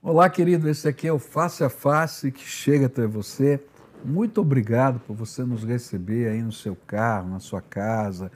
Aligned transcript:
Olá, 0.00 0.30
querido. 0.30 0.68
Esse 0.68 0.86
aqui 0.86 1.08
é 1.08 1.12
o 1.12 1.18
Face 1.18 1.64
a 1.64 1.68
Face 1.68 2.30
que 2.30 2.44
chega 2.44 2.86
até 2.86 3.04
você. 3.04 3.60
Muito 4.04 4.40
obrigado 4.40 5.00
por 5.00 5.16
você 5.16 5.42
nos 5.42 5.64
receber 5.64 6.28
aí 6.28 6.40
no 6.40 6.52
seu 6.52 6.76
carro, 6.76 7.30
na 7.30 7.40
sua 7.40 7.60
casa, 7.60 8.30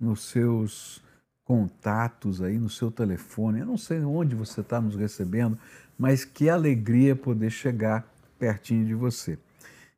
nos 0.00 0.30
seus 0.30 1.02
contatos 1.44 2.40
aí, 2.40 2.56
no 2.56 2.70
seu 2.70 2.88
telefone. 2.88 3.58
Eu 3.58 3.66
não 3.66 3.76
sei 3.76 3.98
onde 3.98 4.36
você 4.36 4.60
está 4.60 4.80
nos 4.80 4.94
recebendo, 4.94 5.58
mas 5.98 6.24
que 6.24 6.48
alegria 6.48 7.16
poder 7.16 7.50
chegar 7.50 8.08
pertinho 8.38 8.86
de 8.86 8.94
você. 8.94 9.36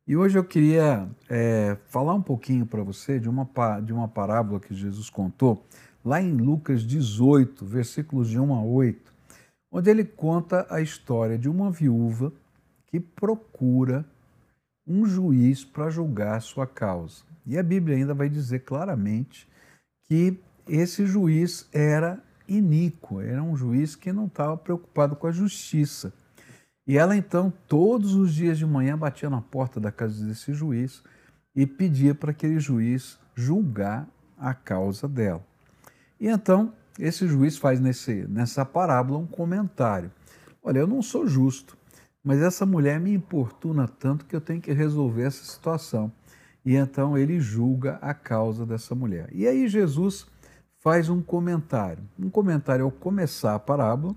E 0.06 0.16
hoje 0.16 0.38
eu 0.38 0.44
queria 0.44 1.06
é, 1.28 1.76
falar 1.88 2.14
um 2.14 2.22
pouquinho 2.22 2.64
para 2.64 2.82
você 2.82 3.20
de 3.20 3.28
uma, 3.28 3.46
de 3.84 3.92
uma 3.92 4.08
parábola 4.08 4.58
que 4.58 4.74
Jesus 4.74 5.10
contou 5.10 5.66
lá 6.02 6.18
em 6.18 6.32
Lucas 6.32 6.82
18, 6.82 7.62
versículos 7.66 8.30
de 8.30 8.40
1 8.40 8.54
a 8.54 8.62
8, 8.62 9.09
onde 9.70 9.90
ele 9.90 10.04
conta 10.04 10.66
a 10.68 10.80
história 10.80 11.38
de 11.38 11.48
uma 11.48 11.70
viúva 11.70 12.32
que 12.86 12.98
procura 12.98 14.04
um 14.86 15.06
juiz 15.06 15.64
para 15.64 15.90
julgar 15.90 16.42
sua 16.42 16.66
causa. 16.66 17.22
E 17.46 17.56
a 17.56 17.62
Bíblia 17.62 17.96
ainda 17.96 18.12
vai 18.12 18.28
dizer 18.28 18.60
claramente 18.60 19.48
que 20.04 20.38
esse 20.68 21.06
juiz 21.06 21.68
era 21.72 22.22
iníquo, 22.48 23.20
era 23.20 23.42
um 23.42 23.56
juiz 23.56 23.94
que 23.94 24.12
não 24.12 24.26
estava 24.26 24.56
preocupado 24.56 25.14
com 25.14 25.26
a 25.26 25.32
justiça. 25.32 26.12
E 26.86 26.98
ela 26.98 27.16
então, 27.16 27.52
todos 27.68 28.14
os 28.14 28.34
dias 28.34 28.58
de 28.58 28.66
manhã, 28.66 28.98
batia 28.98 29.30
na 29.30 29.40
porta 29.40 29.78
da 29.78 29.92
casa 29.92 30.26
desse 30.26 30.52
juiz 30.52 31.04
e 31.54 31.64
pedia 31.64 32.14
para 32.14 32.32
aquele 32.32 32.58
juiz 32.58 33.18
julgar 33.34 34.08
a 34.36 34.52
causa 34.52 35.06
dela. 35.06 35.44
E 36.18 36.26
então, 36.26 36.72
esse 36.98 37.26
juiz 37.26 37.56
faz 37.56 37.80
nesse, 37.80 38.26
nessa 38.28 38.64
parábola 38.64 39.18
um 39.18 39.26
comentário. 39.26 40.10
Olha, 40.62 40.80
eu 40.80 40.86
não 40.86 41.00
sou 41.00 41.26
justo, 41.26 41.76
mas 42.22 42.40
essa 42.40 42.66
mulher 42.66 43.00
me 43.00 43.12
importuna 43.12 43.88
tanto 43.88 44.26
que 44.26 44.36
eu 44.36 44.40
tenho 44.40 44.60
que 44.60 44.72
resolver 44.72 45.22
essa 45.22 45.44
situação. 45.44 46.12
E 46.64 46.74
então 46.74 47.16
ele 47.16 47.40
julga 47.40 47.98
a 48.02 48.12
causa 48.12 48.66
dessa 48.66 48.94
mulher. 48.94 49.28
E 49.32 49.46
aí 49.46 49.66
Jesus 49.66 50.26
faz 50.78 51.08
um 51.08 51.22
comentário. 51.22 52.02
Um 52.18 52.28
comentário 52.28 52.84
ao 52.84 52.90
começar 52.90 53.54
a 53.54 53.58
parábola, 53.58 54.14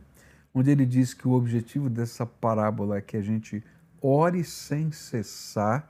onde 0.53 0.69
ele 0.69 0.85
diz 0.85 1.13
que 1.13 1.27
o 1.27 1.31
objetivo 1.31 1.89
dessa 1.89 2.25
parábola 2.25 2.97
é 2.97 3.01
que 3.01 3.17
a 3.17 3.21
gente 3.21 3.63
ore 4.01 4.43
sem 4.43 4.91
cessar, 4.91 5.89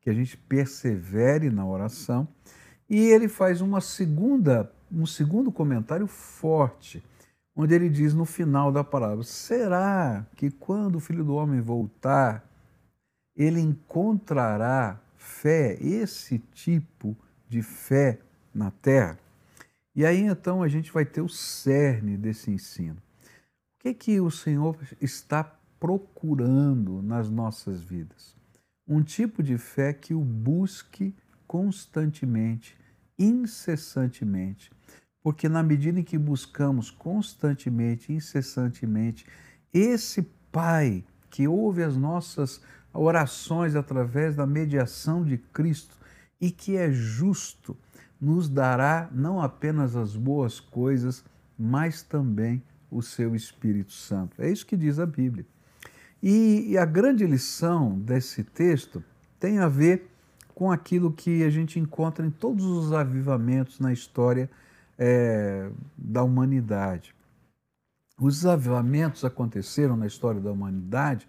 que 0.00 0.10
a 0.10 0.12
gente 0.12 0.36
persevere 0.36 1.48
na 1.48 1.66
oração. 1.66 2.28
E 2.88 2.98
ele 2.98 3.28
faz 3.28 3.62
uma 3.62 3.80
segunda 3.80 4.70
um 4.94 5.06
segundo 5.06 5.50
comentário 5.50 6.06
forte, 6.06 7.02
onde 7.54 7.74
ele 7.74 7.88
diz 7.88 8.14
no 8.14 8.24
final 8.24 8.70
da 8.70 8.84
parábola: 8.84 9.24
será 9.24 10.26
que 10.36 10.50
quando 10.50 10.96
o 10.96 11.00
filho 11.00 11.24
do 11.24 11.34
homem 11.34 11.60
voltar, 11.60 12.48
ele 13.36 13.60
encontrará 13.60 15.00
fé, 15.16 15.76
esse 15.80 16.38
tipo 16.38 17.16
de 17.48 17.62
fé 17.62 18.20
na 18.54 18.70
terra? 18.70 19.18
E 19.94 20.04
aí 20.04 20.20
então 20.20 20.62
a 20.62 20.68
gente 20.68 20.92
vai 20.92 21.04
ter 21.04 21.20
o 21.20 21.28
cerne 21.28 22.16
desse 22.16 22.50
ensino. 22.50 22.96
O 22.96 23.78
que, 23.84 23.94
que 23.94 24.20
o 24.20 24.30
Senhor 24.30 24.76
está 25.00 25.44
procurando 25.78 27.02
nas 27.02 27.28
nossas 27.28 27.82
vidas? 27.82 28.34
Um 28.88 29.02
tipo 29.02 29.42
de 29.42 29.56
fé 29.56 29.92
que 29.92 30.14
o 30.14 30.20
busque 30.20 31.14
constantemente, 31.46 32.76
incessantemente, 33.18 34.70
porque 35.24 35.48
na 35.48 35.62
medida 35.62 35.98
em 35.98 36.04
que 36.04 36.18
buscamos 36.18 36.90
constantemente, 36.90 38.12
incessantemente, 38.12 39.26
esse 39.72 40.22
Pai 40.52 41.02
que 41.30 41.48
ouve 41.48 41.82
as 41.82 41.96
nossas 41.96 42.60
orações 42.92 43.74
através 43.74 44.36
da 44.36 44.46
mediação 44.46 45.24
de 45.24 45.38
Cristo 45.38 45.96
e 46.40 46.50
que 46.50 46.76
é 46.76 46.92
justo, 46.92 47.76
nos 48.20 48.48
dará 48.48 49.08
não 49.12 49.40
apenas 49.40 49.96
as 49.96 50.14
boas 50.14 50.60
coisas, 50.60 51.24
mas 51.58 52.02
também 52.02 52.62
o 52.90 53.02
seu 53.02 53.34
Espírito 53.34 53.92
Santo. 53.92 54.40
É 54.40 54.48
isso 54.48 54.66
que 54.66 54.76
diz 54.76 54.98
a 54.98 55.06
Bíblia. 55.06 55.46
E, 56.22 56.76
a 56.78 56.84
grande 56.84 57.26
lição 57.26 57.98
desse 57.98 58.44
texto 58.44 59.02
tem 59.40 59.58
a 59.58 59.68
ver 59.68 60.08
com 60.54 60.70
aquilo 60.70 61.10
que 61.10 61.42
a 61.42 61.50
gente 61.50 61.80
encontra 61.80 62.24
em 62.24 62.30
todos 62.30 62.64
os 62.64 62.92
avivamentos 62.92 63.80
na 63.80 63.92
história 63.92 64.48
é, 64.98 65.70
da 65.96 66.22
humanidade. 66.22 67.14
Os 68.18 68.46
avivamentos 68.46 69.24
aconteceram 69.24 69.96
na 69.96 70.06
história 70.06 70.40
da 70.40 70.52
humanidade 70.52 71.26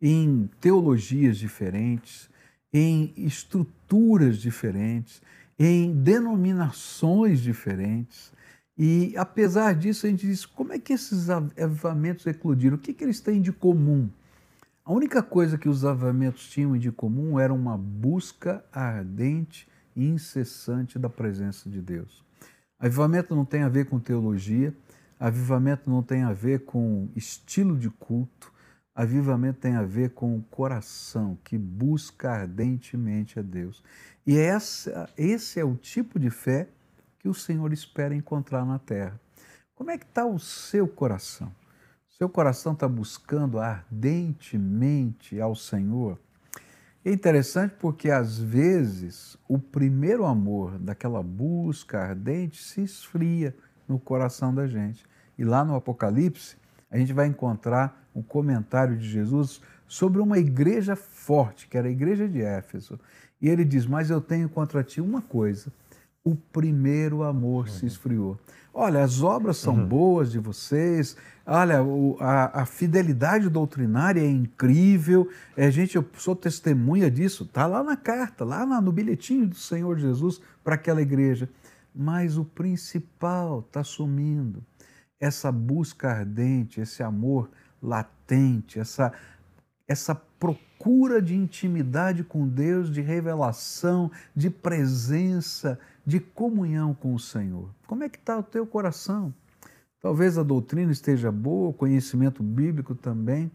em 0.00 0.48
teologias 0.60 1.36
diferentes, 1.36 2.28
em 2.72 3.12
estruturas 3.16 4.38
diferentes, 4.38 5.22
em 5.58 5.92
denominações 5.92 7.40
diferentes. 7.40 8.32
E 8.76 9.14
apesar 9.16 9.74
disso, 9.74 10.06
a 10.06 10.10
gente 10.10 10.26
diz: 10.26 10.44
como 10.44 10.72
é 10.72 10.78
que 10.78 10.92
esses 10.92 11.28
avivamentos 11.30 12.26
eclodiram? 12.26 12.76
O 12.76 12.80
que, 12.80 12.92
que 12.92 13.04
eles 13.04 13.20
têm 13.20 13.40
de 13.40 13.52
comum? 13.52 14.08
A 14.84 14.92
única 14.92 15.22
coisa 15.22 15.56
que 15.56 15.68
os 15.68 15.84
avivamentos 15.84 16.48
tinham 16.48 16.76
de 16.76 16.90
comum 16.90 17.38
era 17.38 17.54
uma 17.54 17.76
busca 17.78 18.64
ardente 18.72 19.68
e 19.94 20.06
incessante 20.06 20.98
da 20.98 21.08
presença 21.08 21.70
de 21.70 21.80
Deus. 21.80 22.23
Avivamento 22.84 23.34
não 23.34 23.46
tem 23.46 23.62
a 23.62 23.68
ver 23.70 23.86
com 23.86 23.98
teologia, 23.98 24.76
avivamento 25.18 25.88
não 25.88 26.02
tem 26.02 26.22
a 26.22 26.34
ver 26.34 26.66
com 26.66 27.08
estilo 27.16 27.78
de 27.78 27.88
culto, 27.88 28.52
avivamento 28.94 29.58
tem 29.58 29.74
a 29.74 29.82
ver 29.82 30.10
com 30.10 30.36
o 30.36 30.42
coração 30.42 31.38
que 31.42 31.56
busca 31.56 32.30
ardentemente 32.30 33.38
a 33.38 33.42
Deus. 33.42 33.82
E 34.26 34.36
essa, 34.36 35.08
esse 35.16 35.58
é 35.58 35.64
o 35.64 35.76
tipo 35.76 36.18
de 36.18 36.28
fé 36.28 36.68
que 37.18 37.26
o 37.26 37.32
Senhor 37.32 37.72
espera 37.72 38.14
encontrar 38.14 38.66
na 38.66 38.78
terra. 38.78 39.18
Como 39.74 39.90
é 39.90 39.96
que 39.96 40.04
está 40.04 40.26
o 40.26 40.38
seu 40.38 40.86
coração? 40.86 41.50
Seu 42.10 42.28
coração 42.28 42.74
está 42.74 42.86
buscando 42.86 43.58
ardentemente 43.58 45.40
ao 45.40 45.54
Senhor? 45.56 46.18
É 47.04 47.12
interessante 47.12 47.74
porque, 47.78 48.10
às 48.10 48.38
vezes, 48.38 49.36
o 49.46 49.58
primeiro 49.58 50.24
amor 50.24 50.78
daquela 50.78 51.22
busca 51.22 52.00
ardente 52.00 52.62
se 52.62 52.82
esfria 52.82 53.54
no 53.86 53.98
coração 53.98 54.54
da 54.54 54.66
gente. 54.66 55.04
E 55.36 55.44
lá 55.44 55.62
no 55.66 55.74
Apocalipse, 55.74 56.56
a 56.90 56.96
gente 56.96 57.12
vai 57.12 57.26
encontrar 57.26 58.08
um 58.14 58.22
comentário 58.22 58.96
de 58.96 59.06
Jesus 59.06 59.60
sobre 59.86 60.22
uma 60.22 60.38
igreja 60.38 60.96
forte, 60.96 61.68
que 61.68 61.76
era 61.76 61.88
a 61.88 61.90
igreja 61.90 62.26
de 62.26 62.40
Éfeso. 62.40 62.98
E 63.38 63.50
ele 63.50 63.66
diz: 63.66 63.84
Mas 63.84 64.08
eu 64.08 64.20
tenho 64.20 64.48
contra 64.48 64.82
ti 64.82 65.02
uma 65.02 65.20
coisa: 65.20 65.70
o 66.24 66.34
primeiro 66.34 67.22
amor 67.22 67.66
uhum. 67.66 67.72
se 67.72 67.86
esfriou. 67.86 68.38
Olha, 68.72 69.04
as 69.04 69.22
obras 69.22 69.58
são 69.58 69.74
uhum. 69.74 69.86
boas 69.86 70.32
de 70.32 70.38
vocês, 70.38 71.16
olha, 71.46 71.82
o, 71.82 72.16
a, 72.18 72.62
a, 72.62 72.66
fidelidade 72.66 73.48
doutrinária 73.48 74.20
é 74.20 74.28
incrível, 74.28 75.28
é, 75.56 75.70
gente, 75.70 75.94
eu 75.94 76.04
sou 76.14 76.34
testemunha 76.34 77.08
disso, 77.08 77.44
está 77.44 77.66
lá 77.66 77.84
na 77.84 77.96
carta, 77.96 78.44
lá 78.44 78.66
na, 78.66 78.80
no 78.80 78.90
bilhetinho 78.90 79.46
do 79.46 79.54
Senhor 79.54 79.96
Jesus 79.98 80.40
para 80.64 80.74
aquela 80.74 81.02
igreja. 81.02 81.48
Mas 81.94 82.36
o 82.36 82.44
principal 82.44 83.60
está 83.60 83.84
sumindo. 83.84 84.64
Essa 85.20 85.52
busca 85.52 86.10
ardente, 86.10 86.80
esse 86.80 87.04
amor 87.04 87.48
latente, 87.80 88.80
essa, 88.80 89.12
essa 89.86 90.12
procura 90.14 91.22
de 91.22 91.36
intimidade 91.36 92.24
com 92.24 92.48
Deus, 92.48 92.92
de 92.92 93.00
revelação, 93.00 94.10
de 94.34 94.50
presença, 94.50 95.78
de 96.06 96.20
comunhão 96.20 96.94
com 96.94 97.14
o 97.14 97.18
Senhor. 97.18 97.70
Como 97.86 98.04
é 98.04 98.08
que 98.08 98.18
está 98.18 98.38
o 98.38 98.42
teu 98.42 98.66
coração? 98.66 99.34
Talvez 100.00 100.36
a 100.36 100.42
doutrina 100.42 100.92
esteja 100.92 101.32
boa, 101.32 101.70
o 101.70 101.72
conhecimento 101.72 102.42
bíblico 102.42 102.94
também, 102.94 103.50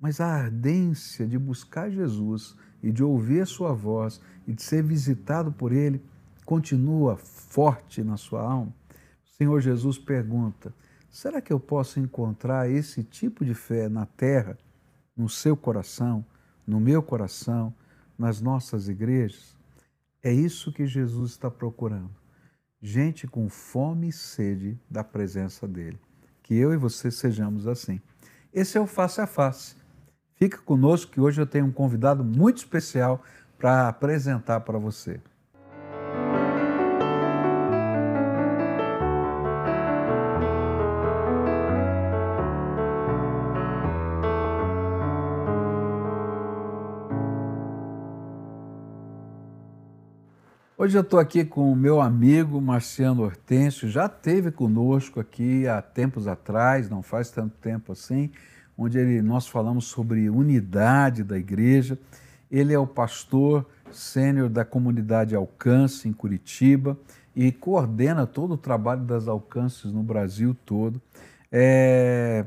mas 0.00 0.20
a 0.20 0.26
ardência 0.26 1.26
de 1.26 1.38
buscar 1.38 1.90
Jesus 1.90 2.56
e 2.82 2.90
de 2.90 3.04
ouvir 3.04 3.42
a 3.42 3.46
sua 3.46 3.74
voz 3.74 4.20
e 4.46 4.52
de 4.52 4.62
ser 4.62 4.82
visitado 4.82 5.52
por 5.52 5.70
Ele 5.70 6.02
continua 6.46 7.16
forte 7.16 8.02
na 8.02 8.16
sua 8.16 8.42
alma. 8.42 8.74
O 9.24 9.36
Senhor 9.36 9.60
Jesus 9.60 9.98
pergunta: 9.98 10.74
será 11.10 11.40
que 11.40 11.52
eu 11.52 11.60
posso 11.60 12.00
encontrar 12.00 12.70
esse 12.70 13.04
tipo 13.04 13.44
de 13.44 13.54
fé 13.54 13.88
na 13.88 14.06
terra, 14.06 14.58
no 15.16 15.28
seu 15.28 15.56
coração, 15.56 16.24
no 16.66 16.80
meu 16.80 17.02
coração, 17.02 17.72
nas 18.18 18.40
nossas 18.40 18.88
igrejas? 18.88 19.56
É 20.22 20.32
isso 20.32 20.72
que 20.72 20.86
Jesus 20.86 21.32
está 21.32 21.50
procurando. 21.50 22.10
Gente 22.80 23.26
com 23.26 23.48
fome 23.48 24.08
e 24.08 24.12
sede 24.12 24.78
da 24.88 25.02
presença 25.02 25.66
dele. 25.66 25.98
Que 26.42 26.54
eu 26.54 26.72
e 26.72 26.76
você 26.76 27.10
sejamos 27.10 27.66
assim. 27.66 28.00
Esse 28.52 28.78
é 28.78 28.80
o 28.80 28.86
Face 28.86 29.20
a 29.20 29.26
Face. 29.26 29.74
Fica 30.34 30.58
conosco 30.58 31.10
que 31.10 31.20
hoje 31.20 31.40
eu 31.40 31.46
tenho 31.46 31.66
um 31.66 31.72
convidado 31.72 32.24
muito 32.24 32.58
especial 32.58 33.22
para 33.58 33.88
apresentar 33.88 34.60
para 34.60 34.78
você. 34.78 35.20
Hoje 50.82 50.98
eu 50.98 51.02
estou 51.02 51.20
aqui 51.20 51.44
com 51.44 51.70
o 51.70 51.76
meu 51.76 52.00
amigo 52.00 52.60
Marciano 52.60 53.22
Hortêncio, 53.22 53.88
já 53.88 54.08
teve 54.08 54.50
conosco 54.50 55.20
aqui 55.20 55.64
há 55.68 55.80
tempos 55.80 56.26
atrás, 56.26 56.90
não 56.90 57.04
faz 57.04 57.30
tanto 57.30 57.56
tempo 57.58 57.92
assim, 57.92 58.32
onde 58.76 58.98
ele, 58.98 59.22
nós 59.22 59.46
falamos 59.46 59.84
sobre 59.84 60.28
unidade 60.28 61.22
da 61.22 61.38
igreja. 61.38 61.96
Ele 62.50 62.74
é 62.74 62.78
o 62.80 62.84
pastor 62.84 63.64
sênior 63.92 64.48
da 64.48 64.64
comunidade 64.64 65.36
Alcance 65.36 66.08
em 66.08 66.12
Curitiba 66.12 66.98
e 67.36 67.52
coordena 67.52 68.26
todo 68.26 68.54
o 68.54 68.58
trabalho 68.58 69.02
das 69.02 69.28
alcances 69.28 69.92
no 69.92 70.02
Brasil 70.02 70.52
todo. 70.66 71.00
É, 71.48 72.44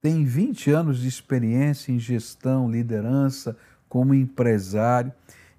tem 0.00 0.24
20 0.24 0.70
anos 0.70 1.00
de 1.00 1.06
experiência 1.06 1.92
em 1.92 1.98
gestão, 1.98 2.70
liderança, 2.70 3.54
como 3.90 4.14
empresário 4.14 5.12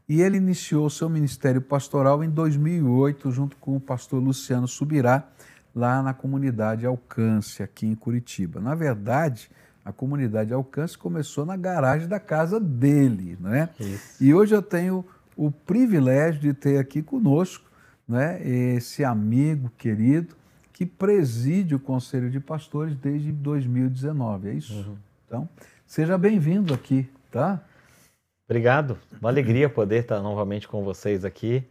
e 0.08 0.22
ele 0.22 0.38
iniciou 0.38 0.90
seu 0.90 1.10
ministério 1.10 1.62
pastoral 1.62 2.24
em 2.24 2.30
2008, 2.30 3.32
junto 3.32 3.58
com 3.58 3.76
o 3.76 3.80
pastor 3.80 4.22
Luciano 4.22 4.68
Subirá, 4.68 5.28
lá 5.74 6.02
na 6.02 6.14
comunidade 6.14 6.86
Alcance, 6.86 7.64
aqui 7.64 7.88
em 7.88 7.96
Curitiba. 7.96 8.60
Na 8.60 8.76
verdade, 8.76 9.50
a 9.84 9.92
comunidade 9.92 10.54
Alcance 10.54 10.98
começou 10.98 11.46
na 11.46 11.58
garagem 11.58 12.08
da 12.08 12.20
casa 12.20 12.60
dele, 12.60 13.38
né? 13.40 13.70
Isso. 13.80 14.24
E 14.24 14.34
hoje 14.34 14.54
eu 14.54 14.62
tenho 14.62 15.06
o 15.36 15.50
privilégio 15.50 16.42
de 16.42 16.54
ter 16.54 16.78
aqui 16.78 17.02
conosco 17.02 17.70
né, 18.08 18.46
esse 18.46 19.04
amigo 19.04 19.72
querido 19.78 20.36
que 20.72 20.86
preside 20.86 21.76
o 21.76 21.80
Conselho 21.80 22.30
de 22.30 22.40
Pastores 22.40 22.96
desde 22.96 23.32
2019, 23.32 24.50
é 24.50 24.54
isso? 24.54 24.74
Uhum. 24.74 24.96
Então, 25.26 25.50
seja 25.86 26.18
bem-vindo 26.18 26.74
aqui, 26.74 27.10
tá? 27.32 27.62
Obrigado. 28.54 29.00
Uma 29.20 29.32
alegria 29.32 29.68
poder 29.68 30.02
estar 30.02 30.22
novamente 30.22 30.68
com 30.68 30.84
vocês 30.84 31.26
aqui, 31.26 31.64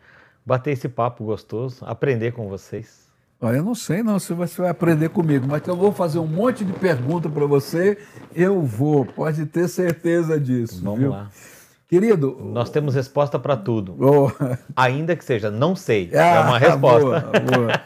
bater 0.44 0.72
esse 0.72 0.88
papo 0.88 1.22
gostoso, 1.22 1.84
aprender 1.84 2.32
com 2.32 2.48
vocês. 2.48 3.08
Ah, 3.40 3.52
eu 3.52 3.62
não 3.62 3.76
sei 3.76 4.02
não 4.02 4.18
se 4.18 4.32
você 4.32 4.62
vai 4.62 4.70
aprender 4.70 5.08
comigo, 5.10 5.46
mas 5.46 5.62
que 5.62 5.70
eu 5.70 5.76
vou 5.76 5.92
fazer 5.92 6.18
um 6.18 6.26
monte 6.26 6.64
de 6.64 6.72
perguntas 6.72 7.30
para 7.30 7.46
você, 7.46 7.98
eu 8.34 8.62
vou, 8.62 9.06
pode 9.06 9.46
ter 9.46 9.68
certeza 9.68 10.40
disso. 10.40 10.82
Vamos 10.82 10.98
viu? 10.98 11.10
lá. 11.10 11.30
Querido. 11.86 12.36
Nós 12.52 12.68
temos 12.68 12.96
resposta 12.96 13.38
para 13.38 13.56
tudo. 13.56 13.96
Oh. 14.00 14.28
Ainda 14.74 15.14
que 15.14 15.24
seja 15.24 15.52
não 15.52 15.76
sei. 15.76 16.10
Ah, 16.12 16.18
é 16.18 16.40
uma 16.40 16.58
resposta. 16.58 17.20
Boa, 17.20 17.20
boa. 17.20 17.80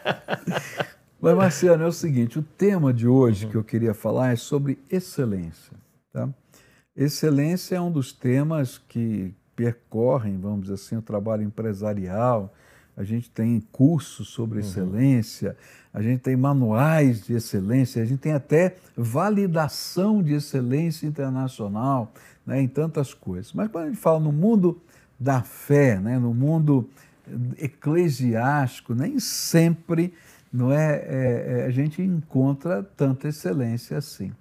mas, 1.21 1.37
Marciano, 1.37 1.85
é 1.85 1.87
o 1.87 1.93
seguinte: 1.93 2.39
o 2.39 2.43
tema 2.43 2.95
de 2.95 3.07
hoje 3.07 3.45
uhum. 3.45 3.51
que 3.51 3.57
eu 3.59 3.65
queria 3.65 3.93
falar 3.93 4.33
é 4.33 4.37
sobre 4.37 4.79
excelência. 4.91 5.77
Tá? 6.15 6.31
Excelência 6.97 7.77
é 7.77 7.81
um 7.81 7.91
dos 7.91 8.13
temas 8.13 8.79
que 8.79 9.35
percorrem, 9.55 10.39
vamos 10.39 10.63
dizer 10.63 10.75
assim, 10.75 10.97
o 10.97 11.03
trabalho 11.03 11.43
empresarial. 11.43 12.55
A 12.97 13.05
gente 13.05 13.31
tem 13.31 13.61
cursos 13.71 14.29
sobre 14.29 14.61
uhum. 14.61 14.65
excelência, 14.65 15.57
a 15.93 16.01
gente 16.01 16.21
tem 16.21 16.37
manuais 16.37 17.27
de 17.27 17.35
excelência, 17.35 18.03
a 18.03 18.07
gente 18.07 18.21
tem 18.21 18.33
até 18.33 18.77
validação 18.97 20.23
de 20.23 20.33
excelência 20.33 21.07
internacional 21.07 22.13
né, 22.47 22.63
em 22.63 22.69
tantas 22.69 23.13
coisas. 23.13 23.53
Mas 23.53 23.71
quando 23.71 23.85
a 23.85 23.89
gente 23.89 24.01
fala 24.01 24.19
no 24.19 24.33
mundo 24.33 24.81
da 25.21 25.43
fé, 25.43 26.01
né, 26.01 26.19
no 26.19 26.33
mundo 26.33 26.89
eclesiástico, 27.59 28.95
nem 28.95 29.19
sempre 29.19 30.15
não 30.51 30.73
é, 30.73 30.95
é, 31.07 31.61
é 31.61 31.67
a 31.67 31.71
gente 31.71 32.01
encontra 32.01 32.83
tanta 32.83 33.29
excelência 33.29 33.99
assim. 33.99 34.33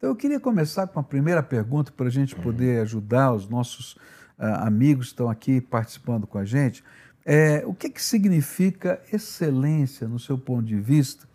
Então, 0.00 0.08
eu 0.08 0.16
queria 0.16 0.40
começar 0.40 0.86
com 0.86 0.98
a 0.98 1.02
primeira 1.02 1.42
pergunta 1.42 1.92
para 1.94 2.06
a 2.06 2.10
gente 2.10 2.34
poder 2.34 2.80
ajudar 2.80 3.34
os 3.34 3.46
nossos 3.46 3.96
uh, 4.38 4.64
amigos 4.64 5.08
que 5.08 5.12
estão 5.12 5.28
aqui 5.28 5.60
participando 5.60 6.26
com 6.26 6.38
a 6.38 6.44
gente. 6.46 6.82
É, 7.22 7.62
o 7.66 7.74
que, 7.74 7.90
que 7.90 8.02
significa 8.02 8.98
excelência, 9.12 10.08
no 10.08 10.18
seu 10.18 10.38
ponto 10.38 10.62
de 10.62 10.80
vista, 10.80 11.28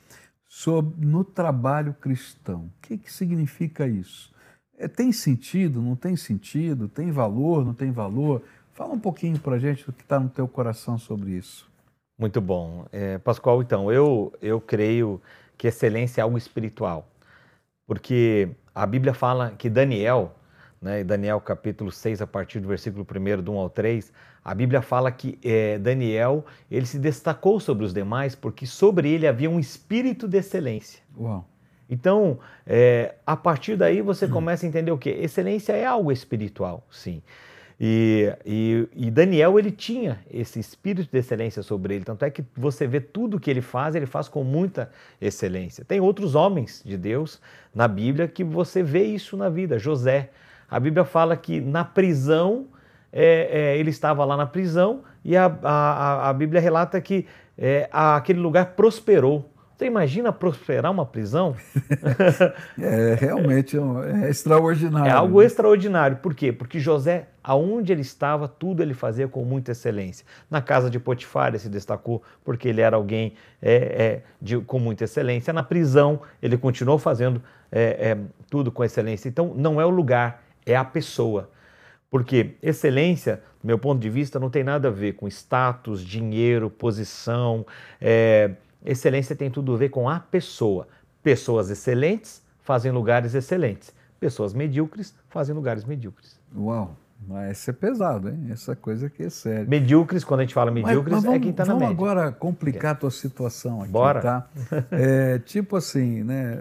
sobre, 0.49 1.05
no 1.05 1.23
trabalho 1.23 1.93
cristão? 1.93 2.61
O 2.61 2.81
que, 2.81 2.97
que 2.97 3.13
significa 3.13 3.87
isso? 3.87 4.33
É, 4.79 4.87
tem 4.87 5.11
sentido, 5.11 5.79
não 5.79 5.95
tem 5.95 6.15
sentido? 6.15 6.87
Tem 6.87 7.11
valor, 7.11 7.63
não 7.63 7.75
tem 7.75 7.91
valor? 7.91 8.41
Fala 8.73 8.95
um 8.95 8.99
pouquinho 8.99 9.37
para 9.39 9.57
a 9.57 9.59
gente 9.59 9.85
do 9.85 9.93
que 9.93 10.01
está 10.01 10.19
no 10.19 10.27
teu 10.27 10.47
coração 10.47 10.97
sobre 10.97 11.33
isso. 11.33 11.69
Muito 12.17 12.41
bom. 12.41 12.87
É, 12.91 13.19
Pascoal, 13.19 13.61
então, 13.61 13.91
eu, 13.91 14.33
eu 14.41 14.59
creio 14.59 15.21
que 15.55 15.67
excelência 15.67 16.21
é 16.21 16.23
algo 16.23 16.35
espiritual 16.35 17.11
porque 17.87 18.49
a 18.73 18.85
Bíblia 18.85 19.13
fala 19.13 19.51
que 19.51 19.69
Daniel, 19.69 20.35
né, 20.81 21.03
Daniel 21.03 21.39
capítulo 21.39 21.91
6, 21.91 22.21
a 22.21 22.27
partir 22.27 22.59
do 22.59 22.67
versículo 22.67 23.05
1, 23.05 23.41
do 23.41 23.53
1 23.53 23.57
ao 23.57 23.69
3, 23.69 24.11
a 24.43 24.53
Bíblia 24.53 24.81
fala 24.81 25.11
que 25.11 25.39
é, 25.43 25.77
Daniel 25.77 26.45
ele 26.69 26.85
se 26.85 26.99
destacou 26.99 27.59
sobre 27.59 27.85
os 27.85 27.93
demais 27.93 28.35
porque 28.35 28.65
sobre 28.65 29.09
ele 29.09 29.27
havia 29.27 29.49
um 29.49 29.59
espírito 29.59 30.27
de 30.27 30.37
excelência. 30.37 31.01
Uau. 31.17 31.47
Então, 31.89 32.39
é, 32.65 33.15
a 33.25 33.37
partir 33.37 33.75
daí 33.75 34.01
você 34.01 34.27
começa 34.27 34.65
a 34.65 34.69
entender 34.69 34.91
o 34.91 34.97
que? 34.97 35.09
Excelência 35.09 35.73
é 35.73 35.85
algo 35.85 36.11
espiritual, 36.11 36.85
sim. 36.89 37.21
E, 37.79 38.33
e, 38.45 38.87
e, 38.95 39.11
Daniel 39.11 39.59
ele 39.59 39.69
tinha 39.69 40.19
esse 40.31 40.59
espírito 40.59 41.11
de 41.11 41.17
excelência 41.17 41.61
sobre 41.61 41.95
ele, 41.95 42.05
tanto 42.05 42.23
é 42.23 42.29
que 42.29 42.43
você 42.55 42.87
vê 42.87 43.01
tudo 43.01 43.37
que 43.37 43.49
ele 43.49 43.61
faz, 43.61 43.95
ele 43.95 44.05
faz 44.05 44.29
com 44.29 44.45
muita 44.45 44.89
excelência. 45.19 45.83
Tem 45.83 45.99
outros 45.99 46.35
homens 46.35 46.81
de 46.85 46.95
Deus 46.95 47.41
na 47.73 47.85
Bíblia 47.85 48.29
que 48.29 48.45
você 48.45 48.81
vê 48.81 49.03
isso 49.03 49.35
na 49.35 49.49
vida. 49.49 49.77
José, 49.77 50.29
a 50.69 50.79
Bíblia 50.79 51.03
fala 51.03 51.35
que 51.35 51.59
na 51.59 51.83
prisão, 51.83 52.67
é, 53.11 53.73
é, 53.73 53.77
ele 53.77 53.89
estava 53.89 54.23
lá 54.23 54.37
na 54.37 54.45
prisão 54.45 55.03
e 55.23 55.35
a, 55.35 55.45
a, 55.61 56.29
a 56.29 56.33
Bíblia 56.33 56.61
relata 56.61 57.01
que 57.01 57.25
é, 57.57 57.89
aquele 57.91 58.39
lugar 58.39 58.67
prosperou. 58.67 59.51
Você 59.77 59.85
imagina 59.85 60.31
prosperar 60.31 60.89
uma 60.89 61.05
prisão? 61.05 61.53
é 62.79 63.15
realmente 63.19 63.77
é 63.77 64.29
extraordinário. 64.29 65.09
É 65.09 65.11
algo 65.11 65.41
né? 65.41 65.45
extraordinário. 65.45 66.17
Por 66.17 66.33
quê? 66.33 66.53
Porque 66.53 66.79
José, 66.79 67.27
aonde 67.43 67.91
ele 67.91 68.01
estava, 68.01 68.47
tudo 68.47 68.81
ele 68.81 68.93
fazia 68.93 69.27
com 69.27 69.43
muita 69.43 69.73
excelência. 69.73 70.25
Na 70.49 70.61
casa 70.61 70.89
de 70.89 70.97
Potifar 70.97 71.49
ele 71.49 71.59
se 71.59 71.67
destacou 71.67 72.23
porque 72.43 72.69
ele 72.69 72.79
era 72.79 72.95
alguém 72.95 73.33
é, 73.61 73.73
é, 73.75 74.21
de, 74.41 74.59
com 74.59 74.79
muita 74.79 75.03
excelência. 75.03 75.51
Na 75.51 75.63
prisão 75.63 76.21
ele 76.41 76.57
continuou 76.57 76.97
fazendo 76.97 77.43
é, 77.69 78.11
é 78.11 78.17
tudo 78.49 78.71
com 78.71 78.81
excelência. 78.81 79.27
Então 79.27 79.53
não 79.57 79.81
é 79.81 79.85
o 79.85 79.89
lugar, 79.89 80.41
é 80.65 80.77
a 80.77 80.85
pessoa. 80.85 81.49
Porque 82.09 82.55
excelência, 82.63 83.41
do 83.61 83.67
meu 83.67 83.77
ponto 83.77 83.99
de 83.99 84.09
vista, 84.09 84.39
não 84.39 84.49
tem 84.49 84.63
nada 84.63 84.87
a 84.87 84.91
ver 84.91 85.15
com 85.15 85.27
status, 85.27 86.01
dinheiro, 86.01 86.69
posição, 86.69 87.65
é, 87.99 88.51
Excelência 88.85 89.35
tem 89.35 89.49
tudo 89.49 89.73
a 89.73 89.77
ver 89.77 89.89
com 89.89 90.07
a 90.07 90.19
pessoa. 90.19 90.87
Pessoas 91.23 91.69
excelentes 91.69 92.43
fazem 92.61 92.91
lugares 92.91 93.33
excelentes. 93.33 93.93
Pessoas 94.19 94.53
medíocres 94.53 95.15
fazem 95.27 95.55
lugares 95.55 95.83
medíocres. 95.83 96.39
Uau! 96.55 96.95
Mas 97.27 97.59
isso 97.59 97.69
é 97.69 97.73
pesado, 97.73 98.29
hein? 98.29 98.47
Essa 98.51 98.75
coisa 98.75 99.07
aqui 99.07 99.23
é 99.23 99.29
séria. 99.29 99.65
Medíocres, 99.65 100.23
quando 100.23 100.41
a 100.41 100.43
gente 100.43 100.53
fala 100.53 100.69
medíocres, 100.69 101.13
mas, 101.13 101.13
mas 101.13 101.23
vamos, 101.23 101.37
é 101.37 101.41
quem 101.41 101.51
está 101.51 101.65
na 101.65 101.73
média. 101.73 101.87
Vamos 101.95 102.03
agora 102.11 102.31
complicar 102.31 102.91
a 102.91 102.95
tua 102.95 103.09
situação 103.09 103.81
aqui, 103.81 103.91
Bora. 103.91 104.21
tá? 104.21 104.49
É, 104.91 105.39
tipo 105.39 105.75
assim, 105.75 106.23
né? 106.23 106.57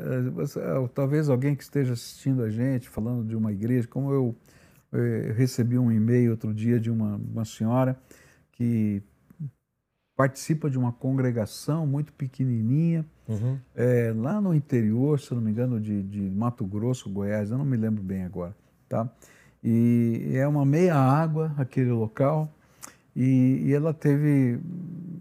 Talvez 0.95 1.29
alguém 1.29 1.55
que 1.55 1.63
esteja 1.63 1.93
assistindo 1.93 2.43
a 2.43 2.49
gente, 2.49 2.89
falando 2.89 3.25
de 3.25 3.37
uma 3.37 3.53
igreja, 3.53 3.87
como 3.87 4.11
eu, 4.13 4.35
eu 4.93 5.35
recebi 5.35 5.79
um 5.79 5.93
e-mail 5.93 6.31
outro 6.31 6.55
dia 6.55 6.81
de 6.81 6.91
uma, 6.91 7.17
uma 7.17 7.45
senhora 7.45 7.97
que 8.53 9.03
participa 10.17 10.71
de 10.71 10.79
uma 10.79 10.93
congregação 10.93 11.87
muito 11.87 12.13
pequenininha, 12.13 13.05
uhum. 13.29 13.59
é, 13.75 14.13
lá 14.17 14.41
no 14.41 14.55
interior, 14.55 15.19
se 15.19 15.35
não 15.35 15.41
me 15.41 15.51
engano, 15.51 15.81
de, 15.81 16.03
de, 16.03 16.21
Mato 16.21 16.65
Grosso, 16.65 17.11
Goiás, 17.11 17.51
eu 17.51 17.59
não 17.59 17.65
me 17.65 17.77
lembro 17.77 18.03
bem 18.03 18.25
agora, 18.25 18.55
tá? 18.89 19.09
E 19.63 20.33
é 20.35 20.47
uma 20.47 20.65
meia 20.65 20.95
água 20.95 21.53
aquele 21.57 21.91
local, 21.91 22.53
e, 23.17 23.63
e 23.65 23.73
ela 23.73 23.93
teve 23.93 24.59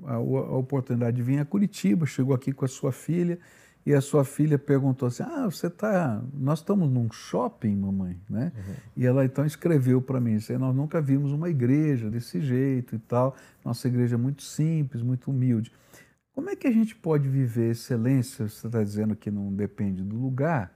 a, 0.06 0.16
a, 0.16 0.20
oportunidade 0.20 1.16
de 1.16 1.24
vir 1.24 1.40
a 1.40 1.46
Curitiba, 1.46 2.06
chegou 2.06 2.36
aqui 2.36 2.52
com 2.52 2.66
a 2.66 2.68
sua 2.68 2.92
filha, 2.92 3.40
e 3.86 3.94
a 3.94 4.00
sua 4.00 4.24
filha 4.24 4.58
perguntou 4.58 5.08
assim: 5.08 5.24
Ah, 5.24 5.46
você 5.46 5.68
está. 5.68 6.22
Nós 6.34 6.60
estamos 6.60 6.90
num 6.90 7.12
shopping, 7.12 7.76
mamãe, 7.76 8.18
né? 8.30 8.52
Uhum. 8.56 8.74
E 8.98 9.06
ela 9.06 9.26
então 9.26 9.46
escreveu 9.46 10.02
para 10.02 10.22
mim: 10.22 10.36
assim, 10.36 10.58
Nós 10.58 10.74
nunca 10.74 11.02
vimos 11.02 11.32
uma 11.32 11.50
igreja 11.50 12.10
desse 12.10 12.40
jeito 12.40 12.96
e 12.96 13.00
tal. 13.00 13.36
Nossa 13.64 13.88
igreja 13.88 14.16
é 14.16 14.18
muito 14.18 14.42
simples, 14.42 15.02
muito 15.02 15.30
humilde. 15.30 15.72
Como 16.34 16.50
é 16.50 16.56
que 16.56 16.66
a 16.66 16.72
gente 16.72 16.96
pode 16.96 17.28
viver 17.28 17.72
excelência? 17.72 18.48
Você 18.48 18.68
está 18.68 18.82
dizendo 18.82 19.16
que 19.16 19.30
não 19.30 19.54
depende 19.54 20.02
do 20.02 20.16
lugar, 20.16 20.74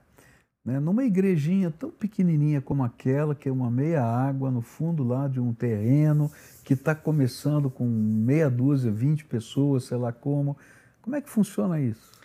né? 0.64 0.78
Numa 0.78 1.02
igrejinha 1.02 1.70
tão 1.70 1.90
pequenininha 1.90 2.60
como 2.60 2.84
aquela, 2.84 3.34
que 3.34 3.48
é 3.48 3.52
uma 3.52 3.70
meia 3.70 4.04
água 4.04 4.50
no 4.50 4.60
fundo 4.60 5.02
lá 5.02 5.26
de 5.26 5.40
um 5.40 5.54
terreno, 5.54 6.30
que 6.62 6.74
está 6.74 6.94
começando 6.94 7.70
com 7.70 7.88
meia 7.88 8.50
dúzia, 8.50 8.92
vinte 8.92 9.24
pessoas, 9.24 9.84
sei 9.84 9.96
lá 9.96 10.12
como. 10.12 10.58
Como 11.00 11.16
é 11.16 11.22
que 11.22 11.30
funciona 11.30 11.80
isso? 11.80 12.17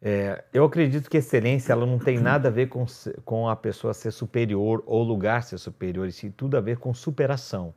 É, 0.00 0.44
eu 0.52 0.64
acredito 0.64 1.10
que 1.10 1.16
excelência 1.16 1.72
ela 1.72 1.84
não 1.84 1.98
tem 1.98 2.18
nada 2.18 2.48
a 2.48 2.52
ver 2.52 2.68
com, 2.68 2.86
com 3.24 3.48
a 3.48 3.56
pessoa 3.56 3.92
ser 3.92 4.12
superior 4.12 4.82
ou 4.86 5.02
o 5.02 5.04
lugar 5.04 5.42
ser 5.42 5.58
superior, 5.58 6.06
e 6.06 6.12
sim 6.12 6.30
tudo 6.30 6.56
a 6.56 6.60
ver 6.60 6.78
com 6.78 6.94
superação. 6.94 7.74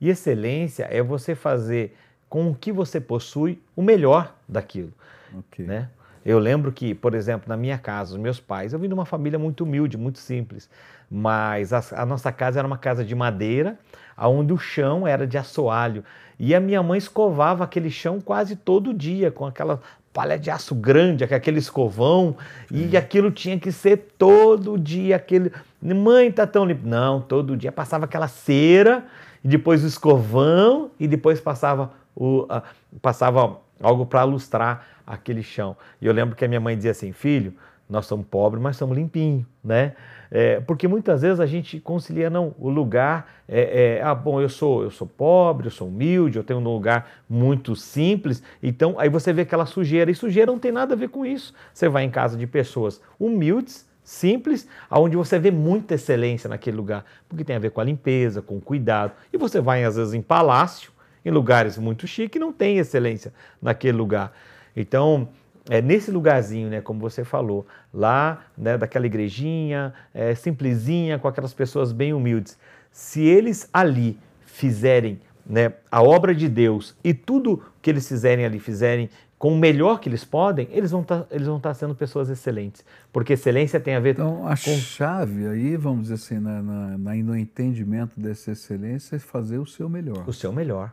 E 0.00 0.08
excelência 0.08 0.86
é 0.90 1.02
você 1.02 1.34
fazer 1.34 1.96
com 2.28 2.50
o 2.50 2.54
que 2.54 2.72
você 2.72 3.00
possui 3.00 3.60
o 3.74 3.82
melhor 3.82 4.34
daquilo. 4.48 4.92
Ok. 5.36 5.64
Né? 5.64 5.88
Eu 6.24 6.38
lembro 6.38 6.72
que, 6.72 6.94
por 6.94 7.14
exemplo, 7.14 7.48
na 7.48 7.56
minha 7.56 7.76
casa, 7.76 8.12
os 8.14 8.20
meus 8.20 8.40
pais, 8.40 8.72
eu 8.72 8.78
vim 8.78 8.88
de 8.88 8.94
uma 8.94 9.04
família 9.04 9.38
muito 9.38 9.64
humilde, 9.64 9.98
muito 9.98 10.18
simples, 10.18 10.70
mas 11.10 11.72
a, 11.72 11.82
a 12.02 12.06
nossa 12.06 12.32
casa 12.32 12.58
era 12.58 12.66
uma 12.66 12.78
casa 12.78 13.04
de 13.04 13.14
madeira, 13.14 13.78
onde 14.16 14.52
o 14.52 14.58
chão 14.58 15.06
era 15.06 15.26
de 15.26 15.36
assoalho. 15.36 16.02
E 16.38 16.54
a 16.54 16.60
minha 16.60 16.82
mãe 16.82 16.98
escovava 16.98 17.62
aquele 17.62 17.90
chão 17.90 18.20
quase 18.20 18.56
todo 18.56 18.94
dia, 18.94 19.30
com 19.30 19.44
aquela 19.46 19.80
palha 20.14 20.38
de 20.38 20.48
aço 20.48 20.76
grande, 20.76 21.24
aquele 21.24 21.58
escovão, 21.58 22.36
e 22.70 22.96
aquilo 22.96 23.32
tinha 23.32 23.58
que 23.58 23.72
ser 23.72 24.14
todo 24.16 24.78
dia, 24.78 25.16
aquele... 25.16 25.52
Mãe, 25.82 26.30
tá 26.30 26.46
tão 26.46 26.64
limpo. 26.64 26.86
Não, 26.86 27.20
todo 27.20 27.56
dia 27.56 27.72
passava 27.72 28.04
aquela 28.04 28.28
cera, 28.28 29.04
e 29.44 29.48
depois 29.48 29.82
o 29.82 29.86
escovão, 29.88 30.90
e 31.00 31.08
depois 31.08 31.40
passava, 31.40 31.92
o, 32.14 32.44
uh, 32.44 32.62
passava 33.02 33.58
algo 33.82 34.06
para 34.06 34.22
lustrar 34.22 34.86
aquele 35.04 35.42
chão. 35.42 35.76
E 36.00 36.06
eu 36.06 36.12
lembro 36.12 36.36
que 36.36 36.44
a 36.44 36.48
minha 36.48 36.60
mãe 36.60 36.76
dizia 36.76 36.92
assim, 36.92 37.12
filho, 37.12 37.52
nós 37.88 38.06
somos 38.06 38.26
pobres, 38.26 38.62
mas 38.62 38.76
somos 38.76 38.96
limpinhos, 38.96 39.44
né? 39.62 39.92
É, 40.30 40.58
porque 40.60 40.88
muitas 40.88 41.22
vezes 41.22 41.38
a 41.38 41.46
gente 41.46 41.78
concilia 41.78 42.28
não 42.28 42.54
o 42.58 42.68
lugar 42.68 43.30
é, 43.46 43.98
é, 43.98 44.02
ah 44.02 44.14
bom 44.14 44.40
eu 44.40 44.48
sou 44.48 44.82
eu 44.82 44.90
sou 44.90 45.06
pobre 45.06 45.68
eu 45.68 45.70
sou 45.70 45.86
humilde 45.86 46.38
eu 46.38 46.42
tenho 46.42 46.58
um 46.58 46.64
lugar 46.64 47.08
muito 47.28 47.76
simples 47.76 48.42
então 48.60 48.98
aí 48.98 49.08
você 49.08 49.32
vê 49.32 49.42
aquela 49.42 49.64
sujeira 49.64 50.10
e 50.10 50.14
sujeira 50.14 50.50
não 50.50 50.58
tem 50.58 50.72
nada 50.72 50.94
a 50.94 50.96
ver 50.96 51.08
com 51.08 51.24
isso 51.24 51.54
você 51.72 51.88
vai 51.88 52.02
em 52.02 52.10
casa 52.10 52.36
de 52.36 52.48
pessoas 52.48 53.00
humildes 53.20 53.88
simples 54.02 54.66
aonde 54.90 55.14
você 55.14 55.38
vê 55.38 55.52
muita 55.52 55.94
excelência 55.94 56.48
naquele 56.48 56.76
lugar 56.76 57.04
porque 57.28 57.44
tem 57.44 57.54
a 57.54 57.60
ver 57.60 57.70
com 57.70 57.80
a 57.80 57.84
limpeza 57.84 58.42
com 58.42 58.56
o 58.56 58.60
cuidado 58.60 59.12
e 59.32 59.36
você 59.36 59.60
vai 59.60 59.84
às 59.84 59.94
vezes 59.94 60.14
em 60.14 60.22
palácio 60.22 60.90
em 61.24 61.30
lugares 61.30 61.78
muito 61.78 62.08
chiques 62.08 62.40
não 62.40 62.52
tem 62.52 62.78
excelência 62.78 63.32
naquele 63.62 63.96
lugar 63.96 64.32
então 64.74 65.28
é, 65.68 65.80
nesse 65.80 66.10
lugarzinho, 66.10 66.68
né, 66.68 66.80
como 66.80 67.00
você 67.00 67.24
falou, 67.24 67.66
lá, 67.92 68.44
né, 68.56 68.76
daquela 68.76 69.06
igrejinha, 69.06 69.94
é, 70.12 70.34
simplesinha, 70.34 71.18
com 71.18 71.26
aquelas 71.26 71.54
pessoas 71.54 71.92
bem 71.92 72.12
humildes, 72.12 72.58
se 72.90 73.22
eles 73.22 73.68
ali 73.72 74.18
fizerem 74.44 75.20
né, 75.46 75.72
a 75.90 76.02
obra 76.02 76.34
de 76.34 76.48
Deus 76.48 76.96
e 77.02 77.12
tudo 77.12 77.62
que 77.82 77.90
eles 77.90 78.06
fizerem 78.08 78.44
ali, 78.44 78.58
fizerem 78.58 79.08
com 79.38 79.52
o 79.52 79.58
melhor 79.58 80.00
que 80.00 80.08
eles 80.08 80.24
podem, 80.24 80.68
eles 80.70 80.90
vão 80.90 81.02
tá, 81.02 81.26
eles 81.30 81.46
vão 81.46 81.58
estar 81.58 81.70
tá 81.70 81.74
sendo 81.74 81.94
pessoas 81.94 82.30
excelentes. 82.30 82.84
Porque 83.12 83.34
excelência 83.34 83.78
tem 83.78 83.94
a 83.94 84.00
ver 84.00 84.14
então, 84.14 84.36
com... 84.36 84.48
a 84.48 84.56
chave 84.56 85.46
aí, 85.46 85.76
vamos 85.76 86.02
dizer 86.02 86.14
assim, 86.14 86.38
na, 86.38 86.62
na, 86.62 86.96
na, 86.96 87.14
no 87.16 87.36
entendimento 87.36 88.18
dessa 88.18 88.52
excelência 88.52 89.16
é 89.16 89.18
fazer 89.18 89.58
o 89.58 89.66
seu 89.66 89.88
melhor. 89.88 90.26
O 90.26 90.32
seu 90.32 90.50
melhor. 90.52 90.92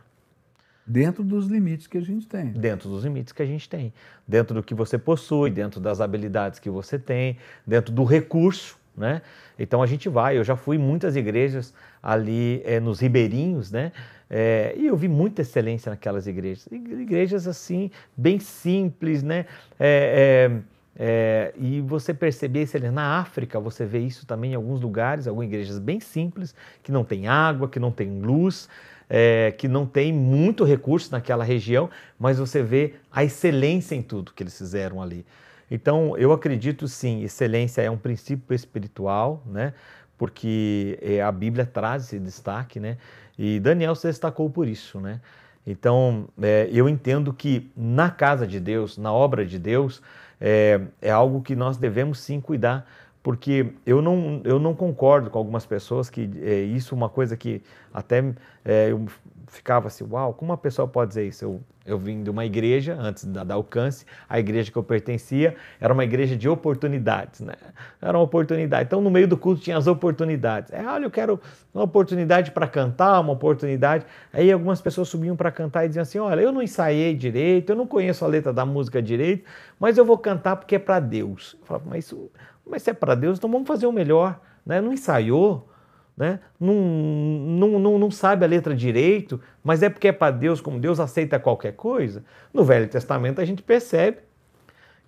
Dentro 0.86 1.22
dos 1.22 1.46
limites 1.46 1.86
que 1.86 1.98
a 1.98 2.00
gente 2.00 2.26
tem. 2.26 2.46
Dentro 2.52 2.88
dos 2.88 3.04
limites 3.04 3.32
que 3.32 3.42
a 3.42 3.46
gente 3.46 3.68
tem. 3.68 3.92
Dentro 4.26 4.54
do 4.54 4.62
que 4.62 4.74
você 4.74 4.98
possui, 4.98 5.50
dentro 5.50 5.80
das 5.80 6.00
habilidades 6.00 6.58
que 6.58 6.68
você 6.68 6.98
tem, 6.98 7.36
dentro 7.66 7.92
do 7.92 8.04
recurso, 8.04 8.76
né? 8.96 9.22
Então 9.58 9.82
a 9.82 9.86
gente 9.86 10.08
vai. 10.08 10.36
Eu 10.36 10.44
já 10.44 10.56
fui 10.56 10.76
em 10.76 10.80
muitas 10.80 11.14
igrejas 11.16 11.72
ali 12.02 12.62
é, 12.64 12.80
nos 12.80 13.00
ribeirinhos, 13.00 13.70
né? 13.70 13.92
É, 14.28 14.74
e 14.76 14.86
eu 14.86 14.96
vi 14.96 15.08
muita 15.08 15.42
excelência 15.42 15.90
naquelas 15.90 16.26
igrejas. 16.26 16.66
Igrejas 16.72 17.46
assim, 17.46 17.90
bem 18.16 18.40
simples, 18.40 19.22
né? 19.22 19.46
É, 19.78 20.50
é, 20.94 21.52
e 21.56 21.80
você 21.80 22.12
perceber 22.12 22.64
isso 22.64 22.78
na 22.90 23.18
África, 23.18 23.58
você 23.58 23.84
vê 23.84 24.00
isso 24.00 24.26
também 24.26 24.52
em 24.52 24.54
alguns 24.54 24.80
lugares, 24.80 25.26
algumas 25.26 25.48
igrejas 25.48 25.78
bem 25.78 26.00
simples, 26.00 26.54
que 26.82 26.92
não 26.92 27.04
tem 27.04 27.28
água, 27.28 27.68
que 27.68 27.80
não 27.80 27.90
tem 27.90 28.20
luz, 28.20 28.68
é, 29.14 29.52
que 29.58 29.68
não 29.68 29.84
tem 29.84 30.10
muito 30.10 30.64
recurso 30.64 31.12
naquela 31.12 31.44
região, 31.44 31.90
mas 32.18 32.38
você 32.38 32.62
vê 32.62 32.94
a 33.12 33.22
excelência 33.22 33.94
em 33.94 34.00
tudo 34.00 34.32
que 34.32 34.42
eles 34.42 34.56
fizeram 34.56 35.02
ali. 35.02 35.26
Então, 35.70 36.16
eu 36.16 36.32
acredito 36.32 36.88
sim, 36.88 37.22
excelência 37.22 37.82
é 37.82 37.90
um 37.90 37.98
princípio 37.98 38.54
espiritual, 38.54 39.42
né? 39.44 39.74
Porque 40.16 40.98
é, 41.02 41.20
a 41.20 41.30
Bíblia 41.30 41.66
traz 41.66 42.04
esse 42.04 42.18
destaque, 42.18 42.80
né? 42.80 42.96
E 43.38 43.60
Daniel 43.60 43.94
se 43.94 44.06
destacou 44.06 44.48
por 44.48 44.66
isso, 44.66 44.98
né? 44.98 45.20
Então, 45.66 46.26
é, 46.40 46.70
eu 46.72 46.88
entendo 46.88 47.34
que 47.34 47.70
na 47.76 48.10
casa 48.10 48.46
de 48.46 48.58
Deus, 48.58 48.96
na 48.96 49.12
obra 49.12 49.44
de 49.44 49.58
Deus, 49.58 50.00
é, 50.40 50.80
é 51.02 51.10
algo 51.10 51.42
que 51.42 51.54
nós 51.54 51.76
devemos 51.76 52.18
sim 52.18 52.40
cuidar, 52.40 52.86
porque 53.22 53.72
eu 53.86 54.02
não, 54.02 54.40
eu 54.44 54.58
não 54.58 54.74
concordo 54.74 55.30
com 55.30 55.38
algumas 55.38 55.64
pessoas 55.64 56.10
que 56.10 56.28
é, 56.42 56.60
isso 56.62 56.94
é 56.94 56.96
uma 56.96 57.08
coisa 57.08 57.36
que 57.36 57.62
até 57.92 58.22
é, 58.64 58.90
eu 58.90 59.06
ficava 59.52 59.86
assim, 59.86 60.04
uau, 60.10 60.32
como 60.32 60.50
uma 60.50 60.56
pessoa 60.56 60.88
pode 60.88 61.10
dizer 61.10 61.28
isso? 61.28 61.44
Eu, 61.44 61.60
eu 61.84 61.98
vim 61.98 62.22
de 62.22 62.30
uma 62.30 62.44
igreja, 62.44 62.96
antes 62.98 63.26
da, 63.26 63.44
da 63.44 63.54
Alcance, 63.54 64.06
a 64.26 64.40
igreja 64.40 64.72
que 64.72 64.78
eu 64.78 64.82
pertencia 64.82 65.54
era 65.78 65.92
uma 65.92 66.04
igreja 66.04 66.34
de 66.34 66.48
oportunidades, 66.48 67.40
né? 67.40 67.54
Era 68.00 68.16
uma 68.16 68.24
oportunidade. 68.24 68.84
Então, 68.86 69.00
no 69.02 69.10
meio 69.10 69.28
do 69.28 69.36
culto 69.36 69.60
tinha 69.60 69.76
as 69.76 69.86
oportunidades. 69.86 70.72
É, 70.72 70.86
olha, 70.86 71.04
eu 71.04 71.10
quero 71.10 71.38
uma 71.74 71.84
oportunidade 71.84 72.50
para 72.50 72.66
cantar, 72.66 73.20
uma 73.20 73.34
oportunidade. 73.34 74.06
Aí 74.32 74.50
algumas 74.50 74.80
pessoas 74.80 75.08
subiam 75.08 75.36
para 75.36 75.52
cantar 75.52 75.84
e 75.84 75.88
diziam 75.88 76.02
assim, 76.02 76.18
olha, 76.18 76.40
eu 76.40 76.50
não 76.50 76.62
ensaiei 76.62 77.14
direito, 77.14 77.70
eu 77.70 77.76
não 77.76 77.86
conheço 77.86 78.24
a 78.24 78.28
letra 78.28 78.54
da 78.54 78.64
música 78.64 79.02
direito, 79.02 79.44
mas 79.78 79.98
eu 79.98 80.04
vou 80.04 80.16
cantar 80.16 80.56
porque 80.56 80.76
é 80.76 80.78
para 80.78 80.98
Deus. 80.98 81.56
Eu 81.60 81.66
falava, 81.66 81.84
mas 81.90 82.06
isso 82.06 82.30
mas 82.66 82.82
se 82.82 82.90
é 82.90 82.94
para 82.94 83.14
Deus, 83.14 83.38
então 83.38 83.50
vamos 83.50 83.66
fazer 83.66 83.86
o 83.86 83.92
melhor. 83.92 84.40
Né? 84.64 84.80
Não 84.80 84.92
ensaiou, 84.92 85.68
né? 86.16 86.40
não, 86.58 86.74
não, 86.74 87.78
não, 87.78 87.98
não 87.98 88.10
sabe 88.10 88.44
a 88.44 88.48
letra 88.48 88.74
direito, 88.74 89.40
mas 89.62 89.82
é 89.82 89.88
porque 89.88 90.08
é 90.08 90.12
para 90.12 90.30
Deus, 90.30 90.60
como 90.60 90.78
Deus 90.78 91.00
aceita 91.00 91.38
qualquer 91.38 91.72
coisa. 91.72 92.24
No 92.52 92.64
Velho 92.64 92.88
Testamento 92.88 93.40
a 93.40 93.44
gente 93.44 93.62
percebe 93.62 94.18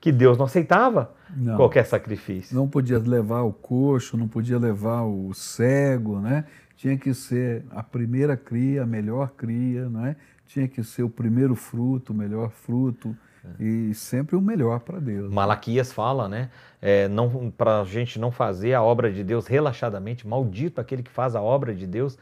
que 0.01 0.13
Deus 0.13 0.37
não 0.37 0.45
aceitava 0.45 1.15
não, 1.35 1.57
qualquer 1.57 1.87
sacrifício. 1.87 2.55
Não 2.55 2.69
podia 2.69 2.99
levar 2.99 3.41
o 3.41 3.53
coxo, 3.53 4.19
não 4.19 4.29
podia 4.29 4.59
levar 4.59 5.03
o 5.03 5.33
cego, 5.33 6.21
né? 6.21 6.45
Tinha 6.77 6.99
que 6.99 7.15
ser 7.15 7.65
a 7.71 7.83
primeira 7.83 8.37
cria, 8.37 8.83
a 8.83 8.87
melhor 8.87 9.31
cria, 9.31 9.89
né? 9.89 10.17
Tinha 10.47 10.69
que 10.69 10.83
ser 10.85 11.05
o 11.05 11.09
primeiro 11.09 11.55
fruto, 11.55 12.13
o 12.13 12.15
melhor 12.15 12.51
fruto. 12.51 13.17
E 13.59 13.95
sempre 13.95 14.37
o 14.37 14.41
melhor 14.41 14.81
para 14.81 14.99
Deus. 14.99 15.33
Malaquias 15.33 15.93
fala, 15.93 16.29
né? 16.29 16.51
É, 16.81 17.09
não, 17.09 17.51
para 17.51 17.81
a 17.81 17.85
gente 17.85 18.19
não 18.19 18.31
fazer 18.31 18.75
a 18.75 18.83
obra 18.83 19.13
de 19.13 19.23
Deus 19.23 19.47
relaxadamente. 19.47 20.27
Maldito 20.27 20.81
aquele 20.81 21.03
que 21.03 21.11
faz 21.11 21.35
a 21.37 21.43
obra 21.43 21.75
de 21.75 21.87
Deus 21.87 22.19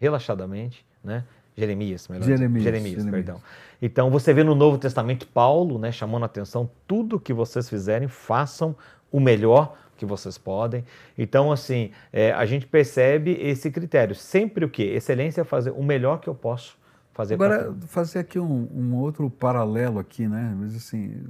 relaxadamente, 0.00 0.84
né? 1.02 1.24
Jeremias, 1.56 2.08
melhor 2.08 2.24
Jeremias, 2.24 2.62
Jeremias, 2.62 2.94
Jeremias, 2.94 3.10
perdão. 3.10 3.40
Então 3.80 4.10
você 4.10 4.32
vê 4.32 4.42
no 4.42 4.54
Novo 4.54 4.78
Testamento 4.78 5.26
Paulo, 5.26 5.78
né, 5.78 5.92
chamando 5.92 6.22
a 6.22 6.26
atenção, 6.26 6.70
tudo 6.88 7.20
que 7.20 7.32
vocês 7.32 7.68
fizerem, 7.68 8.08
façam 8.08 8.74
o 9.10 9.20
melhor 9.20 9.76
que 9.98 10.06
vocês 10.06 10.38
podem. 10.38 10.84
Então, 11.16 11.52
assim, 11.52 11.90
é, 12.12 12.32
a 12.32 12.46
gente 12.46 12.66
percebe 12.66 13.32
esse 13.40 13.70
critério. 13.70 14.14
Sempre 14.14 14.64
o 14.64 14.68
quê? 14.68 14.82
Excelência 14.82 15.42
é 15.42 15.44
fazer 15.44 15.70
o 15.70 15.82
melhor 15.82 16.20
que 16.20 16.28
eu 16.28 16.34
posso 16.34 16.76
fazer 17.12 17.34
Agora, 17.34 17.74
fazer 17.86 18.20
aqui 18.20 18.38
um, 18.38 18.68
um, 18.72 18.94
outro 18.96 19.28
paralelo 19.30 19.98
aqui, 19.98 20.26
né? 20.26 20.54
Mas 20.58 20.74
assim, 20.74 21.24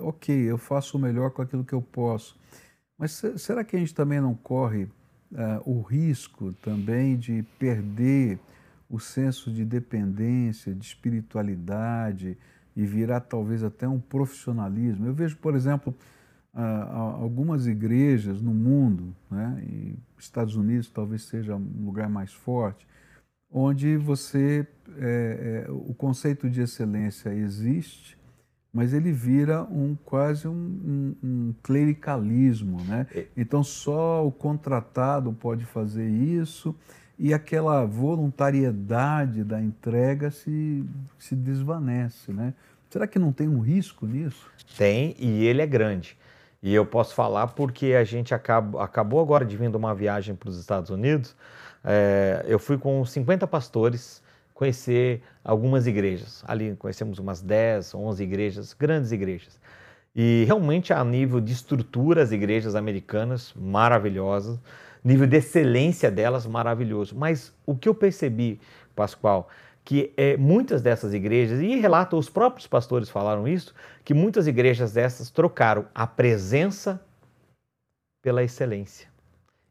ok, 0.00 0.34
eu 0.34 0.58
faço 0.58 0.96
o 0.96 1.00
melhor 1.00 1.30
com 1.30 1.42
aquilo 1.42 1.64
que 1.64 1.72
eu 1.72 1.82
posso, 1.82 2.36
mas 2.98 3.22
será 3.36 3.64
que 3.64 3.76
a 3.76 3.78
gente 3.78 3.94
também 3.94 4.20
não 4.20 4.34
corre 4.34 4.84
uh, 4.84 4.90
o 5.64 5.80
risco 5.80 6.52
também 6.54 7.16
de 7.16 7.44
perder 7.58 8.38
o 8.88 9.00
senso 9.00 9.50
de 9.50 9.64
dependência, 9.64 10.74
de 10.74 10.84
espiritualidade 10.84 12.36
e 12.76 12.84
virar 12.84 13.20
talvez 13.20 13.62
até 13.62 13.88
um 13.88 14.00
profissionalismo? 14.00 15.06
Eu 15.06 15.14
vejo, 15.14 15.36
por 15.36 15.54
exemplo, 15.54 15.94
uh, 16.54 16.60
algumas 17.20 17.66
igrejas 17.66 18.40
no 18.40 18.54
mundo, 18.54 19.14
né? 19.30 19.62
E 19.68 19.98
Estados 20.18 20.56
Unidos 20.56 20.88
talvez 20.88 21.22
seja 21.22 21.54
um 21.56 21.84
lugar 21.84 22.08
mais 22.08 22.32
forte, 22.32 22.86
onde 23.54 23.96
você 23.96 24.66
é, 24.98 25.64
é, 25.68 25.70
o 25.70 25.94
conceito 25.94 26.50
de 26.50 26.60
excelência 26.60 27.32
existe, 27.32 28.18
mas 28.72 28.92
ele 28.92 29.12
vira 29.12 29.62
um 29.62 29.96
quase 30.04 30.48
um, 30.48 30.52
um, 30.52 31.16
um 31.22 31.54
clericalismo, 31.62 32.82
né? 32.82 33.06
É. 33.14 33.26
Então 33.36 33.62
só 33.62 34.26
o 34.26 34.32
contratado 34.32 35.32
pode 35.32 35.64
fazer 35.64 36.08
isso 36.08 36.74
e 37.16 37.32
aquela 37.32 37.84
voluntariedade 37.84 39.44
da 39.44 39.62
entrega 39.62 40.32
se, 40.32 40.84
se 41.16 41.36
desvanece, 41.36 42.32
né? 42.32 42.52
Será 42.90 43.06
que 43.06 43.20
não 43.20 43.32
tem 43.32 43.48
um 43.48 43.60
risco 43.60 44.04
nisso? 44.04 44.50
Tem 44.76 45.14
e 45.16 45.44
ele 45.44 45.62
é 45.62 45.66
grande. 45.66 46.18
E 46.60 46.74
eu 46.74 46.84
posso 46.84 47.14
falar 47.14 47.48
porque 47.48 47.92
a 47.92 48.02
gente 48.02 48.34
acabou, 48.34 48.80
acabou 48.80 49.20
agora 49.20 49.44
de 49.44 49.56
vir 49.56 49.70
de 49.70 49.76
uma 49.76 49.94
viagem 49.94 50.34
para 50.34 50.48
os 50.48 50.58
Estados 50.58 50.90
Unidos 50.90 51.36
é, 51.84 52.44
eu 52.48 52.58
fui 52.58 52.78
com 52.78 53.04
50 53.04 53.46
pastores 53.46 54.22
conhecer 54.54 55.22
algumas 55.44 55.86
igrejas. 55.86 56.42
Ali 56.46 56.74
conhecemos 56.76 57.18
umas 57.18 57.42
10, 57.42 57.94
11 57.94 58.22
igrejas, 58.22 58.72
grandes 58.72 59.12
igrejas. 59.12 59.60
E 60.16 60.44
realmente 60.46 60.92
a 60.92 61.04
nível 61.04 61.40
de 61.40 61.52
estrutura, 61.52 62.22
as 62.22 62.30
igrejas 62.32 62.74
americanas 62.74 63.52
maravilhosas, 63.54 64.58
nível 65.02 65.26
de 65.26 65.36
excelência 65.36 66.10
delas 66.10 66.46
maravilhoso. 66.46 67.14
Mas 67.16 67.52
o 67.66 67.76
que 67.76 67.88
eu 67.88 67.94
percebi, 67.94 68.60
Pascoal, 68.94 69.48
que 69.84 70.12
é, 70.16 70.36
muitas 70.36 70.80
dessas 70.80 71.12
igrejas, 71.12 71.60
e 71.60 71.76
relata, 71.76 72.16
os 72.16 72.30
próprios 72.30 72.66
pastores 72.66 73.10
falaram 73.10 73.46
isso, 73.46 73.74
que 74.04 74.14
muitas 74.14 74.46
igrejas 74.46 74.92
dessas 74.92 75.30
trocaram 75.30 75.84
a 75.94 76.06
presença 76.06 76.98
pela 78.22 78.42
excelência. 78.42 79.13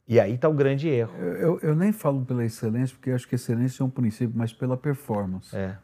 E 0.07 0.19
aí 0.19 0.33
está 0.33 0.49
o 0.49 0.53
grande 0.53 0.89
erro. 0.89 1.13
Eu, 1.17 1.59
eu, 1.61 1.75
nem 1.75 1.91
falo 1.91 2.25
pela 2.25 2.43
excelência, 2.43 2.95
porque 2.95 3.11
acho 3.11 3.27
que 3.27 3.35
excelência 3.35 3.81
é 3.81 3.85
um 3.85 3.89
princípio, 3.89 4.33
mas 4.35 4.51
pela 4.51 4.75
performance. 4.75 5.55
É. 5.55 5.75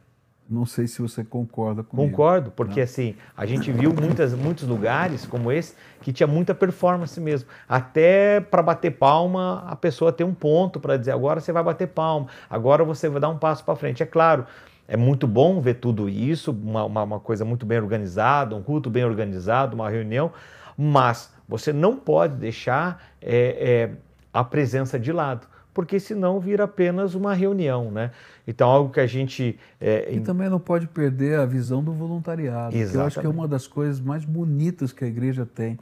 Não 0.50 0.66
sei 0.66 0.88
se 0.88 1.00
você 1.00 1.24
concorda 1.24 1.84
comigo. 1.84 2.10
Concordo, 2.10 2.50
porque 2.50 2.82
assim, 2.82 3.16
a 3.38 3.46
gente 3.46 3.72
viu 3.72 3.94
muitas, 3.94 4.34
muitos 4.34 4.68
lugares 4.68 5.24
como 5.24 5.52
esse 5.52 5.76
que 6.02 6.12
tinha 6.12 6.26
muita 6.26 6.56
performance 6.56 7.22
mesmo. 7.22 7.48
Até 7.68 8.42
para 8.42 8.64
bater 8.64 8.92
palma, 8.92 9.64
a 9.68 9.76
pessoa 9.76 10.12
tem 10.12 10.26
um 10.26 10.34
ponto 10.34 10.80
para 10.80 10.98
dizer, 10.98 11.12
agora 11.12 11.40
você 11.40 11.52
vai 11.52 11.64
bater 11.64 11.88
palma, 11.88 12.28
agora 12.50 12.84
você 12.84 13.08
vai 13.08 13.22
dar 13.22 13.30
um 13.30 13.38
passo 13.38 13.64
para 13.64 13.76
frente. 13.76 14.02
É 14.02 14.08
claro, 14.08 14.48
é 14.88 14.98
muito 14.98 15.28
bom 15.28 15.62
ver 15.62 15.76
tudo 15.76 16.10
isso, 16.10 16.52
uma, 16.52 16.84
uma, 16.84 17.04
uma 17.04 17.20
coisa 17.20 17.46
muito 17.46 17.64
bem 17.64 17.78
organizada, 17.78 18.56
um 18.56 18.64
culto 18.64 18.90
bem 18.90 19.06
organizado, 19.06 19.76
uma 19.76 19.88
reunião, 19.88 20.32
mas 20.76 21.32
você 21.48 21.72
não 21.72 21.96
pode 21.96 22.36
deixar 22.38 23.04
é, 23.22 23.92
é, 23.92 24.09
a 24.34 24.44
presença 24.44 25.00
de 25.00 25.12
lado 25.12 25.48
porque 25.74 25.98
senão 25.98 26.40
vira 26.40 26.66
apenas 26.66 27.16
uma 27.16 27.34
reunião, 27.34 27.90
né? 27.90 28.12
Então, 28.46 28.70
algo 28.70 28.92
que 28.92 29.00
a 29.00 29.08
gente... 29.08 29.58
É, 29.80 30.12
e 30.12 30.20
também 30.20 30.50
não 30.50 30.60
pode 30.60 30.88
perder 30.88 31.40
a 31.40 31.46
visão 31.46 31.84
do 31.84 31.94
voluntariado, 31.94 32.76
Exatamente. 32.76 32.92
que 32.92 32.98
eu 32.98 33.06
acho 33.06 33.20
que 33.22 33.26
é 33.26 33.30
uma 33.30 33.48
das 33.48 33.66
coisas 33.66 34.02
mais 34.02 34.26
bonitas 34.26 34.92
que 34.92 35.06
a 35.06 35.08
igreja 35.08 35.46
tem, 35.46 35.80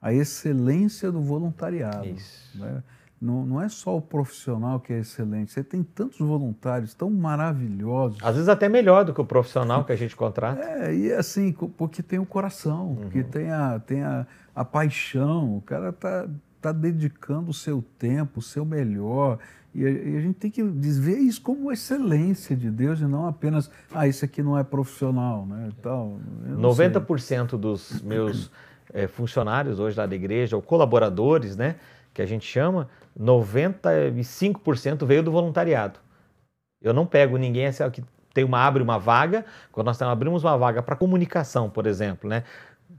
a 0.00 0.12
excelência 0.12 1.10
do 1.10 1.20
voluntariado. 1.20 2.06
Isso. 2.06 2.60
Né? 2.60 2.82
Não, 3.20 3.44
não, 3.44 3.60
é 3.60 3.68
só 3.68 3.96
o 3.96 4.00
profissional 4.00 4.78
que 4.80 4.92
é 4.92 5.00
excelente, 5.00 5.52
você 5.52 5.64
tem 5.64 5.82
tantos 5.82 6.20
voluntários 6.20 6.94
tão 6.94 7.10
maravilhosos. 7.10 8.18
Às 8.22 8.34
vezes 8.34 8.48
até 8.48 8.68
melhor 8.68 9.04
do 9.04 9.12
que 9.12 9.20
o 9.20 9.26
profissional 9.26 9.84
que 9.84 9.92
a 9.92 9.96
gente 9.96 10.14
contrata. 10.16 10.62
É, 10.62 10.94
e 10.94 11.12
assim, 11.12 11.52
porque 11.52 12.02
tem 12.02 12.18
o 12.18 12.24
coração, 12.24 12.90
uhum. 12.90 12.96
porque 12.96 13.22
tem, 13.22 13.50
a, 13.50 13.78
tem 13.78 14.02
a, 14.02 14.26
a 14.54 14.64
paixão, 14.64 15.56
o 15.56 15.60
cara 15.60 15.90
está 15.90 16.26
está 16.60 16.72
dedicando 16.72 17.50
o 17.50 17.54
seu 17.54 17.82
tempo, 17.98 18.38
o 18.38 18.42
seu 18.42 18.64
melhor. 18.64 19.38
E 19.74 19.84
a, 19.84 19.90
e 19.90 20.16
a, 20.16 20.20
gente 20.20 20.34
tem 20.34 20.50
que 20.50 20.62
ver 20.62 21.18
isso 21.18 21.40
como 21.40 21.72
excelência 21.72 22.54
de 22.54 22.70
Deus 22.70 23.00
e 23.00 23.04
não 23.04 23.26
apenas, 23.26 23.70
ah, 23.92 24.06
isso 24.06 24.24
aqui 24.24 24.42
não 24.42 24.58
é 24.58 24.62
profissional, 24.62 25.46
né? 25.46 25.70
Então, 25.78 26.20
90% 26.46 27.50
sei. 27.50 27.58
dos 27.58 28.02
meus 28.02 28.50
é, 28.92 29.06
funcionários 29.06 29.78
hoje 29.78 29.96
lá 29.96 30.06
da 30.06 30.14
igreja, 30.14 30.56
ou 30.56 30.62
colaboradores, 30.62 31.56
né, 31.56 31.76
que 32.12 32.20
a 32.20 32.26
gente 32.26 32.46
chama, 32.46 32.88
95% 33.18 35.06
veio 35.06 35.22
do 35.22 35.30
voluntariado. 35.30 35.98
Eu 36.82 36.92
não 36.92 37.06
pego 37.06 37.36
ninguém 37.36 37.66
assim, 37.66 37.88
que 37.90 38.02
tem 38.32 38.44
uma 38.44 38.64
abre 38.64 38.82
uma 38.82 38.98
vaga, 38.98 39.44
quando 39.72 39.86
nós 39.86 40.00
abrimos 40.02 40.44
uma 40.44 40.56
vaga 40.56 40.82
para 40.82 40.96
comunicação, 40.96 41.68
por 41.68 41.86
exemplo, 41.86 42.28
né? 42.28 42.44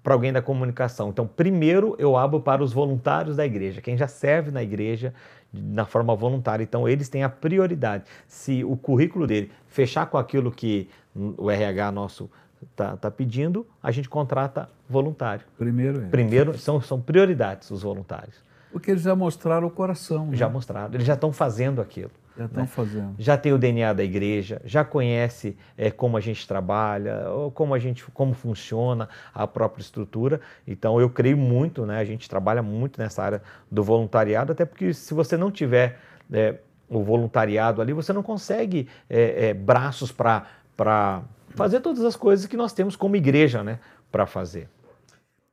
Para 0.03 0.13
alguém 0.13 0.33
da 0.33 0.41
comunicação. 0.41 1.09
Então, 1.09 1.27
primeiro 1.27 1.95
eu 1.99 2.17
abro 2.17 2.39
para 2.39 2.63
os 2.63 2.73
voluntários 2.73 3.35
da 3.35 3.45
igreja, 3.45 3.81
quem 3.81 3.97
já 3.97 4.07
serve 4.07 4.51
na 4.51 4.63
igreja 4.63 5.13
na 5.53 5.85
forma 5.85 6.15
voluntária. 6.15 6.63
Então, 6.63 6.87
eles 6.87 7.09
têm 7.09 7.23
a 7.23 7.29
prioridade. 7.29 8.05
Se 8.27 8.63
o 8.63 8.77
currículo 8.77 9.27
dele 9.27 9.51
fechar 9.67 10.05
com 10.05 10.17
aquilo 10.17 10.51
que 10.51 10.89
o 11.13 11.51
RH 11.51 11.91
nosso 11.91 12.29
está 12.71 12.95
tá 12.95 13.11
pedindo, 13.11 13.65
a 13.81 13.91
gente 13.91 14.07
contrata 14.07 14.69
voluntário. 14.89 15.45
Primeiro, 15.57 16.01
é. 16.03 16.07
Primeiro 16.07 16.57
são, 16.57 16.79
são 16.81 17.01
prioridades 17.01 17.69
os 17.71 17.81
voluntários. 17.81 18.35
Porque 18.71 18.91
eles 18.91 19.03
já 19.03 19.15
mostraram 19.15 19.67
o 19.67 19.71
coração. 19.71 20.33
Já 20.33 20.47
né? 20.47 20.53
mostraram, 20.53 20.93
eles 20.93 21.05
já 21.05 21.15
estão 21.15 21.33
fazendo 21.33 21.81
aquilo. 21.81 22.11
Já 22.37 22.45
estão 22.45 22.63
né? 22.63 22.67
fazendo. 22.67 23.15
Já 23.17 23.37
tem 23.37 23.53
o 23.53 23.57
DNA 23.57 23.93
da 23.93 24.03
igreja, 24.03 24.61
já 24.63 24.85
conhece 24.85 25.57
é, 25.77 25.91
como 25.91 26.17
a 26.17 26.21
gente 26.21 26.47
trabalha, 26.47 27.25
como 27.53 27.73
a 27.73 27.79
gente, 27.79 28.05
como 28.11 28.33
funciona 28.33 29.09
a 29.33 29.45
própria 29.45 29.81
estrutura. 29.81 30.39
Então 30.65 30.99
eu 30.99 31.09
creio 31.09 31.37
muito, 31.37 31.85
né? 31.85 31.99
A 31.99 32.05
gente 32.05 32.29
trabalha 32.29 32.61
muito 32.61 32.99
nessa 32.99 33.23
área 33.23 33.41
do 33.69 33.83
voluntariado, 33.83 34.51
até 34.51 34.65
porque 34.65 34.93
se 34.93 35.13
você 35.13 35.35
não 35.35 35.51
tiver 35.51 35.99
é, 36.31 36.55
o 36.89 37.03
voluntariado 37.03 37.81
ali, 37.81 37.93
você 37.93 38.13
não 38.13 38.23
consegue 38.23 38.87
é, 39.09 39.49
é 39.49 39.53
braços 39.53 40.11
para 40.11 41.23
fazer 41.49 41.81
todas 41.81 42.03
as 42.03 42.15
coisas 42.15 42.45
que 42.45 42.57
nós 42.57 42.73
temos 42.73 42.95
como 42.95 43.15
igreja, 43.15 43.63
né? 43.63 43.79
Para 44.11 44.25
fazer. 44.25 44.69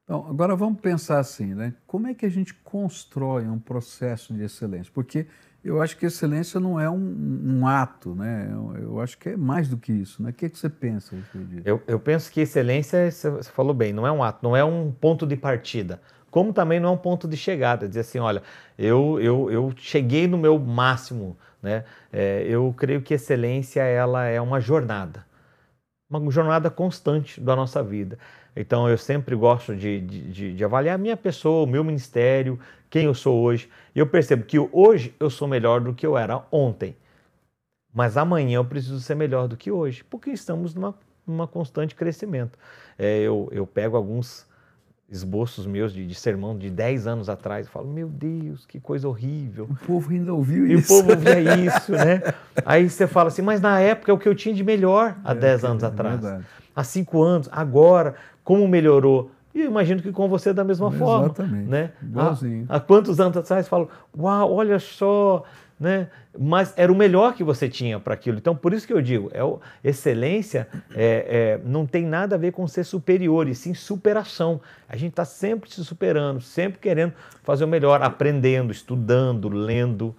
Então, 0.05 0.27
agora 0.27 0.57
vamos 0.57 0.81
pensar 0.81 1.19
assim, 1.19 1.55
né? 1.55 1.75
Como 1.87 2.07
é 2.07 2.15
que 2.15 2.25
a 2.25 2.31
gente 2.31 2.55
constrói 2.55 3.47
um 3.47 3.59
processo 3.59 4.33
de 4.33 4.43
excelência? 4.43 4.91
Porque 4.95 5.27
eu 5.65 5.83
acho 5.83 5.97
que 5.97 6.07
excelência 6.07 6.61
não 6.61 6.79
é 6.79 6.89
um, 6.89 7.59
um 7.61 7.67
ato, 7.67 8.15
né? 8.15 8.49
Eu, 8.51 8.77
eu, 8.81 9.01
acho 9.01 9.19
que 9.19 9.31
é 9.31 9.37
mais 9.37 9.69
do 9.69 9.77
que 9.77 9.93
isso, 9.93 10.23
né? 10.23 10.31
O 10.31 10.33
que, 10.33 10.47
é 10.47 10.49
que 10.49 10.59
você 10.59 10.69
pensa? 10.69 11.17
Eu, 11.65 11.83
eu 11.87 11.99
penso 11.99 12.31
que 12.31 12.41
excelência, 12.41 13.11
você 13.11 13.43
falou 13.45 13.75
bem, 13.75 13.93
não 13.93 14.07
é 14.07 14.13
um 14.13 14.23
ato, 14.23 14.39
não 14.43 14.57
é 14.57 14.65
um 14.65 14.93
ponto 14.93 15.27
de 15.27 15.37
partida, 15.37 16.01
como 16.31 16.53
também 16.53 16.79
não 16.79 16.91
é 16.91 16.93
um 16.93 16.99
ponto 16.99 17.27
de 17.27 17.37
chegada. 17.37 17.89
Dizer 17.89 18.01
assim, 18.01 18.19
olha, 18.19 18.43
eu, 18.79 19.21
eu, 19.21 19.51
eu 19.51 19.73
cheguei 19.77 20.29
no 20.29 20.39
meu 20.39 20.59
máximo, 20.59 21.37
né? 21.63 21.85
É, 22.13 22.45
eu 22.49 22.73
creio 22.77 23.03
que 23.03 23.15
excelência 23.15 23.83
ela 23.83 24.25
é 24.25 24.41
uma 24.41 24.61
jornada, 24.61 25.27
uma 26.09 26.31
jornada 26.31 26.71
constante 26.71 27.41
da 27.41 27.57
nossa 27.57 27.83
vida. 27.83 28.19
Então 28.61 28.89
eu 28.89 28.99
sempre 28.99 29.37
gosto 29.37 29.77
de, 29.77 30.01
de, 30.01 30.55
de, 30.55 30.65
avaliar 30.65 30.97
a 30.97 30.99
minha 30.99 31.17
pessoa, 31.17 31.63
o 31.63 31.67
meu 31.67 31.85
ministério, 31.85 32.59
quem 32.91 33.05
eu 33.05 33.15
sou 33.15 33.41
hoje. 33.41 33.71
E 33.95 34.01
eu 34.01 34.07
percebo 34.07 34.43
que 34.45 34.59
hoje 34.59 35.15
eu 35.21 35.31
sou 35.31 35.47
melhor 35.47 35.81
do 35.81 35.95
que 35.95 36.05
eu 36.05 36.19
era 36.19 36.45
ontem. 36.51 36.97
Mas 37.95 38.17
amanhã 38.17 38.57
eu 38.57 38.65
preciso 38.65 38.99
ser 39.01 39.15
melhor 39.15 39.47
do 39.47 39.57
que 39.57 39.71
hoje, 39.71 40.03
porque 40.03 40.31
estamos 40.31 40.75
numa, 40.75 40.93
numa 41.25 41.47
constante 41.47 41.95
crescimento. 41.95 42.59
É, 42.99 43.21
eu, 43.21 43.49
eu 43.53 43.65
pego 43.65 43.97
alguns 43.97 44.45
esboços 45.09 45.65
meus 45.65 45.95
de, 45.95 46.05
de, 46.05 46.15
sermão 46.15 46.59
de 46.59 46.69
10 46.69 47.07
anos 47.07 47.29
atrás 47.29 47.67
e 47.67 47.71
falo, 47.71 47.89
meu 47.89 48.09
Deus, 48.09 48.67
que 48.67 48.79
coisa 48.79 49.09
horrível. 49.09 49.69
O 49.71 49.87
povo 49.87 50.11
ainda 50.11 50.35
ouviu 50.35 50.67
e 50.67 50.75
isso. 50.75 50.93
E 50.93 50.97
o 50.97 50.99
povo 50.99 51.13
ouvia 51.13 51.55
isso, 51.57 51.93
né? 51.93 52.23
Aí 52.67 52.91
você 52.91 53.07
fala 53.07 53.29
assim, 53.29 53.41
mas 53.41 53.61
na 53.61 53.81
época 53.81 54.11
é 54.11 54.15
o 54.15 54.19
que 54.19 54.29
eu 54.29 54.35
tinha 54.35 54.55
de 54.55 54.65
melhor 54.65 55.17
há 55.25 55.31
é, 55.31 55.35
10 55.37 55.65
anos 55.65 55.83
é 55.83 55.87
atrás. 55.87 56.21
Há 56.77 56.85
5 56.85 57.23
anos, 57.23 57.49
agora, 57.51 58.17
como 58.49 58.67
melhorou. 58.67 59.31
E 59.55 59.61
eu 59.61 59.67
imagino 59.67 60.01
que 60.01 60.11
com 60.11 60.27
você 60.27 60.55
da 60.55 60.65
mesma 60.65 60.87
Exatamente. 60.87 61.07
forma. 61.07 61.27
Exatamente. 61.27 61.69
Né? 61.69 61.93
Igualzinho. 62.03 62.67
Há, 62.67 62.77
há 62.77 62.81
quantos 62.81 63.21
anos 63.21 63.37
atrás 63.37 63.69
falo, 63.69 63.91
uau, 64.17 64.55
olha 64.55 64.79
só, 64.79 65.45
né? 65.79 66.09
Mas 66.39 66.73
era 66.75 66.91
o 66.91 66.97
melhor 66.97 67.35
que 67.35 67.45
você 67.45 67.69
tinha 67.69 68.01
para 68.01 68.15
aquilo. 68.15 68.39
Então, 68.39 68.57
por 68.57 68.73
isso 68.73 68.87
que 68.87 68.93
eu 68.95 69.03
digo, 69.03 69.29
é 69.35 69.45
o, 69.45 69.61
excelência 69.85 70.67
é, 70.95 71.59
é, 71.59 71.61
não 71.63 71.85
tem 71.85 72.07
nada 72.07 72.37
a 72.37 72.39
ver 72.39 72.53
com 72.53 72.67
ser 72.67 72.85
superior, 72.85 73.47
e 73.49 73.55
sim 73.55 73.75
superação. 73.75 74.63
A 74.89 74.97
gente 74.97 75.11
está 75.11 75.27
sempre 75.27 75.71
se 75.71 75.85
superando, 75.85 76.41
sempre 76.41 76.79
querendo 76.79 77.13
fazer 77.43 77.65
o 77.65 77.69
melhor, 77.69 78.01
aprendendo, 78.01 78.73
estudando, 78.73 79.51
lendo. 79.51 80.17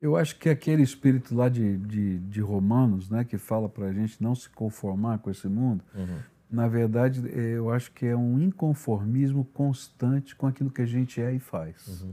Eu 0.00 0.16
acho 0.16 0.36
que 0.36 0.48
aquele 0.48 0.82
espírito 0.82 1.32
lá 1.32 1.48
de, 1.48 1.76
de, 1.76 2.18
de 2.18 2.40
Romanos, 2.40 3.08
né, 3.08 3.22
que 3.22 3.38
fala 3.38 3.68
para 3.68 3.86
a 3.86 3.92
gente 3.92 4.20
não 4.20 4.34
se 4.34 4.50
conformar 4.50 5.18
com 5.18 5.30
esse 5.30 5.46
mundo, 5.46 5.84
uhum 5.94 6.31
na 6.52 6.68
verdade, 6.68 7.26
é, 7.30 7.56
eu 7.56 7.70
acho 7.70 7.90
que 7.92 8.04
é 8.04 8.14
um 8.14 8.38
inconformismo 8.38 9.42
constante 9.54 10.36
com 10.36 10.46
aquilo 10.46 10.70
que 10.70 10.82
a 10.82 10.86
gente 10.86 11.20
é 11.20 11.32
e 11.32 11.38
faz. 11.38 12.02
Uhum. 12.02 12.12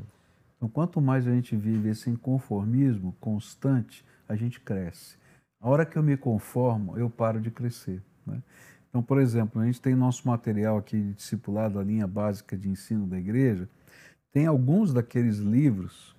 Então, 0.55 0.69
quanto 0.69 1.01
mais 1.01 1.27
a 1.27 1.31
gente 1.31 1.57
vive 1.57 1.89
esse 1.89 2.09
inconformismo 2.09 3.13
constante, 3.19 4.03
a 4.29 4.37
gente 4.37 4.61
cresce. 4.61 5.17
A 5.61 5.69
hora 5.69 5.85
que 5.85 5.97
eu 5.97 6.03
me 6.03 6.15
conformo, 6.15 6.97
eu 6.97 7.09
paro 7.09 7.41
de 7.41 7.51
crescer. 7.51 8.01
Né? 8.25 8.41
Então, 8.89 9.03
por 9.03 9.19
exemplo, 9.19 9.61
a 9.61 9.65
gente 9.65 9.81
tem 9.81 9.93
nosso 9.93 10.25
material 10.25 10.77
aqui 10.77 10.97
de 10.97 11.13
discipulado, 11.13 11.77
a 11.77 11.83
linha 11.83 12.07
básica 12.07 12.57
de 12.57 12.69
ensino 12.69 13.05
da 13.05 13.19
igreja, 13.19 13.67
tem 14.31 14.47
alguns 14.47 14.93
daqueles 14.93 15.39
livros 15.39 16.15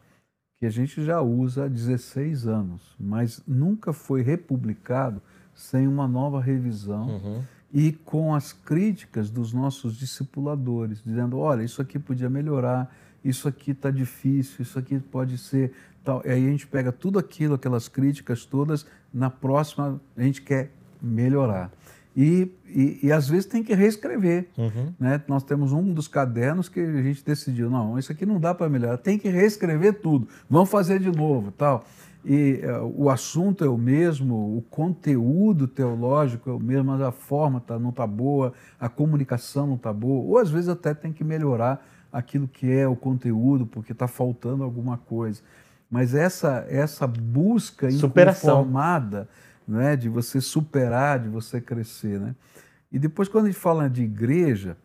que 0.58 0.66
a 0.66 0.70
gente 0.70 1.02
já 1.02 1.22
usa 1.22 1.64
há 1.64 1.68
16 1.68 2.46
anos, 2.46 2.94
mas 3.00 3.42
nunca 3.46 3.94
foi 3.94 4.20
republicado 4.20 5.22
sem 5.54 5.88
uma 5.88 6.06
nova 6.06 6.38
revisão. 6.38 7.08
Uhum 7.08 7.42
e 7.72 7.92
com 7.92 8.34
as 8.34 8.52
críticas 8.52 9.30
dos 9.30 9.52
nossos 9.52 9.96
discipuladores, 9.96 11.02
dizendo: 11.04 11.38
olha, 11.38 11.62
isso 11.62 11.80
aqui 11.80 11.98
podia 11.98 12.28
melhorar, 12.28 12.94
isso 13.24 13.46
aqui 13.46 13.70
está 13.70 13.90
difícil, 13.90 14.62
isso 14.62 14.78
aqui 14.78 14.98
pode 14.98 15.38
ser 15.38 15.72
tal. 16.04 16.22
E 16.24 16.30
aí 16.30 16.46
a 16.46 16.50
gente 16.50 16.66
pega 16.66 16.90
tudo 16.90 17.18
aquilo, 17.18 17.54
aquelas 17.54 17.88
críticas 17.88 18.44
todas, 18.44 18.84
na 19.12 19.30
próxima 19.30 20.00
a 20.16 20.22
gente 20.22 20.42
quer 20.42 20.70
melhorar. 21.00 21.70
E, 22.16 22.50
e, 22.66 22.98
e 23.04 23.12
às 23.12 23.28
vezes 23.28 23.46
tem 23.46 23.62
que 23.62 23.72
reescrever. 23.72 24.48
Uhum. 24.58 24.92
Né? 24.98 25.22
Nós 25.28 25.44
temos 25.44 25.72
um 25.72 25.92
dos 25.94 26.08
cadernos 26.08 26.68
que 26.68 26.80
a 26.80 27.02
gente 27.02 27.24
decidiu: 27.24 27.70
não, 27.70 27.96
isso 27.98 28.10
aqui 28.10 28.26
não 28.26 28.40
dá 28.40 28.52
para 28.52 28.68
melhorar, 28.68 28.96
tem 28.98 29.16
que 29.16 29.28
reescrever 29.28 30.00
tudo, 30.00 30.26
vamos 30.48 30.68
fazer 30.68 30.98
de 30.98 31.10
novo 31.10 31.52
tal 31.52 31.84
e 32.24 32.60
uh, 32.64 32.92
o 32.96 33.08
assunto 33.08 33.64
é 33.64 33.68
o 33.68 33.78
mesmo, 33.78 34.56
o 34.56 34.62
conteúdo 34.62 35.66
teológico 35.66 36.50
é 36.50 36.52
o 36.52 36.60
mesmo, 36.60 36.92
mas 36.92 37.00
a 37.00 37.10
forma 37.10 37.60
tá, 37.60 37.78
não 37.78 37.90
está 37.90 38.06
boa, 38.06 38.52
a 38.78 38.88
comunicação 38.88 39.66
não 39.66 39.76
está 39.76 39.92
boa, 39.92 40.24
ou 40.24 40.38
às 40.38 40.50
vezes 40.50 40.68
até 40.68 40.92
tem 40.92 41.12
que 41.12 41.24
melhorar 41.24 41.86
aquilo 42.12 42.46
que 42.46 42.70
é 42.70 42.86
o 42.86 42.96
conteúdo, 42.96 43.66
porque 43.66 43.92
está 43.92 44.06
faltando 44.06 44.62
alguma 44.62 44.98
coisa. 44.98 45.40
Mas 45.90 46.14
essa, 46.14 46.64
essa 46.68 47.06
busca 47.06 47.90
Superação. 47.90 48.60
inconformada 48.60 49.28
né? 49.66 49.96
de 49.96 50.08
você 50.08 50.40
superar, 50.40 51.18
de 51.20 51.28
você 51.28 51.60
crescer. 51.60 52.20
Né? 52.20 52.34
E 52.92 52.98
depois, 52.98 53.28
quando 53.28 53.46
a 53.46 53.48
gente 53.48 53.58
fala 53.60 53.88
de 53.88 54.02
igreja, 54.02 54.76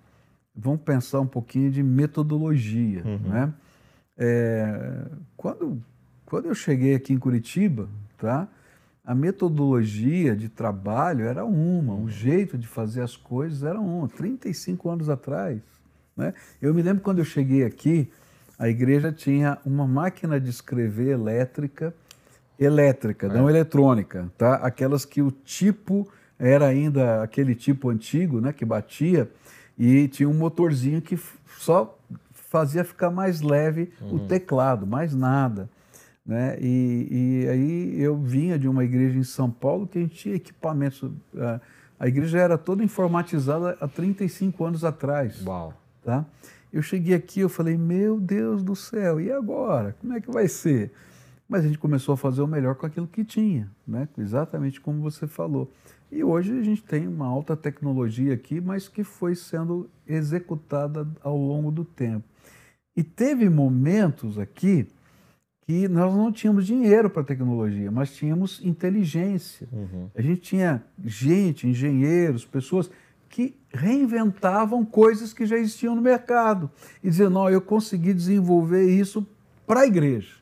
vamos 0.56 0.82
pensar 0.82 1.20
um 1.20 1.28
pouquinho 1.28 1.70
de 1.70 1.84
metodologia. 1.84 3.04
Uhum. 3.06 3.30
Né? 3.30 3.54
É, 4.18 5.06
quando, 5.36 5.84
quando 6.26 6.48
eu 6.48 6.56
cheguei 6.56 6.96
aqui 6.96 7.14
em 7.14 7.20
Curitiba, 7.20 7.88
tá? 8.18 8.48
a 9.06 9.14
metodologia 9.14 10.36
de 10.36 10.50
trabalho 10.50 11.26
era 11.26 11.46
uma, 11.46 11.94
o 11.94 12.10
jeito 12.10 12.58
de 12.58 12.66
fazer 12.66 13.02
as 13.02 13.16
coisas 13.16 13.62
era 13.64 13.80
uma, 13.80 14.08
35 14.08 14.90
anos 14.90 15.10
atrás. 15.10 15.62
Né? 16.18 16.34
Eu 16.62 16.74
me 16.74 16.82
lembro 16.82 17.04
quando 17.04 17.20
eu 17.20 17.26
cheguei 17.26 17.64
aqui, 17.64 18.10
a 18.58 18.68
igreja 18.68 19.12
tinha 19.12 19.60
uma 19.64 19.86
máquina 19.86 20.40
de 20.40 20.50
escrever 20.50 21.10
elétrica, 21.10 21.94
elétrica, 22.60 23.28
é. 23.28 23.30
não 23.30 23.50
eletrônica, 23.50 24.32
tá? 24.38 24.56
Aquelas 24.56 25.06
que 25.06 25.22
o 25.22 25.30
tipo 25.30 26.10
era 26.40 26.66
ainda 26.66 27.22
aquele 27.22 27.54
tipo 27.54 27.90
antigo, 27.90 28.42
né, 28.42 28.52
que 28.52 28.66
batia 28.66 29.30
e 29.78 30.08
tinha 30.08 30.28
um 30.28 30.34
motorzinho 30.34 31.02
que 31.02 31.20
só 31.60 31.98
fazia 32.32 32.84
ficar 32.84 33.12
mais 33.12 33.42
leve 33.42 33.92
uhum. 34.02 34.16
o 34.16 34.20
teclado, 34.28 34.88
mais 34.88 35.14
nada. 35.14 35.70
Né? 36.26 36.58
E, 36.60 37.08
e, 37.44 37.50
aí 37.50 38.02
eu 38.02 38.18
vinha 38.18 38.58
de 38.58 38.68
uma 38.68 38.84
igreja 38.84 39.18
em 39.18 39.24
São 39.24 39.52
Paulo 39.52 39.86
que 39.86 40.00
a 40.00 40.02
gente 40.02 40.16
tinha 40.16 40.36
equipamentos. 40.36 41.12
A, 41.38 41.62
a 42.00 42.08
igreja 42.08 42.40
era 42.40 42.58
toda 42.58 42.84
informatizada 42.84 43.78
há 43.80 43.88
35 43.88 44.66
anos 44.66 44.84
atrás. 44.84 45.46
Uau! 45.46 45.74
Tá? 46.04 46.26
Eu 46.74 46.82
cheguei 46.82 47.16
aqui, 47.16 47.40
eu 47.40 47.50
falei, 47.50 47.78
meu 47.78 48.20
Deus 48.20 48.64
do 48.64 48.76
céu, 48.76 49.22
e 49.22 49.32
agora? 49.32 49.96
Como 50.02 50.14
é 50.14 50.20
que 50.20 50.32
vai 50.32 50.48
ser? 50.48 50.92
Mas 51.48 51.64
a 51.64 51.68
gente 51.68 51.78
começou 51.78 52.14
a 52.14 52.18
fazer 52.18 52.42
o 52.42 52.48
melhor 52.48 52.76
com 52.76 52.86
aquilo 52.86 53.08
que 53.08 53.24
tinha, 53.24 53.72
né? 53.88 54.10
exatamente 54.18 54.82
como 54.82 55.00
você 55.00 55.28
falou. 55.28 55.72
E 56.12 56.24
hoje 56.24 56.58
a 56.58 56.64
gente 56.64 56.84
tem 56.84 57.08
uma 57.08 57.28
alta 57.28 57.56
tecnologia 57.56 58.34
aqui, 58.34 58.60
mas 58.60 58.88
que 58.88 59.04
foi 59.04 59.36
sendo 59.36 59.90
executada 60.08 61.08
ao 61.22 61.38
longo 61.38 61.72
do 61.72 61.86
tempo. 61.86 62.24
E 62.96 63.04
teve 63.04 63.50
momentos 63.50 64.40
aqui 64.40 64.88
que 65.66 65.88
nós 65.88 66.14
não 66.14 66.32
tínhamos 66.32 66.66
dinheiro 66.66 67.10
para 67.10 67.24
tecnologia, 67.24 67.90
mas 67.92 68.14
tínhamos 68.16 68.62
inteligência. 68.64 69.68
Uhum. 69.72 70.10
A 70.14 70.22
gente 70.22 70.42
tinha 70.42 70.84
gente, 71.04 71.68
engenheiros, 71.68 72.46
pessoas 72.46 72.90
que 73.28 73.58
reinventavam 73.74 74.86
coisas 74.86 75.34
que 75.34 75.46
já 75.46 75.58
existiam 75.58 75.96
no 75.96 76.02
mercado 76.02 76.70
e 77.04 77.10
diziam: 77.10 77.32
não, 77.32 77.50
eu 77.50 77.60
consegui 77.60 78.14
desenvolver 78.14 78.88
isso 78.88 79.26
para 79.66 79.82
a 79.82 79.88
igreja. 79.88 80.36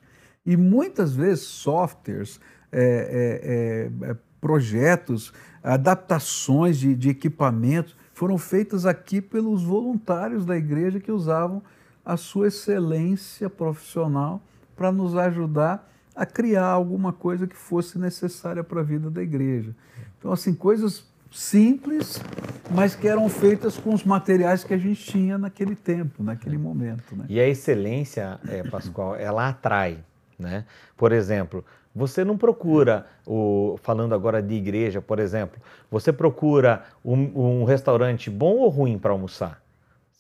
E 0.46 0.58
muitas 0.58 1.16
vezes 1.16 1.46
softwares, 1.46 2.40
é, 2.70 3.90
é, 4.02 4.10
é, 4.10 4.16
projetos, 4.42 5.32
adaptações 5.64 6.78
de, 6.78 6.94
de 6.96 7.10
equipamentos 7.10 7.96
foram 8.14 8.38
feitas 8.38 8.86
aqui 8.86 9.22
pelos 9.22 9.64
voluntários 9.64 10.46
da 10.46 10.58
igreja 10.58 11.00
que 11.00 11.12
usavam 11.12 11.64
a 12.04 12.18
sua 12.18 12.48
excelência 12.48 13.50
profissional 13.50 14.42
para 14.76 14.92
nos 14.92 15.16
ajudar 15.16 15.90
a 16.16 16.26
criar 16.26 16.68
alguma 16.68 17.12
coisa 17.12 17.48
que 17.48 17.56
fosse 17.56 17.98
necessária 17.98 18.64
para 18.64 18.82
a 18.82 18.84
vida 18.84 19.10
da 19.10 19.22
igreja. 19.22 19.76
Então, 20.20 20.32
assim, 20.32 20.54
coisas 20.54 21.06
simples, 21.32 22.22
mas 22.70 22.96
que 22.96 23.08
eram 23.08 23.28
feitas 23.28 23.78
com 23.78 23.94
os 23.94 24.04
materiais 24.04 24.64
que 24.64 24.74
a 24.74 24.78
gente 24.78 25.04
tinha 25.04 25.38
naquele 25.38 25.76
tempo, 25.76 26.24
naquele 26.24 26.58
momento. 26.58 27.16
Né? 27.16 27.26
E 27.28 27.40
a 27.40 27.48
excelência, 27.48 28.40
é, 28.48 28.64
Pascoal, 28.64 29.16
ela 29.16 29.50
atrai. 29.50 29.98
Né? 30.38 30.66
Por 30.96 31.12
exemplo, 31.12 31.66
você 31.96 32.24
não 32.24 32.38
procura, 32.38 33.08
o, 33.26 33.78
falando 33.82 34.14
agora 34.14 34.42
de 34.42 34.54
igreja, 34.54 35.02
por 35.02 35.20
exemplo, 35.20 35.60
você 35.90 36.14
procura 36.14 36.84
um, 37.04 37.62
um 37.62 37.64
restaurante 37.64 38.30
bom 38.30 38.58
ou 38.58 38.70
ruim 38.70 39.00
para 39.00 39.12
almoçar? 39.12 39.63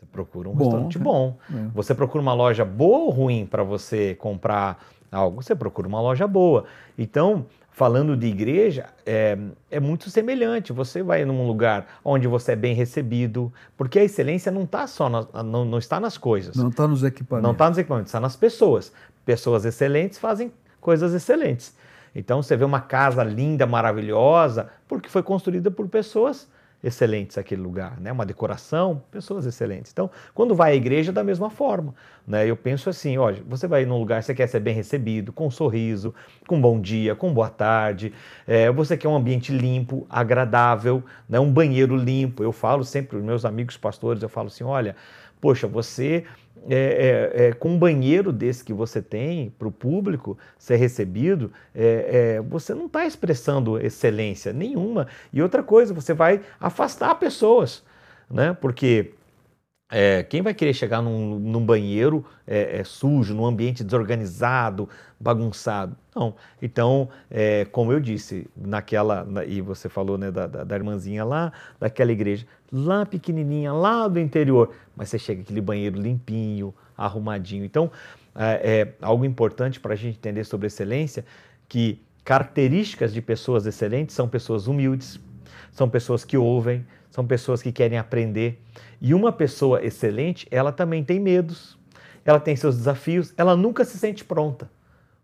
Você 0.04 0.12
procura 0.12 0.50
um 0.50 0.54
bom, 0.54 0.64
restaurante 0.66 1.00
bom. 1.00 1.38
É. 1.52 1.68
Você 1.74 1.96
procura 1.96 2.22
uma 2.22 2.34
loja 2.34 2.66
boa 2.66 3.00
ou 3.00 3.10
ruim 3.10 3.46
para 3.46 3.64
você 3.64 4.16
comprar 4.16 4.84
algo? 5.12 5.42
Você 5.42 5.56
procura 5.56 5.88
uma 5.88 6.02
loja 6.02 6.28
boa. 6.28 6.66
Então, 6.98 7.46
falando 7.72 8.18
de 8.18 8.28
igreja, 8.28 8.88
é, 9.06 9.38
é, 9.72 9.80
muito 9.80 10.10
semelhante. 10.10 10.74
Você 10.74 11.02
vai 11.02 11.24
num 11.26 11.48
lugar 11.48 11.88
onde 12.04 12.28
você 12.28 12.52
é 12.54 12.56
bem 12.56 12.76
recebido, 12.76 13.52
porque 13.78 14.00
a 14.00 14.04
excelência 14.04 14.52
não 14.52 14.64
está 14.64 14.88
só 14.88 15.10
na, 15.10 15.44
não, 15.44 15.66
não 15.66 15.78
está 15.78 16.00
nas 16.00 16.18
coisas. 16.18 16.56
Não 16.56 16.70
está 16.70 16.88
nos 16.88 17.04
equipamentos. 17.04 17.44
Não 17.44 17.52
está 17.52 17.70
nos 17.70 17.78
equipamentos, 17.78 18.10
está 18.10 18.20
nas 18.20 18.36
pessoas. 18.36 18.92
Pessoas 19.26 19.66
excelentes 19.66 20.20
fazem 20.20 20.52
coisas 20.82 21.14
excelentes. 21.14 21.76
Então 22.16 22.44
você 22.44 22.56
vê 22.56 22.64
uma 22.64 22.82
casa 22.82 23.24
linda, 23.24 23.66
maravilhosa, 23.66 24.70
porque 24.88 25.10
foi 25.10 25.24
construída 25.24 25.72
por 25.72 25.88
pessoas 25.88 26.48
excelentes 26.84 27.38
aquele 27.38 27.62
lugar, 27.62 28.00
né? 28.00 28.12
Uma 28.12 28.26
decoração, 28.26 29.02
pessoas 29.10 29.46
excelentes. 29.46 29.92
Então, 29.92 30.12
quando 30.34 30.54
vai 30.54 30.74
à 30.74 30.76
igreja, 30.76 31.12
da 31.12 31.24
mesma 31.24 31.50
forma, 31.50 31.96
né? 32.28 32.46
Eu 32.46 32.58
penso 32.58 32.90
assim, 32.90 33.18
olha, 33.18 33.42
você 33.48 33.68
vai 33.68 33.86
num 33.86 33.98
lugar, 33.98 34.22
você 34.22 34.36
quer 34.36 34.48
ser 34.48 34.60
bem 34.60 34.76
recebido, 34.76 35.32
com 35.32 35.48
um 35.48 35.52
sorriso, 35.52 36.14
com 36.46 36.58
um 36.58 36.62
bom 36.62 36.80
dia, 36.80 37.16
com 37.16 37.34
boa 37.34 37.50
tarde, 37.50 38.14
é, 38.46 38.70
você 38.70 38.98
quer 38.98 39.08
um 39.08 39.16
ambiente 39.16 39.52
limpo, 39.52 40.06
agradável, 40.10 41.02
né? 41.30 41.40
Um 41.40 41.52
banheiro 41.52 41.96
limpo. 41.96 42.44
Eu 42.44 42.52
falo 42.52 42.84
sempre 42.84 43.12
para 43.12 43.20
os 43.20 43.24
meus 43.24 43.46
amigos 43.46 43.78
pastores, 43.78 44.22
eu 44.22 44.30
falo 44.30 44.48
assim, 44.48 44.66
olha, 44.66 44.96
poxa, 45.40 45.68
você 45.68 46.26
é, 46.70 47.32
é, 47.36 47.46
é, 47.48 47.54
com 47.54 47.70
um 47.70 47.78
banheiro 47.78 48.32
desse 48.32 48.64
que 48.64 48.74
você 48.74 49.02
tem 49.02 49.54
para 49.58 49.68
o 49.68 49.72
público 49.72 50.38
ser 50.58 50.78
recebido, 50.78 51.52
é, 51.76 52.38
é, 52.38 52.42
você 52.42 52.74
não 52.74 52.86
está 52.86 53.06
expressando 53.06 53.80
excelência 53.80 54.54
nenhuma. 54.54 55.08
E 55.32 55.42
outra 55.42 55.62
coisa, 55.62 55.94
você 55.94 56.14
vai 56.14 56.42
afastar 56.60 57.16
pessoas, 57.16 57.84
né? 58.30 58.56
Porque 58.60 59.14
é, 59.96 60.24
quem 60.24 60.42
vai 60.42 60.56
querer 60.56 60.74
chegar 60.74 61.04
num, 61.04 61.38
num 61.38 61.64
banheiro 61.64 62.26
é, 62.48 62.80
é, 62.80 62.84
sujo, 62.84 63.36
num 63.36 63.46
ambiente 63.46 63.84
desorganizado, 63.84 64.90
bagunçado? 65.20 65.96
Não. 66.16 66.34
Então, 66.60 67.10
é, 67.30 67.66
como 67.66 67.94
eu 67.94 68.00
disse, 68.00 68.48
naquela, 68.58 69.24
na, 69.24 69.46
e 69.46 69.62
você 69.62 69.88
falou 69.88 70.18
né, 70.18 70.32
da, 70.32 70.48
da, 70.48 70.64
da, 70.64 70.76
irmãzinha 70.76 71.24
lá, 71.24 71.54
daquela 71.80 72.12
igreja, 72.12 72.44
lá 72.72 73.06
pequenininha, 73.06 73.72
lá 73.72 74.08
do 74.08 74.20
interior, 74.20 74.72
mas 74.96 75.10
você 75.10 75.20
chega 75.20 75.44
aquele 75.44 75.62
banheiro 75.62 76.02
limpinho, 76.02 76.74
arrumadinho. 76.98 77.64
Então, 77.64 77.92
é, 78.36 78.82
é 78.82 78.94
algo 79.00 79.24
importante 79.24 79.80
para 79.80 79.94
a 79.94 79.96
gente 79.96 80.18
entender 80.18 80.44
sobre 80.44 80.66
excelência, 80.66 81.24
que 81.70 82.02
características 82.26 83.14
de 83.14 83.22
pessoas 83.22 83.68
excelentes 83.68 84.16
são 84.16 84.28
pessoas 84.28 84.66
humildes, 84.66 85.20
são 85.72 85.88
pessoas 85.88 86.26
que 86.26 86.36
ouvem, 86.36 86.84
são 87.14 87.28
pessoas 87.28 87.62
que 87.62 87.72
querem 87.72 88.00
aprender. 88.00 88.60
E 89.00 89.14
uma 89.14 89.32
pessoa 89.32 89.86
excelente, 89.86 90.48
ela 90.50 90.72
também 90.72 91.04
tem 91.04 91.20
medos, 91.20 91.78
ela 92.26 92.40
tem 92.40 92.56
seus 92.56 92.76
desafios, 92.76 93.32
ela 93.38 93.56
nunca 93.56 93.86
se 93.86 94.00
sente 94.00 94.26
pronta. 94.26 94.68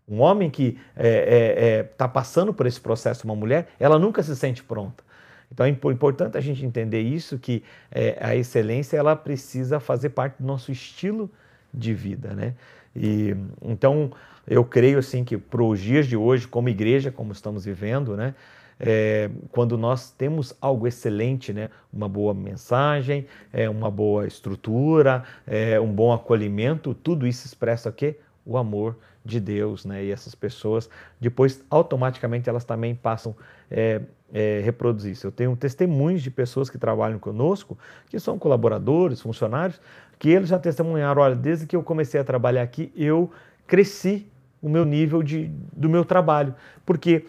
Um 0.08 0.20
homem 0.20 0.48
que 0.48 0.78
está 0.94 1.04
é, 1.04 1.08
é, 1.08 1.78
é, 1.78 1.82
tá 1.82 2.06
passando 2.06 2.54
por 2.54 2.64
esse 2.64 2.80
processo, 2.80 3.24
uma 3.24 3.34
mulher, 3.34 3.70
ela 3.80 3.98
nunca 3.98 4.22
se 4.22 4.36
sente 4.36 4.62
pronta. 4.62 5.02
Então 5.50 5.66
é 5.66 5.68
importante 5.68 6.38
a 6.38 6.40
gente 6.40 6.64
entender 6.64 7.00
isso, 7.00 7.40
que 7.40 7.64
é, 7.90 8.16
a 8.20 8.36
excelência 8.36 8.96
ela 8.96 9.16
precisa 9.16 9.80
fazer 9.80 10.10
parte 10.10 10.36
do 10.38 10.46
nosso 10.46 10.70
estilo 10.70 11.28
de 11.74 11.92
vida, 11.92 12.34
né? 12.34 12.54
E, 12.94 13.34
então 13.60 14.12
eu 14.46 14.64
creio 14.64 15.00
assim 15.00 15.24
que 15.24 15.36
para 15.36 15.62
os 15.64 15.80
dias 15.80 16.06
de 16.06 16.16
hoje, 16.16 16.46
como 16.46 16.68
igreja, 16.68 17.10
como 17.10 17.32
estamos 17.32 17.64
vivendo, 17.64 18.16
né? 18.16 18.32
É, 18.80 19.30
quando 19.52 19.76
nós 19.76 20.10
temos 20.10 20.56
algo 20.60 20.86
excelente, 20.86 21.52
né? 21.52 21.68
uma 21.92 22.08
boa 22.08 22.32
mensagem, 22.32 23.26
é, 23.52 23.68
uma 23.68 23.90
boa 23.90 24.26
estrutura, 24.26 25.22
é, 25.46 25.78
um 25.78 25.92
bom 25.92 26.12
acolhimento, 26.12 26.94
tudo 26.94 27.26
isso 27.26 27.46
expressa 27.46 27.90
o 27.90 27.92
quê? 27.92 28.18
O 28.44 28.56
amor 28.56 28.96
de 29.22 29.38
Deus, 29.38 29.84
né? 29.84 30.04
E 30.04 30.10
essas 30.10 30.34
pessoas, 30.34 30.88
depois, 31.20 31.62
automaticamente, 31.68 32.48
elas 32.48 32.64
também 32.64 32.94
passam 32.94 33.36
é, 33.70 34.00
é, 34.32 34.60
reproduzir 34.64 35.12
isso. 35.12 35.26
Eu 35.26 35.32
tenho 35.32 35.54
testemunhos 35.56 36.22
de 36.22 36.30
pessoas 36.30 36.70
que 36.70 36.78
trabalham 36.78 37.18
conosco, 37.18 37.78
que 38.08 38.18
são 38.18 38.38
colaboradores, 38.38 39.20
funcionários, 39.20 39.80
que 40.18 40.30
eles 40.30 40.48
já 40.48 40.58
testemunharam, 40.58 41.20
olha, 41.20 41.34
desde 41.34 41.66
que 41.66 41.76
eu 41.76 41.82
comecei 41.82 42.18
a 42.20 42.24
trabalhar 42.24 42.62
aqui, 42.62 42.90
eu 42.96 43.30
cresci 43.66 44.26
o 44.62 44.68
meu 44.68 44.84
nível 44.84 45.22
de, 45.22 45.50
do 45.72 45.88
meu 45.88 46.04
trabalho. 46.04 46.54
Porque 46.84 47.26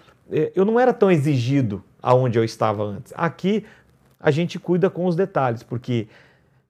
eu 0.55 0.63
não 0.65 0.79
era 0.79 0.93
tão 0.93 1.11
exigido 1.11 1.83
aonde 2.01 2.39
eu 2.39 2.43
estava 2.43 2.83
antes. 2.83 3.13
Aqui 3.15 3.65
a 4.19 4.31
gente 4.31 4.57
cuida 4.57 4.89
com 4.89 5.05
os 5.05 5.15
detalhes, 5.15 5.63
porque 5.63 6.07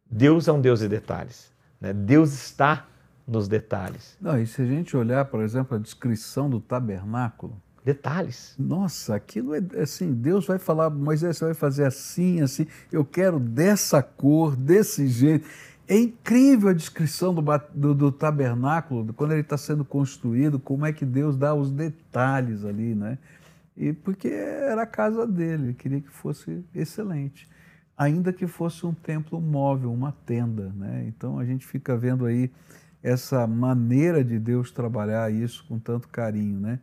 Deus 0.09 0.47
é 0.47 0.51
um 0.51 0.59
Deus 0.59 0.79
de 0.79 0.87
detalhes. 0.87 1.51
Né? 1.79 1.93
Deus 1.93 2.33
está 2.33 2.87
nos 3.27 3.47
detalhes. 3.47 4.17
Não, 4.19 4.39
e 4.39 4.47
se 4.47 4.61
a 4.61 4.65
gente 4.65 4.95
olhar, 4.97 5.25
por 5.25 5.41
exemplo, 5.41 5.77
a 5.77 5.79
descrição 5.79 6.49
do 6.49 6.59
tabernáculo, 6.59 7.55
detalhes. 7.83 8.55
Nossa, 8.57 9.15
aquilo 9.15 9.55
é 9.55 9.61
assim, 9.81 10.13
Deus 10.13 10.45
vai 10.45 10.59
falar, 10.59 10.89
Moisés, 10.89 11.37
você 11.37 11.45
vai 11.45 11.53
fazer 11.53 11.85
assim, 11.85 12.41
assim, 12.41 12.67
eu 12.91 13.03
quero 13.03 13.39
dessa 13.39 14.01
cor, 14.01 14.55
desse 14.55 15.07
jeito. 15.07 15.47
É 15.87 15.97
incrível 15.97 16.69
a 16.69 16.73
descrição 16.73 17.33
do, 17.33 17.43
do, 17.73 17.93
do 17.93 18.11
tabernáculo, 18.11 19.13
quando 19.13 19.31
ele 19.31 19.41
está 19.41 19.57
sendo 19.57 19.83
construído, 19.83 20.59
como 20.59 20.85
é 20.85 20.93
que 20.93 21.05
Deus 21.05 21.35
dá 21.35 21.53
os 21.53 21.71
detalhes 21.71 22.63
ali, 22.63 22.95
né? 22.95 23.17
E 23.75 23.93
porque 23.93 24.27
era 24.27 24.83
a 24.83 24.87
casa 24.87 25.25
dele, 25.25 25.63
ele 25.63 25.73
queria 25.73 26.01
que 26.01 26.09
fosse 26.09 26.63
excelente, 26.75 27.47
ainda 27.97 28.33
que 28.33 28.47
fosse 28.47 28.85
um 28.85 28.93
templo 28.93 29.39
móvel, 29.39 29.93
uma 29.93 30.11
tenda, 30.25 30.71
né? 30.75 31.05
Então 31.07 31.39
a 31.39 31.45
gente 31.45 31.65
fica 31.65 31.95
vendo 31.95 32.25
aí 32.25 32.51
essa 33.01 33.47
maneira 33.47 34.23
de 34.23 34.37
Deus 34.37 34.71
trabalhar 34.71 35.31
isso 35.31 35.65
com 35.67 35.79
tanto 35.79 36.07
carinho, 36.07 36.59
né? 36.59 36.79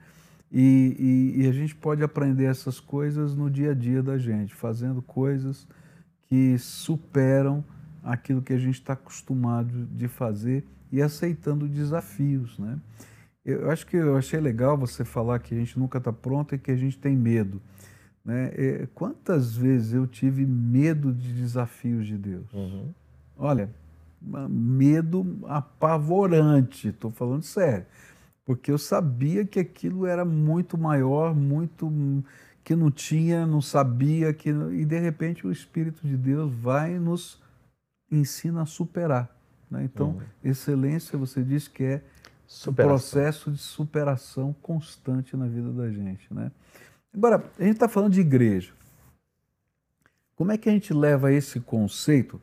E, 0.51 1.35
e, 1.37 1.43
e, 1.43 1.49
a 1.49 1.53
gente 1.53 1.75
pode 1.75 2.03
aprender 2.03 2.47
essas 2.47 2.81
coisas 2.81 3.35
no 3.35 3.51
dia 3.51 3.73
a 3.73 3.75
dia 3.75 4.03
da 4.03 4.17
gente, 4.17 4.55
fazendo 4.55 5.03
coisas 5.03 5.67
que 6.27 6.57
superam 6.57 7.63
aquilo 8.03 8.41
que 8.41 8.55
a 8.55 8.59
gente 8.59 8.77
está 8.77 8.95
acostumado 8.95 9.87
de 9.93 10.09
fazer 10.09 10.65
e 10.91 11.03
aceitando 11.03 11.69
desafios, 11.69 12.59
né? 12.59 12.79
Eu 13.51 13.71
acho 13.71 13.87
que 13.87 13.97
eu 13.97 14.17
achei 14.17 14.39
legal 14.39 14.77
você 14.77 15.05
falar 15.05 15.39
que 15.39 15.55
a 15.55 15.59
gente 15.59 15.79
nunca 15.79 15.97
está 15.97 16.13
pronto 16.13 16.55
e 16.55 16.59
que 16.59 16.71
a 16.71 16.77
gente 16.77 16.99
tem 16.99 17.17
medo. 17.17 17.63
Né? 18.23 18.53
É, 18.55 18.89
quantas 18.95 19.57
vezes 19.57 19.95
eu 19.95 20.07
tive 20.07 20.45
medo 20.45 21.15
de 21.15 21.33
desafios 21.33 22.07
de 22.07 22.19
Deus? 22.19 22.53
Uhum. 22.53 22.93
Olha, 23.39 23.71
medo 24.21 25.39
apavorante, 25.47 26.89
estou 26.89 27.11
falando 27.11 27.43
sério, 27.43 27.87
porque 28.45 28.71
eu 28.71 28.77
sabia 28.77 29.47
que 29.47 29.59
aquilo 29.59 30.05
era 30.05 30.27
muito 30.27 30.77
maior, 30.77 31.35
muito 31.35 31.91
que 32.63 32.77
não 32.77 32.91
tinha, 32.91 33.47
não 33.47 33.63
sabia 33.63 34.35
que 34.35 34.51
e 34.51 34.85
de 34.85 34.99
repente 34.99 35.47
o 35.47 35.51
Espírito 35.51 36.07
de 36.07 36.19
Deus 36.19 36.53
vai 36.53 36.97
e 36.97 36.99
nos 36.99 37.41
ensina 38.13 38.61
a 38.61 38.67
superar. 38.67 39.35
Né? 39.71 39.85
Então, 39.85 40.11
uhum. 40.11 40.21
excelência, 40.45 41.17
você 41.17 41.43
diz 41.43 41.67
que 41.67 41.83
é 41.83 42.03
superação. 42.49 42.95
um 42.95 42.99
processo 42.99 43.51
de 43.51 43.59
superação 43.59 44.57
constante 44.63 45.37
na 45.37 45.47
vida 45.47 45.71
da 45.71 45.91
gente. 45.91 46.33
Né? 46.33 46.51
Agora, 47.15 47.45
a 47.59 47.63
gente 47.63 47.75
está 47.75 47.89
falando 47.89 48.15
de 48.15 48.21
igreja. 48.21 48.73
Como 50.35 50.51
é 50.51 50.57
que 50.57 50.69
a 50.69 50.73
gente 50.73 50.95
leva 50.95 51.31
esse 51.31 51.61
conceito 51.61 52.41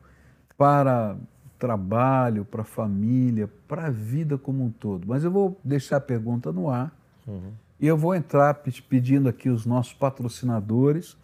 para 0.56 1.16
trabalho, 1.58 2.44
para 2.44 2.62
a 2.62 2.64
família, 2.64 3.50
para 3.66 3.86
a 3.86 3.90
vida 3.90 4.38
como 4.38 4.64
um 4.64 4.70
todo? 4.70 5.08
Mas 5.08 5.24
eu 5.24 5.30
vou 5.30 5.58
deixar 5.64 5.96
a 5.96 6.00
pergunta 6.00 6.52
no 6.52 6.70
ar 6.70 6.96
uhum. 7.26 7.52
e 7.80 7.86
eu 7.86 7.96
vou 7.96 8.14
entrar 8.14 8.62
pedindo 8.88 9.28
aqui 9.28 9.48
os 9.48 9.66
nossos 9.66 9.94
patrocinadores, 9.94 11.16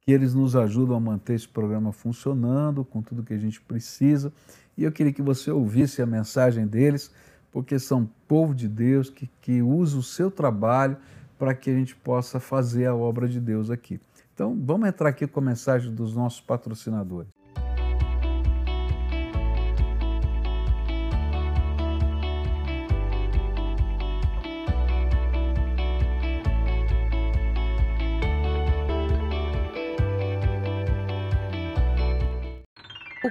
que 0.00 0.12
eles 0.12 0.34
nos 0.34 0.54
ajudam 0.54 0.96
a 0.96 1.00
manter 1.00 1.34
esse 1.34 1.48
programa 1.48 1.92
funcionando 1.92 2.84
com 2.84 3.00
tudo 3.00 3.22
que 3.22 3.34
a 3.34 3.38
gente 3.38 3.60
precisa. 3.60 4.32
E 4.76 4.84
eu 4.84 4.92
queria 4.92 5.12
que 5.12 5.22
você 5.22 5.50
ouvisse 5.50 6.02
a 6.02 6.06
mensagem 6.06 6.66
deles 6.66 7.10
porque 7.52 7.78
são 7.78 8.08
povo 8.26 8.54
de 8.54 8.68
Deus 8.68 9.10
que, 9.10 9.28
que 9.40 9.62
usa 9.62 9.98
o 9.98 10.02
seu 10.02 10.30
trabalho 10.30 10.96
para 11.38 11.54
que 11.54 11.70
a 11.70 11.74
gente 11.74 11.94
possa 11.94 12.40
fazer 12.40 12.86
a 12.86 12.94
obra 12.94 13.28
de 13.28 13.40
Deus 13.40 13.70
aqui. 13.70 14.00
Então, 14.34 14.58
vamos 14.64 14.88
entrar 14.88 15.08
aqui 15.08 15.26
com 15.26 15.40
a 15.40 15.42
mensagem 15.42 15.94
dos 15.94 16.14
nossos 16.14 16.40
patrocinadores. 16.40 17.35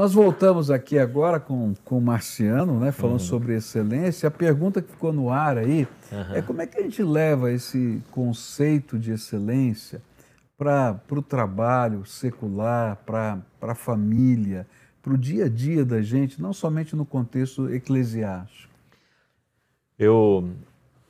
Nós 0.00 0.14
voltamos 0.14 0.70
aqui 0.70 0.98
agora 0.98 1.38
com, 1.38 1.74
com 1.84 1.98
o 1.98 2.00
Marciano, 2.00 2.80
né, 2.80 2.90
falando 2.90 3.20
uhum. 3.20 3.26
sobre 3.26 3.54
excelência. 3.54 4.28
A 4.28 4.30
pergunta 4.30 4.80
que 4.80 4.90
ficou 4.90 5.12
no 5.12 5.28
ar 5.28 5.58
aí 5.58 5.86
uhum. 6.10 6.34
é 6.34 6.40
como 6.40 6.62
é 6.62 6.66
que 6.66 6.78
a 6.78 6.82
gente 6.82 7.02
leva 7.02 7.52
esse 7.52 8.02
conceito 8.10 8.98
de 8.98 9.12
excelência 9.12 10.00
para 10.56 10.98
o 11.10 11.20
trabalho 11.20 12.06
secular, 12.06 12.96
para 13.04 13.42
a 13.60 13.74
família, 13.74 14.66
para 15.02 15.12
o 15.12 15.18
dia 15.18 15.44
a 15.44 15.48
dia 15.50 15.84
da 15.84 16.00
gente, 16.00 16.40
não 16.40 16.54
somente 16.54 16.96
no 16.96 17.04
contexto 17.04 17.68
eclesiástico. 17.68 18.72
Eu, 19.98 20.48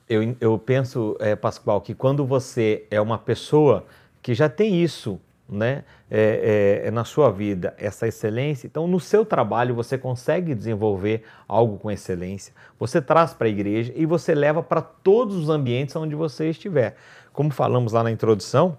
eu, 0.09 0.35
eu 0.41 0.59
penso, 0.59 1.15
é, 1.21 1.33
Pascoal, 1.33 1.79
que 1.79 1.95
quando 1.95 2.25
você 2.25 2.85
é 2.91 2.99
uma 2.99 3.17
pessoa 3.17 3.85
que 4.21 4.33
já 4.33 4.49
tem 4.49 4.83
isso 4.83 5.17
né, 5.51 5.83
é, 6.09 6.81
é, 6.83 6.87
é, 6.87 6.91
na 6.91 7.03
sua 7.03 7.29
vida 7.29 7.75
essa 7.77 8.07
excelência, 8.07 8.65
então 8.65 8.87
no 8.87 9.01
seu 9.01 9.25
trabalho 9.25 9.75
você 9.75 9.97
consegue 9.97 10.55
desenvolver 10.55 11.23
algo 11.45 11.77
com 11.77 11.91
excelência, 11.91 12.53
você 12.79 13.01
traz 13.01 13.33
para 13.33 13.47
a 13.47 13.49
igreja 13.49 13.91
e 13.95 14.05
você 14.05 14.33
leva 14.33 14.63
para 14.63 14.81
todos 14.81 15.35
os 15.35 15.49
ambientes 15.49 15.93
onde 15.95 16.15
você 16.15 16.49
estiver. 16.49 16.95
Como 17.33 17.51
falamos 17.51 17.91
lá 17.91 18.01
na 18.01 18.11
introdução, 18.11 18.77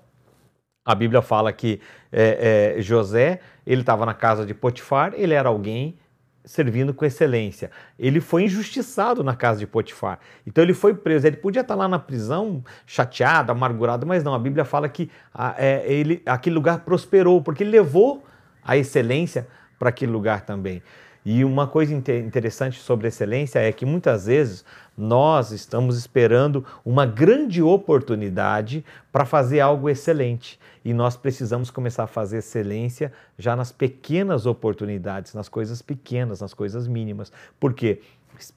a 0.84 0.94
Bíblia 0.94 1.20
fala 1.20 1.52
que 1.52 1.78
é, 2.10 2.74
é 2.78 2.82
José 2.82 3.40
ele 3.66 3.82
estava 3.82 4.06
na 4.06 4.14
casa 4.14 4.46
de 4.46 4.54
Potifar, 4.54 5.12
ele 5.14 5.34
era 5.34 5.50
alguém 5.50 5.96
servindo 6.44 6.92
com 6.92 7.04
excelência. 7.04 7.70
Ele 7.98 8.20
foi 8.20 8.44
injustiçado 8.44 9.22
na 9.22 9.34
casa 9.36 9.60
de 9.60 9.66
Potifar. 9.66 10.18
Então 10.46 10.62
ele 10.62 10.74
foi 10.74 10.94
preso. 10.94 11.26
Ele 11.26 11.36
podia 11.36 11.62
estar 11.62 11.74
lá 11.74 11.86
na 11.86 11.98
prisão 11.98 12.62
chateado, 12.86 13.52
amargurado, 13.52 14.06
mas 14.06 14.24
não. 14.24 14.34
A 14.34 14.38
Bíblia 14.38 14.64
fala 14.64 14.88
que 14.88 15.10
a, 15.32 15.54
é, 15.56 15.84
ele, 15.86 16.22
aquele 16.26 16.54
lugar 16.54 16.80
prosperou, 16.80 17.40
porque 17.42 17.62
ele 17.62 17.70
levou 17.70 18.24
a 18.64 18.76
excelência 18.76 19.46
para 19.78 19.88
aquele 19.88 20.12
lugar 20.12 20.42
também. 20.42 20.82
E 21.24 21.44
uma 21.44 21.68
coisa 21.68 21.94
interessante 21.94 22.80
sobre 22.80 23.06
excelência 23.06 23.60
é 23.60 23.70
que 23.70 23.86
muitas 23.86 24.26
vezes 24.26 24.64
nós 24.98 25.52
estamos 25.52 25.96
esperando 25.96 26.64
uma 26.84 27.06
grande 27.06 27.62
oportunidade 27.62 28.84
para 29.12 29.24
fazer 29.24 29.60
algo 29.60 29.88
excelente. 29.88 30.58
E 30.84 30.92
nós 30.92 31.16
precisamos 31.16 31.70
começar 31.70 32.04
a 32.04 32.06
fazer 32.06 32.38
excelência 32.38 33.12
já 33.38 33.54
nas 33.54 33.70
pequenas 33.70 34.46
oportunidades, 34.46 35.34
nas 35.34 35.48
coisas 35.48 35.80
pequenas, 35.80 36.40
nas 36.40 36.54
coisas 36.54 36.86
mínimas. 36.86 37.32
Por 37.58 37.74
quê? 37.74 38.00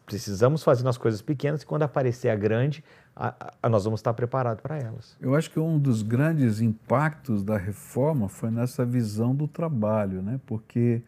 Precisamos 0.06 0.64
fazer 0.64 0.84
nas 0.84 0.98
coisas 0.98 1.22
pequenas 1.22 1.62
e 1.62 1.66
quando 1.66 1.84
aparecer 1.84 2.30
a 2.30 2.36
grande, 2.36 2.84
a, 3.16 3.54
a, 3.62 3.70
nós 3.70 3.84
vamos 3.84 4.00
estar 4.00 4.14
preparados 4.14 4.62
para 4.62 4.78
elas. 4.78 5.16
Eu 5.22 5.36
acho 5.36 5.52
que 5.52 5.60
um 5.60 5.78
dos 5.78 6.02
grandes 6.02 6.62
impactos 6.62 7.44
da 7.44 7.58
reforma 7.58 8.30
foi 8.30 8.50
nessa 8.50 8.86
visão 8.86 9.36
do 9.36 9.48
trabalho, 9.48 10.22
né? 10.22 10.40
porque 10.46 11.04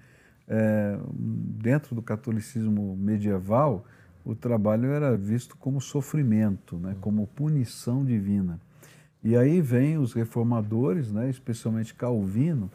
é, 0.47 0.97
dentro 1.13 1.93
do 1.93 2.01
catolicismo 2.01 2.95
medieval, 2.95 3.86
o 4.23 4.36
trabalho 4.36 4.91
era 4.91 5.15
visto 5.15 5.58
como 5.58 5.80
sofrimento, 5.82 6.77
né, 6.77 6.95
como 7.01 7.27
punição 7.27 8.03
divina. 8.03 8.60
E 9.23 9.36
aí 9.36 9.62
vem 9.62 9.97
os 9.97 10.13
reformadores, 10.13 11.12
né, 11.12 11.30
especialmente 11.30 11.93
Calvino, 11.93 12.71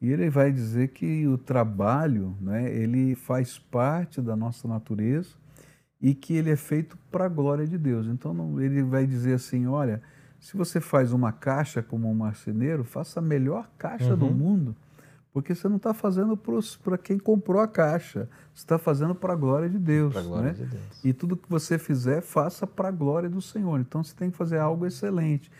e 0.00 0.12
ele 0.12 0.28
vai 0.28 0.52
dizer 0.52 0.88
que 0.88 1.26
o 1.26 1.38
trabalho, 1.38 2.36
né, 2.40 2.70
ele 2.72 3.14
faz 3.14 3.58
parte 3.58 4.20
da 4.20 4.36
nossa 4.36 4.68
natureza 4.68 5.30
e 6.00 6.14
que 6.14 6.34
ele 6.34 6.50
é 6.50 6.56
feito 6.56 6.98
para 7.10 7.24
a 7.24 7.28
glória 7.28 7.66
de 7.66 7.78
Deus. 7.78 8.06
Então 8.06 8.34
não, 8.34 8.60
ele 8.60 8.82
vai 8.82 9.06
dizer 9.06 9.34
assim, 9.34 9.66
olha, 9.66 10.02
se 10.38 10.56
você 10.56 10.80
faz 10.80 11.12
uma 11.12 11.32
caixa 11.32 11.82
como 11.82 12.10
um 12.10 12.14
marceneiro, 12.14 12.84
faça 12.84 13.20
a 13.20 13.22
melhor 13.22 13.68
caixa 13.78 14.10
uhum. 14.10 14.18
do 14.18 14.26
mundo, 14.26 14.76
Porque 15.32 15.54
você 15.54 15.68
não 15.68 15.76
está 15.76 15.92
fazendo 15.92 16.38
para 16.82 16.96
quem 16.96 17.18
comprou 17.18 17.60
a 17.60 17.66
caixa, 17.66 18.28
você 18.54 18.62
está 18.62 18.78
fazendo 18.78 19.14
para 19.14 19.32
a 19.32 19.36
glória 19.36 19.68
de 19.68 19.78
Deus. 19.78 20.14
Glória 20.14 20.48
né? 20.48 20.52
de 20.52 20.66
Deus. 20.66 21.04
E 21.04 21.12
tudo 21.12 21.36
que 21.36 21.48
você 21.48 21.78
fizer, 21.78 22.20
faça 22.20 22.66
para 22.66 22.88
a 22.88 22.92
glória 22.92 23.28
do 23.28 23.42
Senhor. 23.42 23.80
Então 23.80 24.04
você 24.04 24.14
tem 24.14 24.30
que 24.30 24.36
fazer 24.36 24.58
algo 24.58 24.86
excelente. 24.86 25.50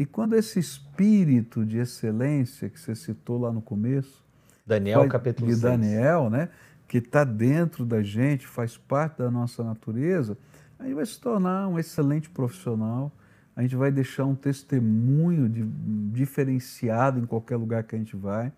E 0.00 0.06
quando 0.06 0.34
esse 0.34 0.58
espírito 0.58 1.62
de 1.62 1.76
excelência 1.76 2.70
que 2.70 2.80
você 2.80 2.94
citou 2.94 3.38
lá 3.38 3.52
no 3.52 3.60
começo, 3.60 4.24
Daniel 4.64 5.06
capítulo 5.06 5.48
de 5.48 5.52
6. 5.52 5.62
Daniel, 5.62 6.30
né, 6.30 6.48
que 6.88 6.96
está 6.96 7.22
dentro 7.22 7.84
da 7.84 8.02
gente, 8.02 8.46
faz 8.46 8.78
parte 8.78 9.18
da 9.18 9.30
nossa 9.30 9.62
natureza, 9.62 10.38
a 10.78 10.84
gente 10.84 10.94
vai 10.94 11.04
se 11.04 11.20
tornar 11.20 11.68
um 11.68 11.78
excelente 11.78 12.30
profissional, 12.30 13.12
a 13.54 13.60
gente 13.60 13.76
vai 13.76 13.92
deixar 13.92 14.24
um 14.24 14.34
testemunho 14.34 15.50
de, 15.50 15.62
diferenciado 16.10 17.20
em 17.20 17.26
qualquer 17.26 17.56
lugar 17.56 17.84
que 17.84 17.94
a 17.94 17.98
gente 17.98 18.16
vai. 18.16 18.50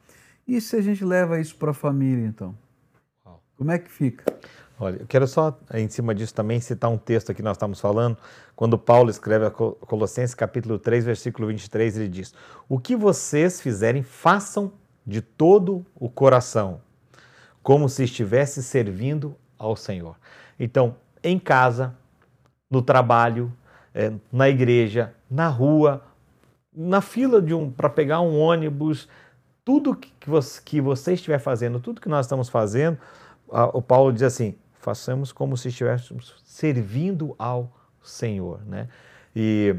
E 0.47 0.61
se 0.61 0.77
a 0.77 0.81
gente 0.81 1.05
leva 1.05 1.41
isso 1.41 1.57
para 1.57 1.73
a 1.73 1.75
família, 1.75 2.25
então? 2.25 2.57
Como 3.57 3.73
é 3.73 3.81
que 3.81 3.91
fica? 3.91 4.33
Olha, 4.83 4.97
eu 4.97 5.07
quero 5.07 5.29
só, 5.29 5.57
em 5.75 5.89
cima 5.89 6.13
disso 6.13 6.35
também, 6.35 6.59
citar 6.59 6.91
um 6.91 6.99
texto 6.99 7.33
que 7.33 7.41
nós 7.41 7.57
estamos 7.57 7.79
falando, 7.79 8.19
quando 8.57 8.77
Paulo 8.77 9.11
escreve 9.11 9.47
a 9.47 9.51
Colossenses 9.53 10.35
capítulo 10.35 10.77
3, 10.77 11.05
versículo 11.05 11.47
23, 11.47 11.99
ele 11.99 12.09
diz, 12.09 12.35
o 12.69 12.81
que 12.81 12.97
vocês 12.97 13.61
fizerem, 13.61 14.03
façam 14.03 14.73
de 15.07 15.21
todo 15.23 15.87
o 15.95 16.09
coração, 16.11 16.81
como 17.63 17.89
se 17.89 18.03
estivesse 18.03 18.61
servindo 18.61 19.37
ao 19.57 19.77
Senhor. 19.77 20.17
Então, 20.59 20.97
em 21.23 21.39
casa, 21.39 21.95
no 22.69 22.83
trabalho, 22.83 23.53
é, 23.95 24.13
na 24.33 24.49
igreja, 24.49 25.15
na 25.31 25.47
rua, 25.47 26.03
na 26.75 27.01
fila 27.01 27.41
de 27.41 27.55
um 27.55 27.71
para 27.71 27.89
pegar 27.89 28.21
um 28.21 28.37
ônibus, 28.37 29.09
tudo 29.65 29.95
que 29.95 30.29
você, 30.29 30.61
que 30.61 30.81
você 30.81 31.13
estiver 31.13 31.39
fazendo, 31.39 31.79
tudo 31.79 32.01
que 32.01 32.09
nós 32.09 32.27
estamos 32.27 32.49
fazendo, 32.49 32.99
o 33.73 33.81
Paulo 33.81 34.13
diz 34.13 34.23
assim: 34.23 34.57
façamos 34.83 35.33
como 35.33 35.57
se 35.57 35.69
estivéssemos 35.69 36.35
servindo 36.45 37.35
ao 37.39 37.73
Senhor, 38.03 38.61
né? 38.67 38.89
E 39.35 39.77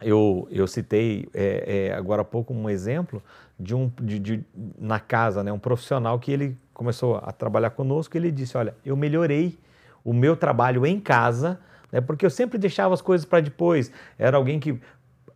eu, 0.00 0.48
eu 0.50 0.66
citei 0.66 1.28
é, 1.34 1.88
é, 1.88 1.94
agora 1.94 2.22
há 2.22 2.24
pouco 2.24 2.52
um 2.52 2.68
exemplo 2.68 3.22
de 3.60 3.74
um 3.74 3.92
de, 4.00 4.18
de, 4.18 4.44
na 4.78 4.98
casa, 4.98 5.44
né, 5.44 5.52
um 5.52 5.58
profissional 5.58 6.18
que 6.18 6.32
ele 6.32 6.58
começou 6.72 7.16
a 7.16 7.30
trabalhar 7.30 7.70
conosco. 7.70 8.16
Ele 8.16 8.30
disse: 8.30 8.56
olha, 8.56 8.74
eu 8.84 8.96
melhorei 8.96 9.58
o 10.02 10.14
meu 10.14 10.34
trabalho 10.34 10.86
em 10.86 10.98
casa, 10.98 11.60
né, 11.92 12.00
porque 12.00 12.24
eu 12.24 12.30
sempre 12.30 12.58
deixava 12.58 12.94
as 12.94 13.02
coisas 13.02 13.26
para 13.26 13.40
depois. 13.40 13.92
Era 14.18 14.38
alguém 14.38 14.58
que 14.58 14.80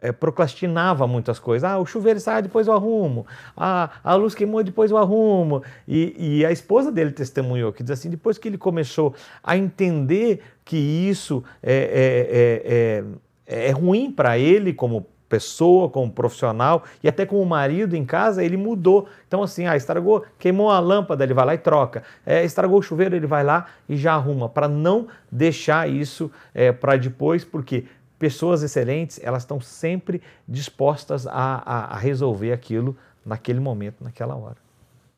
é, 0.01 0.13
procrastinava 0.13 1.07
muitas 1.07 1.39
coisas. 1.39 1.69
Ah, 1.69 1.79
o 1.79 1.87
chuveiro 1.87 2.21
sai, 2.21 2.43
depois 2.43 2.67
eu 2.67 2.73
arrumo. 2.73 3.27
Ah, 3.57 3.91
a 4.03 4.15
luz 4.15 4.35
queimou, 4.35 4.63
depois 4.63 4.91
eu 4.91 4.97
arrumo. 4.97 5.63
E, 5.87 6.39
e 6.39 6.47
a 6.47 6.51
esposa 6.51 6.91
dele 6.91 7.13
testemunhou 7.13 7.73
que 7.73 7.83
diz 7.83 7.93
assim: 7.93 8.11
depois 8.11 8.39
que 8.39 8.49
ele 8.49 8.59
começou 8.59 9.15
a 9.43 9.57
entender 9.57 10.43
que 10.65 10.77
isso 10.77 11.43
é, 11.63 13.05
é, 13.47 13.55
é, 13.55 13.69
é 13.69 13.71
ruim 13.71 14.11
para 14.11 14.39
ele 14.39 14.73
como 14.73 15.07
pessoa, 15.31 15.89
como 15.89 16.11
profissional 16.11 16.83
e 17.05 17.09
até 17.09 17.25
como 17.25 17.47
marido 17.47 17.95
em 17.95 18.05
casa, 18.05 18.45
ele 18.45 18.57
mudou. 18.57 19.09
Então, 19.29 19.45
assim, 19.45 19.65
ah, 19.67 19.77
estragou, 19.77 20.25
queimou 20.39 20.71
a 20.71 20.81
lâmpada, 20.81 21.23
ele 21.23 21.33
vai 21.33 21.47
lá 21.47 21.55
e 21.55 21.59
troca. 21.59 22.03
É, 22.27 22.45
estragou 22.45 22.81
o 22.81 22.83
chuveiro, 22.83 23.15
ele 23.15 23.29
vai 23.29 23.45
lá 23.45 23.67
e 23.89 23.97
já 23.97 24.15
arruma, 24.15 24.49
para 24.49 24.67
não 24.67 25.07
deixar 25.31 25.89
isso 25.89 26.31
é, 26.53 26.73
para 26.73 26.97
depois, 26.97 27.45
porque 27.45 27.85
pessoas 28.21 28.63
excelentes, 28.63 29.19
elas 29.23 29.45
estão 29.45 29.59
sempre 29.63 30.21
dispostas 30.47 31.27
a, 31.27 31.33
a, 31.33 31.95
a, 31.95 31.97
resolver 31.97 32.53
aquilo 32.53 32.95
naquele 33.25 33.59
momento, 33.59 34.05
naquela 34.05 34.37
hora. 34.37 34.59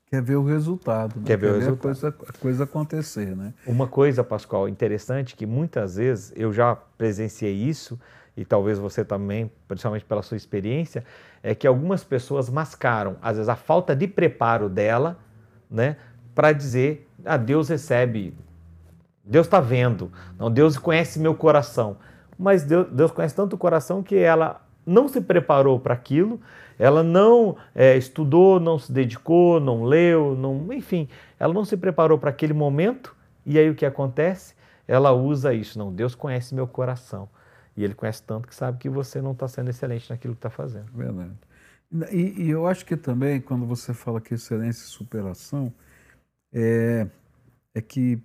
Quer 0.07 0.23
ver 0.23 0.37
o 0.37 0.45
resultado, 0.45 1.17
né? 1.17 1.23
Quer 1.27 1.37
ver, 1.37 1.47
Quer 1.47 1.51
o 1.51 1.55
ver 1.55 1.65
resultado. 1.65 1.91
A, 1.91 2.13
coisa, 2.13 2.17
a 2.29 2.39
coisa 2.39 2.65
acontecer, 2.65 3.37
né? 3.37 3.53
Uma 3.67 3.89
coisa, 3.89 4.23
Pascoal, 4.23 4.69
interessante, 4.69 5.35
que 5.35 5.45
muitas 5.45 5.97
vezes 5.97 6.33
eu 6.37 6.53
já 6.53 6.77
presenciei 6.77 7.53
isso, 7.53 7.99
e 8.37 8.45
talvez 8.45 8.79
você 8.79 9.05
também, 9.05 9.51
principalmente 9.67 10.05
pela 10.05 10.23
sua 10.23 10.37
experiência, 10.37 11.05
é 11.43 11.57
que 11.57 11.67
algumas 11.67 12.05
pessoas 12.05 12.49
mascaram, 12.49 13.17
às 13.21 13.37
vezes, 13.37 13.49
a 13.49 13.57
falta 13.57 13.97
de 13.97 14.07
preparo 14.07 14.69
dela, 14.69 15.19
né, 15.69 15.97
para 16.37 16.53
dizer, 16.53 17.09
ah, 17.25 17.37
Deus 17.37 17.69
recebe, 17.69 18.33
Deus 19.25 19.49
está 19.49 19.61
vendo, 19.61 20.13
não, 20.39 20.49
Deus 20.49 20.79
conhece 20.79 21.19
meu 21.19 21.35
coração 21.35 21.97
mas 22.43 22.65
Deus, 22.65 22.89
Deus 22.91 23.11
conhece 23.11 23.35
tanto 23.35 23.55
o 23.55 23.59
coração 23.59 24.03
que 24.03 24.17
ela 24.17 24.61
não 24.85 25.07
se 25.07 25.21
preparou 25.21 25.79
para 25.79 25.95
aquilo, 25.95 26.41
ela 26.79 27.03
não 27.03 27.57
é, 27.75 27.97
estudou, 27.97 28.59
não 28.59 28.79
se 28.79 28.91
dedicou, 28.91 29.61
não 29.61 29.85
leu, 29.85 30.35
não, 30.35 30.73
enfim, 30.73 31.09
ela 31.39 31.55
não 31.55 31.65
se 31.65 31.77
preparou 31.77 32.19
para 32.19 32.31
aquele 32.31 32.53
momento. 32.53 33.15
E 33.47 33.59
aí 33.59 33.71
o 33.71 33.75
que 33.75 33.87
acontece? 33.87 34.55
Ela 34.87 35.13
usa 35.13 35.55
isso. 35.55 35.79
Não, 35.79 35.93
Deus 35.93 36.15
conhece 36.15 36.55
meu 36.55 36.67
coração. 36.67 37.29
E 37.77 37.85
Ele 37.85 37.95
conhece 37.95 38.23
tanto 38.23 38.49
que 38.49 38.55
sabe 38.55 38.79
que 38.79 38.89
você 38.89 39.23
não 39.23 39.33
está 39.33 39.49
sendo 39.49 39.71
excelente 39.71 40.11
naquilo 40.11 40.35
que 40.35 40.39
está 40.39 40.51
fazendo. 40.51 40.91
Verdade. 40.93 41.33
E, 42.11 42.43
e, 42.45 42.51
eu 42.51 42.67
acho 42.67 42.85
que 42.85 42.97
também, 42.97 43.41
quando 43.41 43.67
você 43.67 43.93
fala 43.93 44.21
que 44.21 44.35
excelência 44.35 44.83
e 44.83 44.89
superação, 44.89 45.73
é, 46.53 47.07
é 47.75 47.81
que 47.81 48.23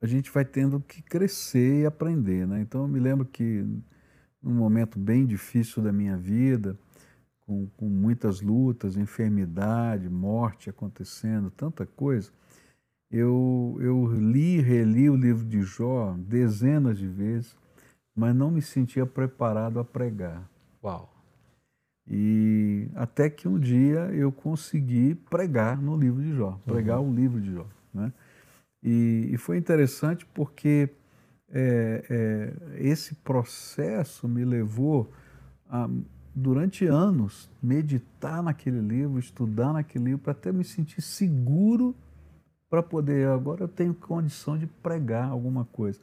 a 0.00 0.06
gente 0.06 0.30
vai 0.30 0.44
tendo 0.44 0.80
que 0.80 1.02
crescer 1.02 1.82
e 1.82 1.86
aprender, 1.86 2.46
né? 2.46 2.60
Então 2.60 2.82
eu 2.82 2.88
me 2.88 3.00
lembro 3.00 3.26
que 3.26 3.64
num 4.42 4.54
momento 4.54 4.98
bem 4.98 5.26
difícil 5.26 5.82
da 5.82 5.92
minha 5.92 6.16
vida, 6.16 6.78
com, 7.40 7.66
com 7.76 7.88
muitas 7.88 8.40
lutas, 8.40 8.96
enfermidade, 8.96 10.08
morte 10.08 10.70
acontecendo, 10.70 11.50
tanta 11.50 11.84
coisa, 11.86 12.30
eu, 13.10 13.76
eu 13.80 14.06
li 14.12 14.58
e 14.58 14.60
reli 14.60 15.08
o 15.08 15.16
livro 15.16 15.44
de 15.44 15.62
Jó 15.62 16.14
dezenas 16.18 16.98
de 16.98 17.08
vezes, 17.08 17.56
mas 18.14 18.34
não 18.34 18.50
me 18.50 18.60
sentia 18.60 19.06
preparado 19.06 19.80
a 19.80 19.84
pregar. 19.84 20.48
Uau! 20.82 21.14
E 22.06 22.88
até 22.94 23.28
que 23.28 23.48
um 23.48 23.58
dia 23.58 24.10
eu 24.12 24.30
consegui 24.30 25.14
pregar 25.14 25.80
no 25.80 25.96
livro 25.96 26.22
de 26.22 26.34
Jó, 26.34 26.58
pregar 26.64 27.00
uhum. 27.00 27.10
o 27.10 27.14
livro 27.14 27.40
de 27.40 27.52
Jó, 27.52 27.66
né? 27.92 28.12
E, 28.82 29.30
e 29.32 29.36
foi 29.36 29.56
interessante 29.58 30.26
porque 30.26 30.90
é, 31.50 32.04
é, 32.10 32.82
esse 32.82 33.14
processo 33.16 34.28
me 34.28 34.44
levou 34.44 35.12
a, 35.68 35.88
durante 36.34 36.86
anos, 36.86 37.50
meditar 37.62 38.42
naquele 38.42 38.80
livro, 38.80 39.18
estudar 39.18 39.72
naquele 39.72 40.04
livro, 40.04 40.20
para 40.20 40.32
até 40.32 40.52
me 40.52 40.64
sentir 40.64 41.02
seguro 41.02 41.94
para 42.70 42.82
poder. 42.82 43.28
Agora 43.28 43.64
eu 43.64 43.68
tenho 43.68 43.94
condição 43.94 44.56
de 44.56 44.66
pregar 44.66 45.28
alguma 45.28 45.64
coisa. 45.64 46.00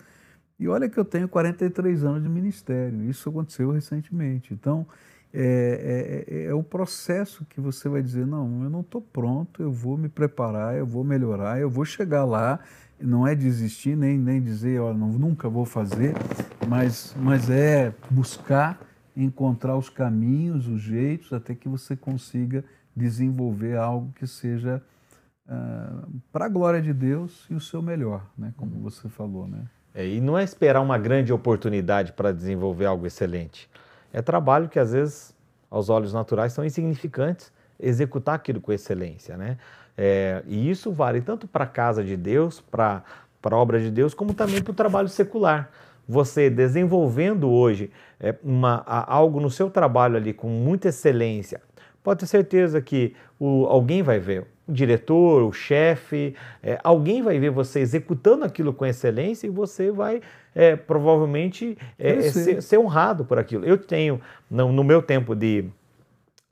E 0.60 0.68
olha 0.68 0.90
que 0.90 0.98
eu 0.98 1.06
tenho 1.06 1.28
43 1.28 2.04
anos 2.04 2.24
de 2.24 2.30
ministério, 2.30 3.04
isso 3.10 3.30
aconteceu 3.30 3.72
recentemente. 3.72 4.54
Então, 4.54 4.88
é, 5.34 6.26
é, 6.30 6.36
é, 6.36 6.46
é 6.46 6.56
um 6.56 6.64
processo 6.64 7.46
que 7.46 7.60
você 7.60 7.90
vai 7.90 8.02
dizer, 8.02 8.26
não, 8.26 8.64
eu 8.64 8.70
não 8.70 8.82
estou 8.82 9.02
pronto, 9.02 9.62
eu 9.62 9.72
vou 9.72 9.98
me 9.98 10.08
preparar, 10.08 10.76
eu 10.76 10.86
vou 10.86 11.04
melhorar, 11.04 11.60
eu 11.60 11.70
vou 11.70 11.84
chegar 11.84 12.24
lá, 12.24 12.60
não 13.00 13.28
é 13.28 13.36
desistir, 13.36 13.98
nem, 13.98 14.18
nem 14.18 14.42
dizer, 14.42 14.80
olha, 14.80 14.98
não, 14.98 15.10
nunca 15.10 15.50
vou 15.50 15.66
fazer, 15.66 16.14
mas, 16.68 17.14
mas 17.20 17.50
é 17.50 17.94
buscar 18.10 18.80
encontrar 19.16 19.78
os 19.78 19.90
caminhos, 19.90 20.68
os 20.68 20.82
jeitos, 20.82 21.34
até 21.34 21.54
que 21.54 21.68
você 21.68 21.96
consiga 21.96 22.64
desenvolver 22.96 23.78
algo 23.78 24.14
que 24.14 24.26
seja 24.26 24.82
uh, 25.48 26.08
para 26.32 26.46
a 26.46 26.50
glória 26.50 26.82
de 26.82 26.94
Deus 26.94 27.46
e 27.50 27.56
o 27.56 27.60
seu 27.60 27.82
melhor, 27.82 28.26
né? 28.38 28.54
como 28.56 28.80
você 28.80 29.10
falou. 29.10 29.48
Né? 29.48 29.66
É, 29.94 30.08
e 30.08 30.22
não 30.22 30.38
é 30.38 30.44
esperar 30.44 30.82
uma 30.82 30.98
grande 30.98 31.34
oportunidade 31.34 32.14
para 32.14 32.32
desenvolver 32.32 32.86
algo 32.86 33.06
excelente 33.06 33.70
é 34.14 34.22
trabalho 34.22 34.70
que 34.70 34.80
às 34.80 34.94
vezes, 34.94 35.36
aos 35.70 35.90
olhos 35.90 36.14
naturais, 36.14 36.54
são 36.54 36.66
insignificantes, 36.66 37.52
executar 37.80 38.36
aquilo 38.36 38.62
com 38.62 38.72
excelência, 38.72 39.38
né? 39.38 39.58
É, 39.98 40.44
e 40.48 40.70
isso 40.70 40.92
vale 40.92 41.22
tanto 41.22 41.48
para 41.48 41.64
a 41.64 41.68
casa 41.68 42.04
de 42.04 42.18
Deus, 42.18 42.60
para 42.60 43.04
a 43.44 43.56
obra 43.56 43.80
de 43.80 43.90
Deus, 43.90 44.14
como 44.14 44.34
também 44.34 44.62
para 44.62 44.72
o 44.72 44.76
trabalho 44.76 45.08
secular. 45.08 45.70
Você 46.08 46.50
desenvolvendo 46.50 47.50
hoje 47.50 47.90
é, 48.20 48.36
uma, 48.44 48.84
algo 48.86 49.40
no 49.40 49.50
seu 49.50 49.70
trabalho 49.70 50.18
ali 50.18 50.34
com 50.34 50.48
muita 50.48 50.90
excelência, 50.90 51.62
pode 52.04 52.20
ter 52.20 52.28
certeza 52.28 52.82
que 52.82 53.16
o, 53.40 53.66
alguém 53.66 54.04
vai 54.04 54.20
ver, 54.20 54.46
o 54.68 54.72
diretor, 54.72 55.44
o 55.44 55.52
chefe, 55.52 56.36
é, 56.62 56.80
alguém 56.84 57.22
vai 57.22 57.40
ver 57.40 57.52
você 57.52 57.80
executando 57.80 58.44
aquilo 58.44 58.74
com 58.74 58.86
excelência 58.86 59.48
e 59.48 59.50
você 59.50 59.92
vai 59.92 60.22
é, 60.54 60.76
provavelmente 60.76 61.78
é, 62.00 62.16
é 62.16 62.22
ser, 62.32 62.62
ser, 62.62 62.78
honrado 62.78 63.26
por 63.26 63.38
aquilo. 63.38 63.66
Eu 63.66 63.78
tenho, 63.78 64.20
no, 64.50 64.72
no 64.72 64.84
meu 64.84 65.02
tempo 65.02 65.36
de, 65.36 65.66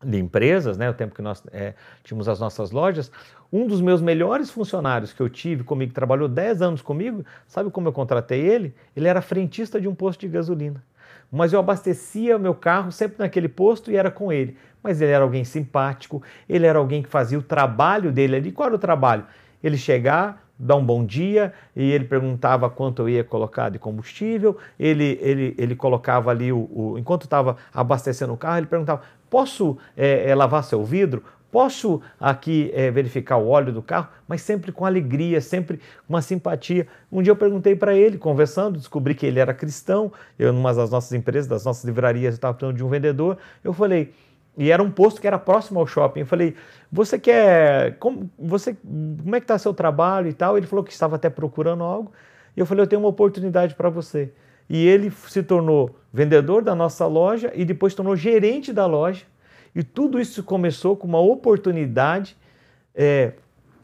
de 0.03 0.20
empresas, 0.20 0.78
né, 0.78 0.89
o 0.89 0.93
tempo 0.93 1.16
que 1.16 1.22
nós 1.22 1.41
é, 1.51 1.74
tínhamos 2.03 2.28
as 2.28 2.39
nossas 2.39 2.72
lojas, 2.72 3.11
um 3.51 3.66
dos 3.66 3.82
meus 3.82 4.01
melhores 4.01 4.49
funcionários 4.51 5.14
que 5.14 5.22
eu 5.22 5.30
tive 5.30 5.64
comigo, 5.64 5.89
que 5.89 5.95
trabalhou 5.95 6.28
10 6.28 6.61
anos 6.61 6.82
comigo, 6.82 7.24
sabe 7.47 7.70
como 7.70 7.88
eu 7.88 7.93
contratei 7.93 8.41
ele? 8.41 8.76
Ele 8.95 9.07
era 9.07 9.22
frentista 9.22 9.80
de 9.80 9.88
um 9.88 9.95
posto 9.95 10.22
de 10.22 10.28
gasolina. 10.28 10.84
Mas 11.32 11.53
eu 11.53 11.59
abastecia 11.59 12.38
meu 12.38 12.53
carro 12.53 12.91
sempre 12.91 13.18
naquele 13.20 13.47
posto 13.47 13.91
e 13.91 13.95
era 13.95 14.11
com 14.11 14.32
ele. 14.32 14.55
Mas 14.84 15.01
ele 15.01 15.11
era 15.11 15.23
alguém 15.23 15.45
simpático, 15.45 16.21
ele 16.47 16.65
era 16.65 16.77
alguém 16.77 17.01
que 17.01 17.09
fazia 17.09 17.39
o 17.39 17.41
trabalho 17.41 18.11
dele 18.11 18.36
ali. 18.36 18.51
Qual 18.51 18.67
era 18.67 18.75
o 18.75 18.79
trabalho? 18.79 19.25
Ele 19.63 19.77
chegar, 19.77 20.43
dar 20.59 20.75
um 20.75 20.86
bom 20.86 21.05
dia 21.05 21.53
e 21.75 21.91
ele 21.91 22.05
perguntava 22.05 22.69
quanto 22.69 23.01
eu 23.01 23.09
ia 23.09 23.23
colocar 23.23 23.69
de 23.69 23.79
combustível. 23.79 24.57
Ele, 24.79 25.17
ele, 25.21 25.55
ele 25.57 25.75
colocava 25.75 26.29
ali, 26.29 26.51
o, 26.51 26.69
o 26.71 26.95
enquanto 26.97 27.23
estava 27.23 27.57
abastecendo 27.73 28.34
o 28.34 28.38
carro, 28.38 28.57
ele 28.57 28.67
perguntava: 28.67 29.01
Posso 29.29 29.77
é, 29.95 30.29
é, 30.29 30.36
lavar 30.36 30.63
seu 30.63 30.84
vidro? 30.84 31.23
Posso 31.51 32.01
aqui 32.19 32.71
é, 32.73 32.89
verificar 32.89 33.38
o 33.38 33.47
óleo 33.47 33.71
do 33.71 33.81
carro? 33.81 34.07
Mas 34.27 34.41
sempre 34.41 34.71
com 34.71 34.88
alegria, 34.88 35.39
sempre 35.39 35.79
uma 36.09 36.19
simpatia. 36.19 36.88
Um 37.11 37.21
dia 37.21 37.29
eu 37.29 37.36
perguntei 37.36 37.75
para 37.75 37.93
ele, 37.93 38.17
conversando, 38.17 38.79
descobri 38.79 39.13
que 39.13 39.23
ele 39.23 39.39
era 39.39 39.53
cristão. 39.53 40.11
Eu, 40.38 40.51
numa 40.51 40.73
das 40.73 40.89
nossas 40.89 41.13
empresas, 41.13 41.47
das 41.47 41.63
nossas 41.63 41.84
livrarias, 41.84 42.34
estava 42.34 42.55
precisando 42.55 42.75
de 42.75 42.84
um 42.84 42.89
vendedor. 42.89 43.38
Eu 43.63 43.71
falei, 43.71 44.11
e 44.58 44.72
era 44.72 44.82
um 44.84 44.91
posto 44.91 45.20
que 45.20 45.28
era 45.28 45.39
próximo 45.39 45.80
ao 45.80 45.88
shopping. 45.88 46.22
Eu 46.22 46.26
falei, 46.26 46.56
você 46.91 47.18
quer. 47.18 47.97
Como, 47.97 48.30
você, 48.38 48.76
como 48.84 49.36
é 49.36 49.39
que 49.39 49.45
está 49.45 49.58
seu 49.58 49.74
trabalho 49.74 50.30
e 50.30 50.34
tal? 50.34 50.58
Ele 50.58 50.68
falou 50.68 50.84
que 50.84 50.91
estava 50.91 51.16
até 51.16 51.30
procurando 51.30 51.84
algo. 51.84 52.12
E 52.56 52.60
eu 52.60 52.66
falei, 52.66 52.84
eu 52.84 52.88
tenho 52.88 53.01
uma 53.01 53.10
oportunidade 53.10 53.74
para 53.74 53.89
você. 53.89 54.32
E 54.70 54.86
ele 54.86 55.12
se 55.12 55.41
tornou 55.41 55.95
vendedor 56.12 56.62
da 56.62 56.76
nossa 56.76 57.08
loja 57.08 57.51
e 57.56 57.66
depois 57.66 57.95
tornou 57.95 58.16
gerente 58.16 58.72
da 58.72 58.86
loja. 58.86 59.26
E 59.76 59.84
tudo 59.84 60.20
isso 60.20 60.43
começou 60.43 60.95
com 60.95 61.08
uma 61.08 61.20
oportunidade. 61.20 62.38
É, 62.93 63.34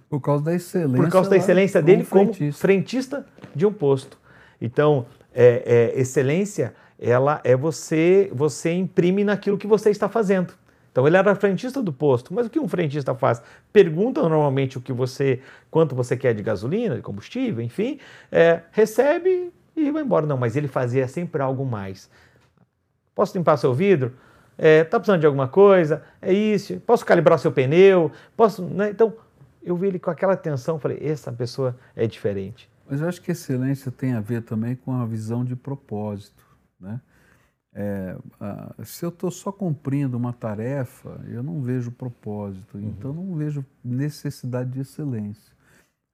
por 0.07 0.21
causa 0.21 0.43
da 0.43 0.53
excelência. 0.53 1.03
Por 1.03 1.11
causa 1.11 1.29
da 1.29 1.37
excelência 1.37 1.81
dele 1.81 2.05
como 2.05 2.25
frentista. 2.25 2.43
como 2.43 2.53
frentista 2.53 3.25
de 3.55 3.65
um 3.65 3.73
posto. 3.73 4.17
Então, 4.61 5.05
é, 5.33 5.91
é, 5.95 5.99
excelência, 5.99 6.73
ela 6.99 7.39
é 7.43 7.55
você, 7.55 8.29
você 8.33 8.73
imprime 8.73 9.23
naquilo 9.23 9.57
que 9.57 9.65
você 9.65 9.89
está 9.89 10.09
fazendo. 10.09 10.53
Então 10.91 11.07
ele 11.07 11.15
era 11.15 11.33
frentista 11.35 11.81
do 11.81 11.93
posto, 11.93 12.33
mas 12.33 12.47
o 12.47 12.49
que 12.49 12.59
um 12.59 12.67
frentista 12.67 13.15
faz? 13.15 13.41
Pergunta 13.71 14.21
normalmente 14.21 14.77
o 14.77 14.81
que 14.81 14.91
você, 14.91 15.39
quanto 15.71 15.95
você 15.95 16.17
quer 16.17 16.33
de 16.33 16.43
gasolina, 16.43 16.95
de 16.95 17.01
combustível, 17.01 17.63
enfim, 17.63 17.99
é, 18.31 18.63
recebe 18.71 19.53
e 19.75 19.91
vai 19.91 20.03
embora. 20.03 20.25
Não, 20.25 20.37
mas 20.37 20.55
ele 20.55 20.67
fazia 20.67 21.07
sempre 21.07 21.41
algo 21.41 21.65
mais. 21.65 22.09
Posso 23.15 23.37
limpar 23.37 23.57
seu 23.57 23.73
vidro? 23.73 24.13
É, 24.57 24.83
tá 24.83 24.99
precisando 24.99 25.21
de 25.21 25.25
alguma 25.25 25.47
coisa? 25.47 26.03
É 26.21 26.33
isso. 26.33 26.81
Posso 26.81 27.05
calibrar 27.05 27.39
seu 27.39 27.51
pneu? 27.51 28.11
Posso, 28.35 28.63
né? 28.63 28.89
Então 28.89 29.13
eu 29.63 29.75
vi 29.77 29.87
ele 29.87 29.99
com 29.99 30.09
aquela 30.09 30.33
atenção, 30.33 30.79
falei, 30.79 30.99
essa 31.01 31.31
pessoa 31.31 31.77
é 31.95 32.07
diferente. 32.07 32.69
Mas 32.89 33.01
eu 33.01 33.07
acho 33.07 33.21
que 33.21 33.31
excelência 33.31 33.91
tem 33.91 34.13
a 34.13 34.19
ver 34.19 34.41
também 34.41 34.75
com 34.75 34.91
a 34.91 35.05
visão 35.05 35.45
de 35.45 35.55
propósito, 35.55 36.43
né? 36.79 37.01
É, 37.71 38.17
se 38.83 39.05
eu 39.05 39.09
estou 39.09 39.29
só 39.29 39.51
cumprindo 39.51 40.17
uma 40.17 40.33
tarefa, 40.33 41.21
eu 41.27 41.43
não 41.43 41.61
vejo 41.61 41.91
propósito, 41.91 42.77
uhum. 42.77 42.83
então 42.83 43.13
não 43.13 43.35
vejo 43.35 43.63
necessidade 43.83 44.71
de 44.71 44.79
excelência. 44.79 45.53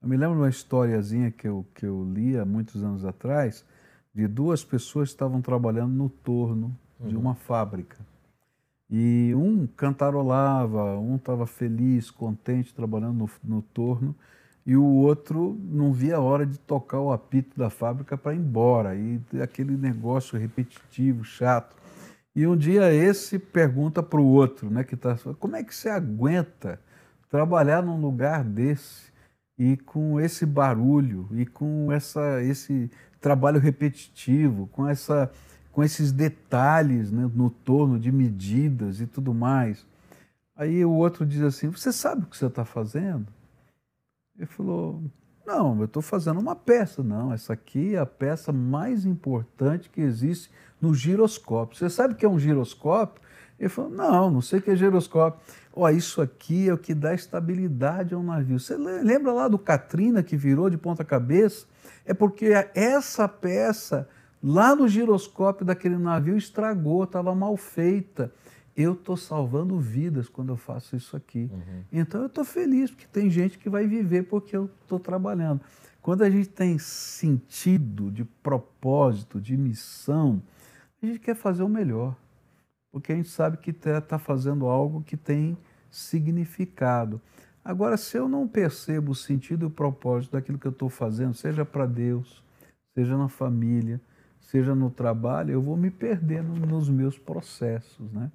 Eu 0.02 0.10
me 0.10 0.18
lembro 0.18 0.36
de 0.36 0.42
uma 0.42 0.50
historiazinha 0.50 1.32
que 1.32 1.48
eu, 1.48 1.66
que 1.74 1.86
eu 1.86 2.04
li 2.14 2.38
há 2.38 2.46
muitos 2.46 2.84
anos 2.84 3.06
atrás, 3.06 3.66
de 4.14 4.28
duas 4.28 4.64
pessoas 4.64 5.10
que 5.10 5.16
estavam 5.16 5.42
trabalhando 5.42 5.94
no 5.94 6.10
torno 6.10 6.78
uhum. 7.00 7.08
de 7.08 7.16
uma 7.16 7.36
fábrica. 7.36 7.98
E 8.90 9.34
um 9.36 9.66
cantarolava, 9.66 10.98
um 10.98 11.16
estava 11.16 11.48
feliz, 11.48 12.12
contente, 12.12 12.74
trabalhando 12.74 13.18
no, 13.18 13.30
no 13.44 13.62
torno, 13.62 14.16
e 14.66 14.76
o 14.76 14.84
outro 14.84 15.60
não 15.64 15.94
via 15.94 16.16
a 16.16 16.20
hora 16.20 16.46
de 16.46 16.58
tocar 16.58 17.00
o 17.00 17.12
apito 17.12 17.58
da 17.58 17.70
fábrica 17.70 18.18
para 18.18 18.34
ir 18.34 18.40
embora. 18.40 18.96
E 18.96 19.22
aquele 19.42 19.78
negócio 19.78 20.40
repetitivo, 20.40 21.24
chato. 21.24 21.76
E 22.36 22.48
um 22.48 22.58
dia 22.58 22.92
esse 22.92 23.38
pergunta 23.38 24.02
para 24.02 24.20
o 24.20 24.26
outro, 24.26 24.70
né, 24.70 24.84
que 24.84 24.96
tá, 24.96 25.18
como 25.40 25.56
é 25.56 25.64
que 25.64 25.74
você 25.74 25.88
aguenta 25.88 26.82
trabalhar 27.30 27.82
num 27.82 28.00
lugar 28.00 28.44
desse 28.44 29.14
e 29.58 29.78
com 29.78 30.20
esse 30.20 30.46
barulho 30.46 31.30
e 31.32 31.46
com 31.46 31.92
essa, 31.92 32.44
esse 32.44 32.92
trabalho 33.22 33.60
repetitivo, 33.60 34.68
com, 34.68 34.88
essa, 34.88 35.32
com 35.72 35.84
esses 35.84 36.12
detalhes 36.12 37.12
né, 37.12 37.30
no 37.34 37.50
torno 37.50 37.98
de 37.98 38.12
medidas 38.12 39.00
e 39.00 39.08
tudo 39.08 39.34
mais. 39.34 39.86
Aí 40.56 40.84
o 40.84 40.92
outro 40.92 41.26
diz 41.26 41.42
assim: 41.42 41.70
Você 41.70 41.92
sabe 41.92 42.24
o 42.24 42.26
que 42.26 42.36
você 42.36 42.48
está 42.48 42.66
fazendo? 42.66 43.28
Ele 44.38 44.46
falou: 44.46 45.02
Não, 45.46 45.80
eu 45.80 45.86
estou 45.86 46.02
fazendo 46.02 46.40
uma 46.40 46.56
peça. 46.56 47.04
Não, 47.04 47.34
essa 47.34 47.54
aqui 47.54 47.96
é 47.96 48.00
a 48.00 48.06
peça 48.06 48.52
mais 48.52 49.06
importante 49.06 49.90
que 49.90 50.02
existe 50.02 50.50
no 50.82 50.94
giroscópio. 50.94 51.78
Você 51.78 51.90
sabe 51.90 52.14
o 52.14 52.18
que 52.18 52.26
é 52.26 52.30
um 52.30 52.40
giroscópio? 52.40 53.24
Ele 53.60 53.70
falou: 53.70 53.92
Não, 53.92 54.30
não 54.30 54.42
sei 54.42 54.60
o 54.60 54.62
que 54.62 54.72
é 54.72 54.76
giroscópio. 54.76 55.40
Ó, 55.74 55.90
isso 55.90 56.22
aqui 56.22 56.70
é 56.70 56.74
o 56.74 56.78
que 56.78 56.94
dá 56.94 57.14
estabilidade 57.14 58.14
ao 58.14 58.24
navio. 58.24 58.60
Você 58.60 58.76
lembra 58.76 59.32
lá 59.32 59.48
do 59.48 59.58
Katrina 59.58 60.24
que 60.24 60.38
virou 60.38 60.70
de 60.70 60.78
ponta 60.78 61.04
cabeça? 61.04 61.66
É 62.06 62.14
porque 62.14 62.52
essa 62.74 63.28
peça 63.28 64.08
lá 64.44 64.76
no 64.76 64.88
giroscópio 64.88 65.66
daquele 65.66 65.98
navio 65.98 66.38
estragou, 66.38 67.04
estava 67.04 67.34
mal 67.34 67.58
feita 67.58 68.32
eu 68.76 68.94
estou 68.94 69.16
salvando 69.16 69.80
vidas 69.80 70.28
quando 70.28 70.50
eu 70.50 70.58
faço 70.58 70.96
isso 70.96 71.16
aqui. 71.16 71.50
Uhum. 71.52 71.84
Então 71.92 72.22
eu 72.22 72.28
estou 72.28 72.44
feliz, 72.44 72.92
porque 72.92 73.08
tem 73.08 73.30
gente 73.30 73.58
que 73.58 73.70
vai 73.70 73.88
viver 73.88 74.24
porque 74.24 74.56
eu 74.56 74.70
estou 74.82 75.00
trabalhando. 75.00 75.62
Quando 76.02 76.24
a 76.24 76.30
gente 76.30 76.50
tem 76.50 76.78
sentido 76.78 78.12
de 78.12 78.26
propósito, 78.26 79.40
de 79.40 79.58
missão, 79.58 80.42
a 81.02 81.06
gente 81.06 81.20
quer 81.20 81.36
fazer 81.36 81.64
o 81.64 81.70
melhor. 81.70 82.16
Porque 82.92 83.12
a 83.12 83.16
gente 83.16 83.30
sabe 83.30 83.58
que 83.58 83.72
está 83.72 84.00
tá 84.02 84.20
fazendo 84.20 84.68
algo 84.68 85.02
que 85.04 85.18
tem 85.18 85.58
significado. 85.90 87.22
Agora, 87.64 87.98
se 87.98 88.18
eu 88.18 88.30
não 88.30 88.48
percebo 88.48 89.14
o 89.14 89.16
sentido 89.16 89.64
e 89.64 89.68
o 89.68 89.72
propósito 89.72 90.34
daquilo 90.34 90.60
que 90.60 90.68
eu 90.68 90.72
estou 90.72 90.90
fazendo, 90.90 91.34
seja 91.34 91.66
para 91.66 91.86
Deus, 91.86 92.44
seja 92.94 93.18
na 93.18 93.28
família, 93.28 94.00
seja 94.40 94.76
no 94.76 94.92
trabalho, 94.92 95.52
eu 95.52 95.62
vou 95.62 95.76
me 95.76 95.90
perdendo 95.90 96.54
nos 96.54 96.90
meus 96.90 97.18
processos, 97.18 98.12
né? 98.12 98.32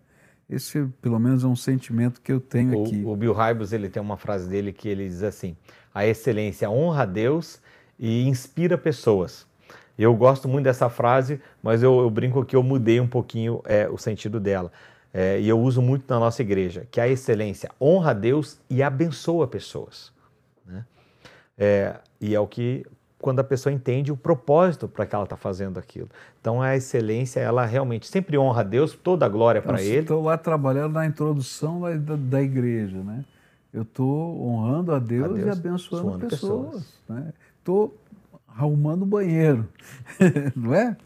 Esse, 0.51 0.85
pelo 1.01 1.19
menos, 1.21 1.45
é 1.45 1.47
um 1.47 1.55
sentimento 1.55 2.21
que 2.21 2.33
eu 2.33 2.41
tenho 2.41 2.77
o, 2.77 2.83
aqui. 2.83 3.03
O 3.05 3.15
Bill 3.15 3.33
Hybels, 3.33 3.73
ele 3.73 3.89
tem 3.89 4.03
uma 4.03 4.17
frase 4.17 4.49
dele 4.49 4.73
que 4.73 4.89
ele 4.89 5.07
diz 5.07 5.23
assim: 5.23 5.57
a 5.95 6.05
excelência 6.05 6.69
honra 6.69 7.05
a 7.05 7.07
Deus 7.07 7.61
e 7.99 8.27
inspira 8.27 8.77
pessoas. 8.77 9.47
Eu 9.97 10.15
gosto 10.17 10.49
muito 10.49 10.65
dessa 10.65 10.89
frase, 10.89 11.41
mas 11.63 11.83
eu, 11.83 12.01
eu 12.01 12.11
brinco 12.11 12.45
que 12.45 12.57
eu 12.57 12.63
mudei 12.63 12.99
um 12.99 13.07
pouquinho 13.07 13.61
é, 13.65 13.89
o 13.89 13.99
sentido 13.99 14.41
dela. 14.41 14.73
É, 15.13 15.39
e 15.41 15.49
eu 15.49 15.61
uso 15.61 15.83
muito 15.83 16.05
na 16.09 16.19
nossa 16.19 16.41
igreja, 16.41 16.87
que 16.91 17.01
a 17.01 17.07
excelência 17.07 17.71
honra 17.81 18.13
a 18.13 18.15
Deus 18.15 18.59
e 18.69 18.83
abençoa 18.83 19.47
pessoas. 19.47 20.13
Né? 20.65 20.85
É, 21.59 21.97
e 22.21 22.35
é 22.35 22.41
o 22.41 22.47
que 22.47 22.87
quando 23.21 23.41
a 23.41 23.45
pessoa 23.45 23.73
entende 23.73 24.11
o 24.11 24.17
propósito 24.17 24.89
para 24.89 25.05
que 25.07 25.15
ela 25.15 25.25
está 25.25 25.37
fazendo 25.37 25.79
aquilo. 25.79 26.09
Então 26.41 26.63
a 26.63 26.75
excelência, 26.77 27.41
ela 27.41 27.65
realmente 27.67 28.07
sempre 28.07 28.39
honra 28.39 28.61
a 28.61 28.65
Deus, 28.65 28.95
toda 28.95 29.27
a 29.27 29.29
glória 29.29 29.61
para 29.61 29.83
Ele. 29.83 30.01
Estou 30.01 30.23
lá 30.23 30.39
trabalhando 30.39 30.95
na 30.95 31.07
introdução 31.07 31.81
da, 31.81 32.17
da 32.17 32.43
igreja, 32.43 32.97
né? 32.99 33.25
Eu 33.73 33.83
estou 33.83 34.43
honrando 34.43 34.93
a 34.93 34.99
Deus, 34.99 35.31
a 35.31 35.35
Deus, 35.35 35.47
e 35.47 35.51
abençoando 35.51 36.27
pessoas. 36.27 36.95
Estou 37.59 37.89
né? 37.89 38.35
arrumando 38.49 39.03
o 39.03 39.07
banheiro, 39.07 39.69
não 40.57 40.75
é? 40.75 40.97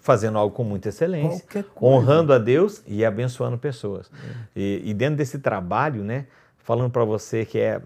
Fazendo 0.00 0.38
algo 0.38 0.54
com 0.54 0.64
muita 0.64 0.90
excelência, 0.90 1.44
honrando 1.80 2.32
a 2.32 2.38
Deus 2.38 2.82
e 2.86 3.04
abençoando 3.04 3.58
pessoas. 3.58 4.10
É. 4.54 4.60
E, 4.60 4.82
e 4.90 4.94
dentro 4.94 5.16
desse 5.16 5.38
trabalho, 5.38 6.02
né? 6.02 6.26
falando 6.64 6.90
para 6.90 7.04
você 7.04 7.44
que 7.44 7.58
é 7.58 7.80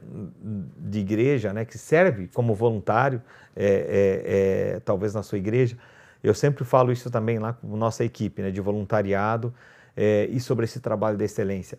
de 0.88 0.98
igreja, 0.98 1.52
né, 1.52 1.64
que 1.64 1.78
serve 1.78 2.28
como 2.32 2.54
voluntário, 2.54 3.22
é, 3.54 3.64
é, 3.66 4.76
é, 4.76 4.80
talvez 4.80 5.14
na 5.14 5.22
sua 5.22 5.38
igreja. 5.38 5.76
Eu 6.22 6.34
sempre 6.34 6.64
falo 6.64 6.90
isso 6.90 7.10
também 7.10 7.38
lá 7.38 7.52
com 7.52 7.76
nossa 7.76 8.04
equipe 8.04 8.42
né, 8.42 8.50
de 8.50 8.60
voluntariado 8.60 9.54
é, 9.96 10.26
e 10.30 10.40
sobre 10.40 10.64
esse 10.64 10.80
trabalho 10.80 11.16
de 11.16 11.24
excelência 11.24 11.78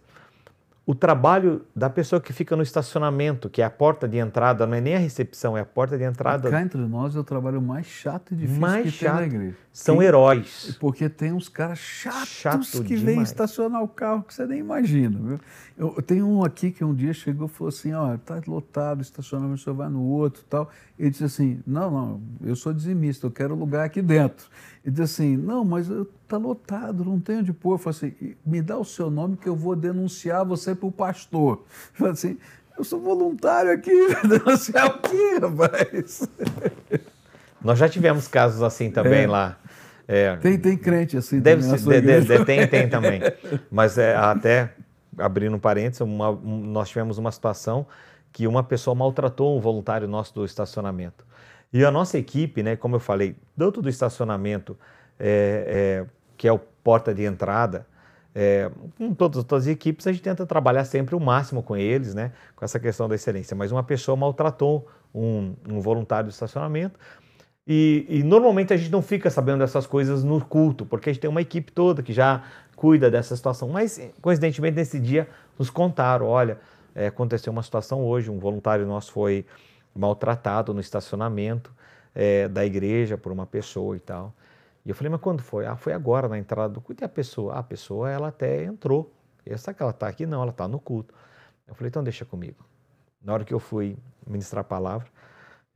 o 0.89 0.95
trabalho 0.95 1.61
da 1.75 1.87
pessoa 1.87 2.19
que 2.19 2.33
fica 2.33 2.55
no 2.55 2.63
estacionamento, 2.63 3.47
que 3.47 3.61
é 3.61 3.65
a 3.65 3.69
porta 3.69 4.07
de 4.07 4.17
entrada, 4.17 4.65
não 4.65 4.73
é 4.73 4.81
nem 4.81 4.95
a 4.95 4.97
recepção, 4.97 5.55
é 5.55 5.61
a 5.61 5.65
porta 5.65 5.95
de 5.95 6.03
entrada. 6.03 6.49
Cá 6.49 6.63
entre 6.63 6.81
nós 6.81 7.15
é 7.15 7.19
o 7.19 7.23
trabalho 7.23 7.61
mais 7.61 7.85
chato 7.85 8.33
e 8.33 8.35
difícil 8.35 8.59
mais 8.59 8.85
que 8.85 8.89
chato. 8.89 9.19
tem 9.19 9.29
na 9.29 9.35
igreja. 9.35 9.57
São 9.71 10.01
heróis. 10.01 10.75
Porque 10.79 11.07
tem 11.07 11.31
uns 11.31 11.47
caras 11.47 11.77
chatos 11.77 12.29
Chato 12.29 12.83
que 12.83 12.95
vêm 12.95 13.21
estacionar 13.21 13.83
o 13.83 13.87
carro 13.87 14.23
que 14.23 14.33
você 14.33 14.47
nem 14.47 14.57
imagina. 14.57 15.19
Viu? 15.19 15.39
Eu, 15.77 15.93
eu 15.95 16.01
tenho 16.01 16.27
um 16.27 16.43
aqui 16.43 16.71
que 16.71 16.83
um 16.83 16.95
dia 16.95 17.13
chegou 17.13 17.45
e 17.45 17.49
falou 17.49 17.69
assim, 17.69 17.93
ó, 17.93 18.17
tá 18.17 18.41
lotado 18.47 18.97
o 18.97 19.01
estacionamento, 19.03 19.61
você 19.61 19.71
vai 19.71 19.89
no 19.89 20.01
outro 20.01 20.43
tal. 20.49 20.71
Ele 20.97 21.11
disse 21.11 21.23
assim, 21.23 21.61
não, 21.67 21.91
não, 21.91 22.21
eu 22.43 22.55
sou 22.55 22.73
dizimista, 22.73 23.27
eu 23.27 23.31
quero 23.31 23.53
lugar 23.53 23.85
aqui 23.85 24.01
dentro. 24.01 24.47
Ele 24.83 24.95
disse 24.95 25.21
assim, 25.21 25.37
não, 25.37 25.65
mas 25.65 25.89
está 25.89 26.37
lotado, 26.37 27.03
não 27.03 27.19
tem 27.19 27.39
onde 27.39 27.51
pôr. 27.51 27.73
Eu 27.73 27.77
falei 27.77 27.97
assim, 27.97 28.35
me 28.45 28.61
dá 28.61 28.77
o 28.77 28.85
seu 28.85 29.09
nome 29.09 29.35
que 29.37 29.47
eu 29.47 29.55
vou 29.55 29.75
denunciar 29.75 30.45
você 30.45 30.73
para 30.73 30.87
o 30.87 30.91
pastor. 30.91 31.65
Eu 31.91 31.97
falei 31.97 32.13
assim, 32.13 32.37
eu 32.77 32.83
sou 32.83 32.99
voluntário 32.99 33.71
aqui, 33.71 33.91
denunciar 34.25 34.87
o 34.87 34.99
quê, 34.99 35.39
rapaz? 35.41 36.29
Nós 37.61 37.77
já 37.77 37.89
tivemos 37.89 38.27
casos 38.27 38.63
assim 38.63 38.89
também 38.89 39.23
é. 39.23 39.27
lá. 39.27 39.57
É, 40.07 40.37
tem, 40.37 40.57
tem 40.57 40.75
crente 40.75 41.15
assim 41.17 41.39
deve 41.39 41.61
ser, 41.61 42.01
de, 42.01 42.21
de, 42.21 42.43
tem, 42.45 42.65
tem 42.67 42.87
também. 42.89 43.21
Mas 43.69 43.97
é, 43.97 44.15
até, 44.15 44.73
abrindo 45.17 45.55
um 45.55 45.59
parênteses, 45.59 46.01
uma, 46.01 46.31
um, 46.31 46.61
nós 46.65 46.89
tivemos 46.89 47.19
uma 47.19 47.31
situação 47.31 47.85
que 48.31 48.47
uma 48.47 48.63
pessoa 48.63 48.95
maltratou 48.95 49.55
um 49.57 49.59
voluntário 49.59 50.07
nosso 50.07 50.33
do 50.33 50.45
estacionamento. 50.45 51.25
E 51.71 51.85
a 51.85 51.91
nossa 51.91 52.17
equipe, 52.17 52.63
né, 52.63 52.75
como 52.75 52.95
eu 52.95 52.99
falei, 52.99 53.35
tanto 53.57 53.81
do 53.81 53.89
estacionamento, 53.89 54.77
é, 55.19 56.05
é, 56.05 56.09
que 56.35 56.47
é 56.47 56.51
o 56.51 56.59
porta 56.59 57.13
de 57.13 57.23
entrada, 57.23 57.85
é, 58.33 58.71
com 58.97 59.13
todas, 59.13 59.43
todas 59.43 59.65
as 59.65 59.71
equipes, 59.71 60.07
a 60.07 60.11
gente 60.11 60.23
tenta 60.23 60.45
trabalhar 60.45 60.85
sempre 60.85 61.15
o 61.15 61.19
máximo 61.19 61.61
com 61.61 61.75
eles, 61.75 62.15
né, 62.15 62.31
com 62.55 62.65
essa 62.65 62.79
questão 62.79 63.07
da 63.07 63.15
excelência. 63.15 63.55
Mas 63.55 63.71
uma 63.71 63.83
pessoa 63.83 64.15
maltratou 64.15 64.87
um, 65.13 65.53
um 65.67 65.79
voluntário 65.79 66.29
do 66.29 66.31
estacionamento, 66.31 66.99
e, 67.71 68.03
e, 68.09 68.23
normalmente 68.23 68.73
a 68.73 68.77
gente 68.77 68.91
não 68.91 69.01
fica 69.01 69.29
sabendo 69.29 69.59
dessas 69.59 69.85
coisas 69.85 70.23
no 70.23 70.43
culto, 70.43 70.87
porque 70.87 71.07
a 71.07 71.13
gente 71.13 71.21
tem 71.21 71.29
uma 71.29 71.41
equipe 71.41 71.71
toda 71.71 72.01
que 72.01 72.11
já 72.11 72.41
cuida 72.75 73.11
dessa 73.11 73.35
situação. 73.35 73.69
Mas, 73.69 74.01
coincidentemente, 74.23 74.75
nesse 74.75 74.99
dia, 74.99 75.27
nos 75.57 75.69
contaram: 75.69 76.25
olha, 76.25 76.57
é, 76.95 77.05
aconteceu 77.05 77.53
uma 77.53 77.61
situação 77.61 78.03
hoje, 78.03 78.31
um 78.31 78.39
voluntário 78.39 78.87
nosso 78.87 79.11
foi 79.11 79.45
maltratado 79.95 80.73
no 80.73 80.79
estacionamento 80.79 81.73
é, 82.13 82.47
da 82.47 82.65
igreja 82.65 83.17
por 83.17 83.31
uma 83.31 83.45
pessoa 83.45 83.95
e 83.95 83.99
tal. 83.99 84.33
E 84.85 84.89
eu 84.89 84.95
falei, 84.95 85.09
mas 85.11 85.21
quando 85.21 85.41
foi? 85.41 85.65
Ah, 85.65 85.75
foi 85.75 85.93
agora 85.93 86.27
na 86.27 86.37
entrada 86.37 86.73
do 86.73 86.81
culto. 86.81 87.03
E 87.03 87.05
a 87.05 87.09
pessoa? 87.09 87.53
Ah, 87.53 87.59
a 87.59 87.63
pessoa, 87.63 88.09
ela 88.09 88.29
até 88.29 88.63
entrou. 88.63 89.11
Essa 89.45 89.73
que 89.73 89.81
ela 89.81 89.91
está 89.91 90.07
aqui? 90.07 90.25
Não, 90.25 90.41
ela 90.41 90.51
está 90.51 90.67
no 90.67 90.79
culto. 90.79 91.13
Eu 91.67 91.75
falei, 91.75 91.89
então 91.89 92.03
deixa 92.03 92.25
comigo. 92.25 92.65
Na 93.21 93.33
hora 93.33 93.43
que 93.43 93.53
eu 93.53 93.59
fui 93.59 93.97
ministrar 94.25 94.61
a 94.61 94.63
palavra, 94.63 95.07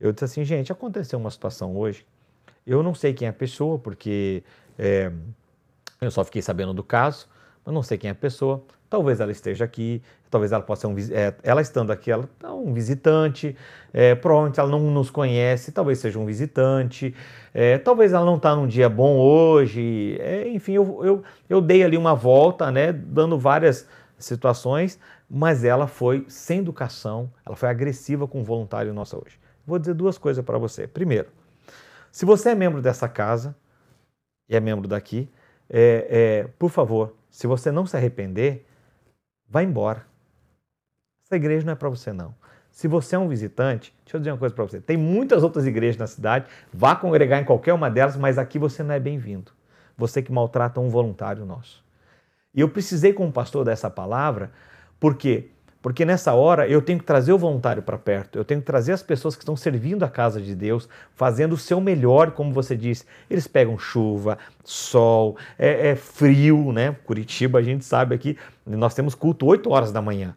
eu 0.00 0.12
disse 0.12 0.24
assim, 0.24 0.44
gente, 0.44 0.72
aconteceu 0.72 1.18
uma 1.18 1.30
situação 1.30 1.76
hoje. 1.76 2.06
Eu 2.66 2.82
não 2.82 2.94
sei 2.94 3.12
quem 3.12 3.26
é 3.26 3.30
a 3.30 3.34
pessoa, 3.34 3.78
porque 3.78 4.42
é, 4.78 5.12
eu 6.00 6.10
só 6.10 6.24
fiquei 6.24 6.42
sabendo 6.42 6.72
do 6.72 6.82
caso, 6.82 7.28
mas 7.64 7.74
não 7.74 7.82
sei 7.82 7.98
quem 7.98 8.08
é 8.08 8.12
a 8.12 8.14
pessoa. 8.14 8.62
Talvez 8.90 9.18
ela 9.20 9.32
esteja 9.32 9.64
aqui, 9.64 10.02
talvez 10.30 10.52
ela 10.52 10.62
possa 10.62 10.82
ser 10.82 10.86
um 10.86 10.96
é, 11.12 11.34
ela 11.42 11.60
estando 11.60 11.90
aqui, 11.90 12.10
ela 12.10 12.28
é 12.42 12.48
um 12.48 12.72
visitante, 12.72 13.56
é, 13.92 14.14
provavelmente 14.14 14.60
ela 14.60 14.68
não 14.68 14.80
nos 14.90 15.10
conhece, 15.10 15.72
talvez 15.72 15.98
seja 15.98 16.18
um 16.18 16.26
visitante, 16.26 17.14
é, 17.52 17.78
talvez 17.78 18.12
ela 18.12 18.24
não 18.24 18.36
está 18.36 18.54
num 18.54 18.66
dia 18.66 18.88
bom 18.88 19.16
hoje, 19.16 20.16
é, 20.20 20.48
enfim, 20.48 20.72
eu, 20.74 21.04
eu, 21.04 21.22
eu 21.48 21.60
dei 21.60 21.82
ali 21.82 21.96
uma 21.96 22.14
volta, 22.14 22.70
né, 22.70 22.92
dando 22.92 23.38
várias 23.38 23.88
situações, 24.16 24.98
mas 25.28 25.64
ela 25.64 25.86
foi 25.86 26.24
sem 26.28 26.60
educação, 26.60 27.30
ela 27.44 27.56
foi 27.56 27.68
agressiva 27.68 28.28
com 28.28 28.40
o 28.40 28.44
voluntário 28.44 28.92
nosso 28.94 29.16
hoje. 29.16 29.38
Vou 29.66 29.78
dizer 29.78 29.94
duas 29.94 30.18
coisas 30.18 30.44
para 30.44 30.58
você. 30.58 30.86
Primeiro, 30.86 31.28
se 32.12 32.24
você 32.24 32.50
é 32.50 32.54
membro 32.54 32.80
dessa 32.82 33.08
casa 33.08 33.56
e 34.48 34.54
é 34.54 34.60
membro 34.60 34.86
daqui, 34.86 35.28
é, 35.68 36.06
é, 36.10 36.48
por 36.58 36.70
favor, 36.70 37.14
se 37.36 37.46
você 37.46 37.70
não 37.70 37.86
se 37.86 37.96
arrepender, 37.96 38.66
Vá 39.48 39.62
embora. 39.62 40.04
Essa 41.24 41.36
igreja 41.36 41.64
não 41.64 41.72
é 41.72 41.76
para 41.76 41.88
você, 41.88 42.12
não. 42.12 42.34
Se 42.70 42.88
você 42.88 43.14
é 43.14 43.18
um 43.18 43.28
visitante, 43.28 43.94
deixa 44.04 44.16
eu 44.16 44.20
dizer 44.20 44.32
uma 44.32 44.38
coisa 44.38 44.52
para 44.52 44.64
você. 44.64 44.80
Tem 44.80 44.96
muitas 44.96 45.44
outras 45.44 45.64
igrejas 45.64 45.96
na 45.96 46.08
cidade, 46.08 46.46
vá 46.72 46.96
congregar 46.96 47.40
em 47.40 47.44
qualquer 47.44 47.72
uma 47.72 47.88
delas, 47.88 48.16
mas 48.16 48.36
aqui 48.36 48.58
você 48.58 48.82
não 48.82 48.94
é 48.94 48.98
bem-vindo. 48.98 49.52
Você 49.96 50.20
que 50.20 50.32
maltrata 50.32 50.80
um 50.80 50.88
voluntário 50.88 51.46
nosso. 51.46 51.84
E 52.52 52.60
eu 52.60 52.68
precisei, 52.68 53.12
como 53.12 53.30
pastor, 53.30 53.64
dessa 53.64 53.88
palavra, 53.88 54.50
porque 54.98 55.50
porque 55.84 56.02
nessa 56.02 56.32
hora 56.32 56.66
eu 56.66 56.80
tenho 56.80 56.98
que 56.98 57.04
trazer 57.04 57.30
o 57.34 57.36
voluntário 57.36 57.82
para 57.82 57.98
perto, 57.98 58.38
eu 58.38 58.44
tenho 58.44 58.58
que 58.58 58.66
trazer 58.66 58.92
as 58.92 59.02
pessoas 59.02 59.36
que 59.36 59.42
estão 59.42 59.54
servindo 59.54 60.02
a 60.02 60.08
casa 60.08 60.40
de 60.40 60.54
Deus, 60.54 60.88
fazendo 61.14 61.52
o 61.52 61.58
seu 61.58 61.78
melhor, 61.78 62.30
como 62.30 62.54
você 62.54 62.74
disse. 62.74 63.04
Eles 63.28 63.46
pegam 63.46 63.78
chuva, 63.78 64.38
sol, 64.64 65.36
é, 65.58 65.88
é 65.90 65.94
frio, 65.94 66.72
né? 66.72 66.96
Curitiba, 67.04 67.58
a 67.58 67.62
gente 67.62 67.84
sabe 67.84 68.14
aqui, 68.14 68.38
nós 68.64 68.94
temos 68.94 69.14
culto 69.14 69.44
8 69.44 69.70
horas 69.70 69.92
da 69.92 70.00
manhã. 70.00 70.34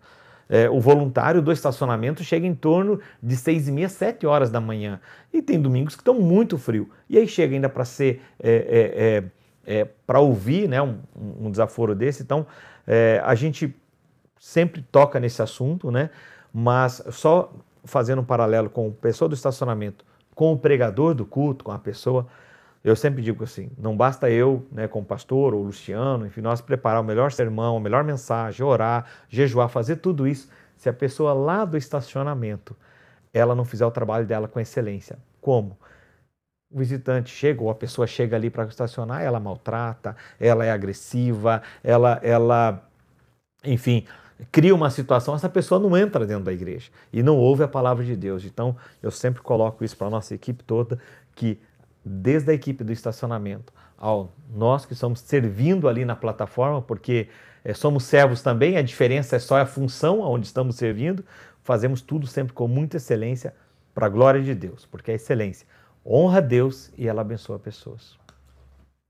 É, 0.50 0.70
o 0.70 0.82
voluntário 0.82 1.42
do 1.42 1.50
estacionamento 1.50 2.26
chega 2.26 2.46
em 2.46 2.54
torno 2.54 3.00
de 3.24 3.38
6 3.38 3.70
e 3.70 3.72
meia, 3.72 3.88
7 3.88 4.28
horas 4.28 4.50
da 4.50 4.60
manhã. 4.60 5.00
E 5.32 5.42
tem 5.42 5.62
domingos 5.62 5.96
que 5.96 6.02
estão 6.02 6.20
muito 6.20 6.58
frio. 6.58 6.90
E 7.10 7.18
aí 7.18 7.26
chega 7.26 7.56
ainda 7.56 7.70
para 7.70 7.86
ser, 7.86 8.22
é, 8.38 9.24
é, 9.66 9.74
é, 9.74 9.80
é 9.80 9.88
para 10.06 10.20
ouvir 10.20 10.68
né, 10.68 10.82
um, 10.82 10.98
um, 11.16 11.50
desaforo 11.50 11.96
desse. 11.96 12.22
Então, 12.22 12.46
a 13.24 13.34
gente 13.34 13.74
sempre 14.40 14.82
toca 14.82 15.20
nesse 15.20 15.42
assunto, 15.42 15.92
né? 15.92 16.10
Mas 16.54 17.04
só 17.12 17.52
fazendo 17.84 18.22
um 18.22 18.26
paralelo 18.26 18.70
com 18.70 18.88
o 18.88 18.92
pessoa 18.92 19.30
do 19.30 19.36
estacionamento, 19.36 20.06
com 20.36 20.54
o 20.54 20.58
pregador 20.58 21.14
do 21.14 21.26
culto, 21.26 21.66
com 21.66 21.72
a 21.72 21.80
pessoa, 21.80 22.28
eu 22.84 22.96
sempre 22.96 23.22
digo 23.22 23.44
assim: 23.44 23.72
não 23.78 23.96
basta 23.96 24.30
eu, 24.30 24.66
né, 24.72 24.88
como 24.88 25.06
pastor 25.06 25.54
ou 25.54 25.64
Luciano, 25.64 26.26
enfim, 26.26 26.42
nós 26.42 26.62
preparar 26.62 27.02
o 27.02 27.04
melhor 27.04 27.32
sermão, 27.32 27.78
a 27.78 27.80
melhor 27.80 28.04
mensagem, 28.04 28.66
orar, 28.66 29.06
jejuar, 29.30 29.70
fazer 29.70 29.98
tudo 29.98 30.28
isso, 30.28 30.50
se 30.76 30.90
a 30.90 30.94
pessoa 30.94 31.34
lá 31.34 31.66
do 31.66 31.78
estacionamento 31.78 32.76
ela 33.34 33.56
não 33.56 33.66
fizer 33.66 33.86
o 33.86 33.92
trabalho 33.92 34.26
dela 34.26 34.48
com 34.48 34.60
excelência. 34.60 35.18
Como? 35.42 35.78
O 36.70 36.80
visitante 36.80 37.30
chega 37.30 37.62
ou 37.62 37.70
a 37.70 37.76
pessoa 37.76 38.06
chega 38.06 38.36
ali 38.36 38.50
para 38.50 38.66
estacionar, 38.66 39.22
ela 39.22 39.40
maltrata, 39.40 40.16
ela 40.40 40.66
é 40.66 40.72
agressiva, 40.72 41.62
ela, 41.84 42.20
ela, 42.24 42.84
enfim, 43.64 44.06
cria 44.52 44.74
uma 44.74 44.90
situação, 44.90 45.36
essa 45.36 45.50
pessoa 45.50 45.80
não 45.80 45.96
entra 45.98 46.26
dentro 46.26 46.44
da 46.44 46.54
igreja 46.54 46.90
e 47.12 47.24
não 47.24 47.38
ouve 47.38 47.64
a 47.64 47.68
palavra 47.68 48.04
de 48.04 48.16
Deus. 48.16 48.46
Então, 48.46 48.76
eu 49.02 49.12
sempre 49.12 49.42
coloco 49.42 49.84
isso 49.84 49.98
para 49.98 50.08
a 50.08 50.10
nossa 50.10 50.34
equipe 50.36 50.64
toda, 50.64 51.00
que 51.36 51.60
desde 52.04 52.52
a 52.52 52.54
equipe 52.54 52.84
do 52.84 52.92
estacionamento 52.92 53.74
ao 53.98 54.32
nós 54.54 54.86
que 54.86 54.94
estamos 54.94 55.20
servindo 55.20 55.88
ali 55.88 56.06
na 56.06 56.16
plataforma, 56.16 56.82
porque 56.82 57.28
é, 57.64 57.74
somos 57.74 58.04
servos 58.04 58.42
também, 58.42 58.78
a 58.78 58.82
diferença 58.82 59.36
é 59.36 59.40
só 59.40 59.60
a 59.60 59.66
função 59.66 60.24
aonde 60.24 60.46
estamos 60.46 60.76
servindo, 60.76 61.26
fazemos 61.64 62.02
tudo 62.02 62.28
sempre 62.28 62.54
com 62.54 62.68
muita 62.68 62.98
excelência 62.98 63.54
para 63.94 64.06
a 64.06 64.10
glória 64.10 64.42
de 64.42 64.54
Deus, 64.54 64.86
porque 64.86 65.12
a 65.12 65.16
excelência 65.16 65.68
honra 66.06 66.38
a 66.38 66.42
Deus 66.42 66.92
e 66.98 67.08
ela 67.08 67.22
abençoa 67.22 67.60
pessoas. 67.60 68.18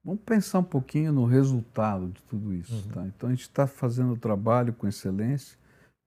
Vamos 0.07 0.21
pensar 0.25 0.59
um 0.59 0.63
pouquinho 0.63 1.11
no 1.11 1.25
resultado 1.25 2.07
de 2.07 2.21
tudo 2.23 2.53
isso. 2.53 2.73
Uhum. 2.73 2.93
Tá? 2.93 3.05
Então 3.07 3.27
a 3.27 3.33
gente 3.33 3.41
está 3.41 3.67
fazendo 3.67 4.13
o 4.13 4.17
trabalho 4.17 4.71
com 4.71 4.87
excelência. 4.87 5.57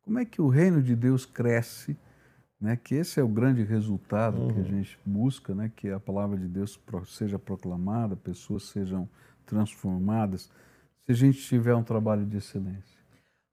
Como 0.00 0.18
é 0.18 0.24
que 0.24 0.40
o 0.40 0.48
reino 0.48 0.82
de 0.82 0.96
Deus 0.96 1.26
cresce? 1.26 1.94
Né? 2.58 2.78
Que 2.82 2.94
esse 2.94 3.20
é 3.20 3.22
o 3.22 3.28
grande 3.28 3.62
resultado 3.62 4.40
uhum. 4.40 4.48
que 4.48 4.54
a 4.54 4.62
uhum. 4.62 4.64
gente 4.64 4.98
busca, 5.04 5.54
né? 5.54 5.70
que 5.76 5.90
a 5.90 6.00
palavra 6.00 6.38
de 6.38 6.48
Deus 6.48 6.80
seja 7.08 7.38
proclamada, 7.38 8.16
pessoas 8.16 8.62
sejam 8.70 9.06
transformadas, 9.44 10.50
se 11.04 11.12
a 11.12 11.14
gente 11.14 11.38
tiver 11.38 11.74
um 11.74 11.82
trabalho 11.82 12.24
de 12.24 12.38
excelência. 12.38 12.98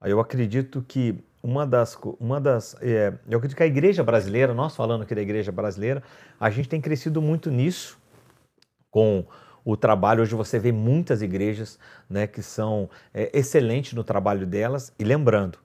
Eu 0.02 0.22
acredito 0.22 0.82
que 0.82 1.22
uma 1.44 1.68
das, 1.68 2.00
uma 2.22 2.40
das 2.40 2.74
é, 2.82 3.20
eu 3.28 3.38
acredito 3.38 3.58
que 3.58 3.64
a 3.64 3.68
igreja 3.68 4.02
brasileira, 4.02 4.54
nós 4.54 4.78
falando 4.78 5.02
aqui 5.02 5.14
da 5.14 5.22
igreja 5.22 5.52
brasileira, 5.52 6.02
a 6.40 6.50
gente 6.50 6.70
tem 6.70 6.80
crescido 6.80 7.22
muito 7.22 7.52
nisso 7.52 8.00
com 8.90 9.26
o 9.68 9.76
trabalho. 9.76 10.22
Hoje 10.22 10.34
você 10.34 10.58
vê 10.58 10.72
muitas 10.72 11.22
igrejas 11.22 11.78
né, 12.10 12.26
que 12.26 12.42
são 12.42 12.90
é, 13.14 13.30
excelentes 13.38 13.92
no 13.94 14.04
trabalho 14.04 14.46
delas. 14.48 14.94
E 14.98 15.04
lembrando, 15.04 15.60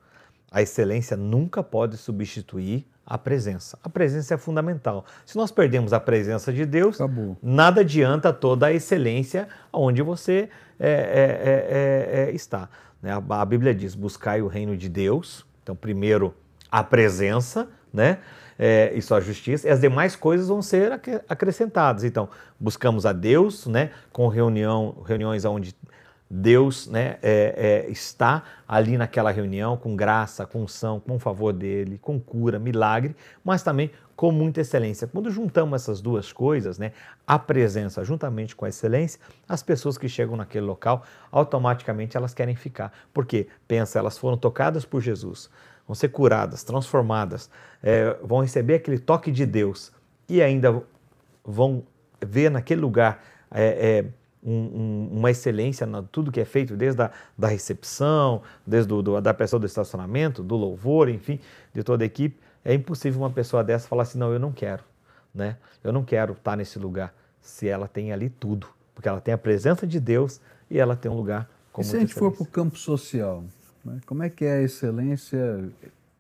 a 0.51 0.61
excelência 0.61 1.17
nunca 1.17 1.63
pode 1.63 1.97
substituir 1.97 2.85
a 3.07 3.17
presença. 3.17 3.79
A 3.81 3.89
presença 3.89 4.35
é 4.35 4.37
fundamental. 4.37 5.05
Se 5.25 5.37
nós 5.37 5.53
perdemos 5.53 5.93
a 5.93 6.01
presença 6.01 6.53
de 6.53 6.67
Deus, 6.67 7.01
Acabou. 7.01 7.37
nada 7.41 7.83
adianta 7.83 8.33
toda 8.33 8.67
a 8.67 8.73
excelência 8.73 9.47
onde 9.73 10.03
você 10.03 10.49
é, 10.81 10.91
é, 10.91 10.91
é, 10.91 12.25
é, 12.25 12.31
é 12.31 12.35
está. 12.35 12.69
Né? 13.01 13.13
A, 13.13 13.41
a 13.41 13.45
Bíblia 13.45 13.73
diz: 13.73 13.95
buscai 13.95 14.43
o 14.43 14.49
reino 14.49 14.77
de 14.77 14.89
Deus. 14.89 15.47
Então, 15.63 15.77
primeiro 15.77 16.35
a 16.69 16.83
presença, 16.83 17.69
né? 17.93 18.19
É, 18.65 18.93
e 18.95 19.03
sua 19.03 19.21
justiça, 19.21 19.67
e 19.67 19.71
as 19.73 19.81
demais 19.81 20.15
coisas 20.15 20.47
vão 20.47 20.63
ser 20.63 20.93
acrescentadas. 21.29 22.05
Então, 22.05 22.29
buscamos 22.61 23.05
a 23.05 23.13
Deus, 23.13 23.67
né, 23.67 23.91
com 24.13 24.29
reunião, 24.29 25.03
reuniões 25.05 25.45
onde 25.45 25.75
Deus 26.35 26.87
né, 26.87 27.19
é, 27.23 27.85
é, 27.87 27.91
está 27.91 28.43
ali 28.67 28.97
naquela 28.97 29.31
reunião 29.31 29.77
com 29.77 29.95
graça, 29.95 30.47
com 30.47 30.63
unção, 30.63 30.99
com 30.99 31.19
favor 31.19 31.53
dele, 31.53 31.99
com 31.99 32.19
cura, 32.19 32.59
milagre, 32.59 33.15
mas 33.45 33.63
também 33.63 33.91
com 34.17 34.33
muita 34.33 34.63
excelência. 34.63 35.07
Quando 35.07 35.31
juntamos 35.31 35.83
essas 35.83 36.01
duas 36.01 36.33
coisas, 36.33 36.79
né, 36.79 36.93
a 37.27 37.39
presença 37.39 38.03
juntamente 38.03 38.57
com 38.57 38.65
a 38.65 38.71
excelência, 38.71 39.21
as 39.47 39.63
pessoas 39.63 39.99
que 39.99 40.09
chegam 40.09 40.35
naquele 40.35 40.65
local, 40.65 41.05
automaticamente 41.31 42.17
elas 42.17 42.33
querem 42.33 42.57
ficar. 42.57 42.91
Porque, 43.13 43.49
pensa, 43.69 43.99
elas 43.99 44.17
foram 44.17 44.39
tocadas 44.39 44.87
por 44.87 45.03
Jesus, 45.03 45.51
vão 45.87 45.95
ser 45.95 46.09
curadas, 46.09 46.65
transformadas, 46.65 47.51
é, 47.83 48.17
vão 48.23 48.41
receber 48.41 48.77
aquele 48.77 48.99
toque 48.99 49.31
de 49.31 49.45
Deus 49.45 49.93
e 50.27 50.41
ainda 50.41 50.83
vão 51.45 51.83
ver 52.25 52.51
naquele 52.51 52.81
lugar 52.81 53.23
é, 53.51 53.99
é, 54.07 54.22
um, 54.43 54.53
um, 54.53 55.09
uma 55.13 55.31
excelência 55.31 55.87
na 55.87 56.03
tudo 56.03 56.33
que 56.33 56.41
é 56.41 56.45
feito, 56.45 56.77
desde 56.77 57.01
a 57.03 57.11
da 57.39 57.49
recepção, 57.49 58.43
desde 58.67 58.89
do, 58.89 59.03
do, 59.03 59.21
da 59.21 59.33
pessoa 59.33 59.61
do 59.61 59.67
estacionamento, 59.67 60.43
do 60.43 60.57
louvor, 60.57 61.09
enfim, 61.09 61.39
de 61.73 61.83
toda 61.83 62.05
a 62.05 62.07
equipe. 62.07 62.39
É 62.65 62.75
impossível 62.75 63.21
uma 63.21 63.31
pessoa 63.31 63.63
dessa 63.63 63.89
falar 63.89 64.03
assim, 64.03 64.19
não, 64.19 64.33
eu 64.33 64.39
não 64.39 64.53
quero, 64.53 64.83
né? 65.35 65.57
Eu 65.83 65.93
não 65.93 66.05
quero 66.05 66.33
estar 66.33 66.57
nesse 66.57 66.79
lugar 66.79 67.15
se 67.41 67.69
ela 67.69 67.89
tem 67.89 68.13
ali 68.13 68.29
tudo, 68.29 68.69
porque 68.95 69.09
ela 69.09 69.21
tem 69.21 69.35
a 69.35 69.39
presença 69.39 69.87
de 69.87 69.99
Deus 69.99 70.41
e 70.71 70.79
ela 70.79 70.95
tem 70.97 71.11
um 71.11 71.17
lugar 71.17 71.49
como 71.73 71.87
E 71.87 71.89
se 71.89 71.97
a 71.97 72.01
gente 72.01 72.15
for 72.15 72.31
para 72.31 72.43
o 72.43 72.47
campo 72.47 72.79
social, 72.79 73.43
né? 73.85 74.01
como 74.07 74.23
é 74.23 74.31
que 74.31 74.45
a 74.45 74.61
excelência 74.61 75.69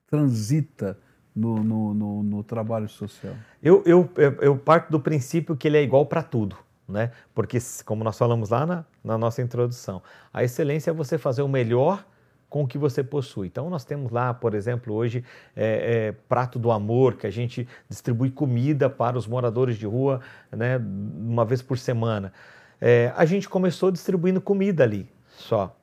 transita 0.08 0.98
no, 1.34 1.62
no, 1.62 1.94
no, 1.94 2.22
no 2.22 2.42
trabalho 2.42 2.88
social? 2.88 3.34
Eu, 3.62 3.82
eu, 3.86 4.10
eu 4.40 4.56
parto 4.56 4.90
do 4.90 4.98
princípio 4.98 5.56
que 5.56 5.68
ele 5.68 5.76
é 5.76 5.82
igual 5.82 6.06
para 6.06 6.22
tudo. 6.22 6.56
Né? 6.88 7.10
Porque, 7.34 7.58
como 7.84 8.02
nós 8.04 8.18
falamos 8.18 8.50
lá 8.50 8.66
na, 8.66 8.84
na 9.02 9.16
nossa 9.16 9.40
introdução, 9.40 10.02
a 10.32 10.42
excelência 10.42 10.90
é 10.90 10.94
você 10.94 11.16
fazer 11.16 11.42
o 11.42 11.48
melhor 11.48 12.04
com 12.52 12.64
o 12.64 12.66
que 12.66 12.76
você 12.76 13.02
possui. 13.02 13.46
Então, 13.46 13.70
nós 13.70 13.82
temos 13.82 14.12
lá, 14.12 14.34
por 14.34 14.52
exemplo, 14.52 14.94
hoje, 14.94 15.24
é, 15.56 16.08
é, 16.08 16.12
Prato 16.28 16.58
do 16.58 16.70
Amor, 16.70 17.16
que 17.16 17.26
a 17.26 17.30
gente 17.30 17.66
distribui 17.88 18.30
comida 18.30 18.90
para 18.90 19.16
os 19.16 19.26
moradores 19.26 19.78
de 19.78 19.86
rua 19.86 20.20
né, 20.50 20.76
uma 20.76 21.46
vez 21.46 21.62
por 21.62 21.78
semana. 21.78 22.30
É, 22.78 23.10
a 23.16 23.24
gente 23.24 23.48
começou 23.48 23.90
distribuindo 23.90 24.38
comida 24.38 24.84
ali 24.84 25.08
só. 25.30 25.74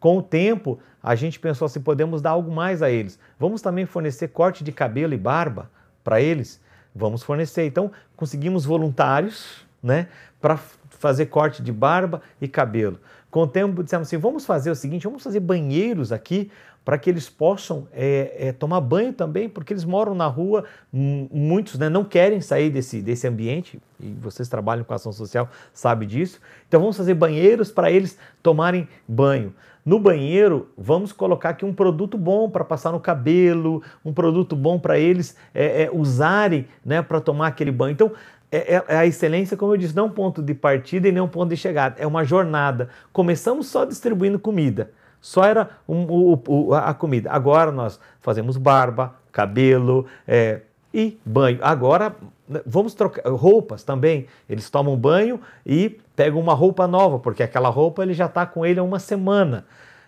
Com 0.00 0.16
o 0.16 0.22
tempo, 0.22 0.78
a 1.02 1.14
gente 1.14 1.38
pensou 1.38 1.66
assim: 1.66 1.80
podemos 1.80 2.22
dar 2.22 2.30
algo 2.30 2.50
mais 2.50 2.80
a 2.80 2.90
eles. 2.90 3.18
Vamos 3.38 3.60
também 3.60 3.84
fornecer 3.84 4.28
corte 4.28 4.64
de 4.64 4.72
cabelo 4.72 5.12
e 5.12 5.18
barba 5.18 5.70
para 6.02 6.22
eles? 6.22 6.58
Vamos 6.94 7.22
fornecer. 7.22 7.66
Então, 7.66 7.92
conseguimos 8.16 8.64
voluntários 8.64 9.66
né, 9.84 10.08
para 10.40 10.56
fazer 10.88 11.26
corte 11.26 11.62
de 11.62 11.70
barba 11.70 12.22
e 12.40 12.48
cabelo. 12.48 12.98
Com 13.30 13.42
o 13.42 13.46
tempo, 13.46 13.84
dissemos 13.84 14.08
assim: 14.08 14.16
vamos 14.16 14.46
fazer 14.46 14.70
o 14.70 14.74
seguinte, 14.74 15.04
vamos 15.04 15.22
fazer 15.22 15.40
banheiros 15.40 16.10
aqui 16.10 16.50
para 16.84 16.98
que 16.98 17.08
eles 17.08 17.30
possam 17.30 17.88
é, 17.92 18.48
é, 18.48 18.52
tomar 18.52 18.80
banho 18.80 19.12
também, 19.12 19.48
porque 19.48 19.72
eles 19.72 19.84
moram 19.84 20.14
na 20.14 20.26
rua, 20.26 20.64
muitos 20.92 21.78
né, 21.78 21.88
não 21.88 22.04
querem 22.04 22.42
sair 22.42 22.68
desse, 22.68 23.00
desse 23.00 23.26
ambiente, 23.26 23.80
e 23.98 24.12
vocês 24.20 24.48
trabalham 24.48 24.84
com 24.84 24.92
ação 24.92 25.10
social, 25.10 25.48
sabem 25.72 26.06
disso. 26.06 26.40
Então 26.68 26.80
vamos 26.80 26.96
fazer 26.96 27.14
banheiros 27.14 27.72
para 27.72 27.90
eles 27.90 28.18
tomarem 28.42 28.86
banho. 29.08 29.54
No 29.84 29.98
banheiro, 29.98 30.70
vamos 30.78 31.12
colocar 31.12 31.50
aqui 31.50 31.64
um 31.64 31.74
produto 31.74 32.16
bom 32.16 32.48
para 32.48 32.64
passar 32.64 32.90
no 32.90 33.00
cabelo, 33.00 33.82
um 34.02 34.14
produto 34.14 34.56
bom 34.56 34.78
para 34.78 34.98
eles 34.98 35.36
é, 35.54 35.82
é 35.82 35.90
usarem 35.92 36.66
né, 36.82 37.02
para 37.02 37.20
tomar 37.20 37.48
aquele 37.48 37.70
banho. 37.70 37.92
Então, 37.92 38.12
é, 38.54 38.76
é, 38.76 38.84
é, 38.86 38.96
a 38.98 39.04
excelência, 39.06 39.56
como 39.56 39.72
eu 39.72 39.76
disse, 39.76 39.96
não 39.96 40.06
um 40.06 40.10
ponto 40.10 40.40
de 40.40 40.54
partida 40.54 41.08
e 41.08 41.12
nem 41.12 41.20
um 41.20 41.26
ponto 41.28 41.48
de 41.48 41.56
chegada, 41.56 41.96
é 41.98 42.06
uma 42.06 42.24
jornada. 42.24 42.88
Começamos 43.12 43.66
só 43.66 43.84
distribuindo 43.84 44.38
comida, 44.38 44.92
só 45.20 45.44
era 45.44 45.70
um, 45.88 46.04
o, 46.04 46.42
o, 46.46 46.74
a 46.74 46.94
comida. 46.94 47.32
Agora 47.32 47.72
nós 47.72 47.98
fazemos 48.20 48.56
barba, 48.56 49.16
cabelo 49.32 50.06
é, 50.26 50.60
e 50.92 51.18
banho. 51.26 51.58
Agora 51.62 52.14
né, 52.48 52.60
vamos 52.64 52.94
trocar 52.94 53.28
roupas 53.30 53.82
também. 53.82 54.28
Eles 54.48 54.70
tomam 54.70 54.96
banho 54.96 55.40
e 55.66 55.98
pegam 56.14 56.40
uma 56.40 56.54
roupa 56.54 56.86
nova, 56.86 57.18
porque 57.18 57.42
aquela 57.42 57.68
roupa 57.68 58.04
ele 58.04 58.14
já 58.14 58.26
está 58.26 58.46
com 58.46 58.64
ele 58.64 58.78
há 58.78 58.84
uma 58.84 59.00
semana 59.00 59.64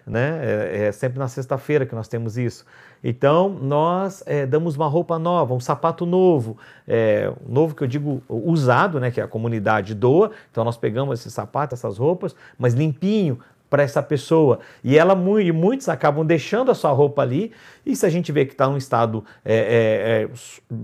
né? 0.07 0.41
É, 0.43 0.87
é 0.87 0.93
sempre 0.93 1.19
na 1.19 1.29
sexta-feira 1.29 1.85
que 1.85 1.95
nós 1.95 2.07
temos 2.07 2.39
isso. 2.39 2.65
Então, 3.03 3.49
nós 3.49 4.23
é, 4.27 4.47
damos 4.47 4.77
uma 4.77 4.87
roupa 4.87 5.19
nova, 5.19 5.53
um 5.53 5.61
sapato 5.61 6.07
novo, 6.07 6.57
é, 6.87 7.33
novo 7.47 7.75
que 7.75 7.83
eu 7.83 7.89
digo 7.89 8.23
usado, 8.29 9.01
né? 9.01 9.11
Que 9.11 9.21
a 9.21 9.27
comunidade 9.27 9.95
doa. 9.95 10.31
Então, 10.51 10.65
nós 10.65 10.77
pegamos 10.77 11.21
esse 11.21 11.31
sapato, 11.31 11.75
essas 11.75 11.99
roupas, 11.99 12.37
mas 12.59 12.75
limpinho 12.75 13.39
para 13.69 13.83
essa 13.83 14.03
pessoa. 14.03 14.61
E 14.83 14.97
ela 14.97 15.15
e 15.41 15.53
muitos 15.53 15.89
acabam 15.89 16.25
deixando 16.25 16.71
a 16.71 16.75
sua 16.75 16.91
roupa 16.93 17.23
ali. 17.23 17.53
E 17.85 17.95
se 17.97 18.07
a 18.07 18.09
gente 18.09 18.31
vê 18.33 18.45
que 18.45 18.53
está 18.53 18.69
num 18.69 18.77
estado 18.77 19.25
é, 19.45 19.55
é, 19.55 20.23
é, 20.23 20.75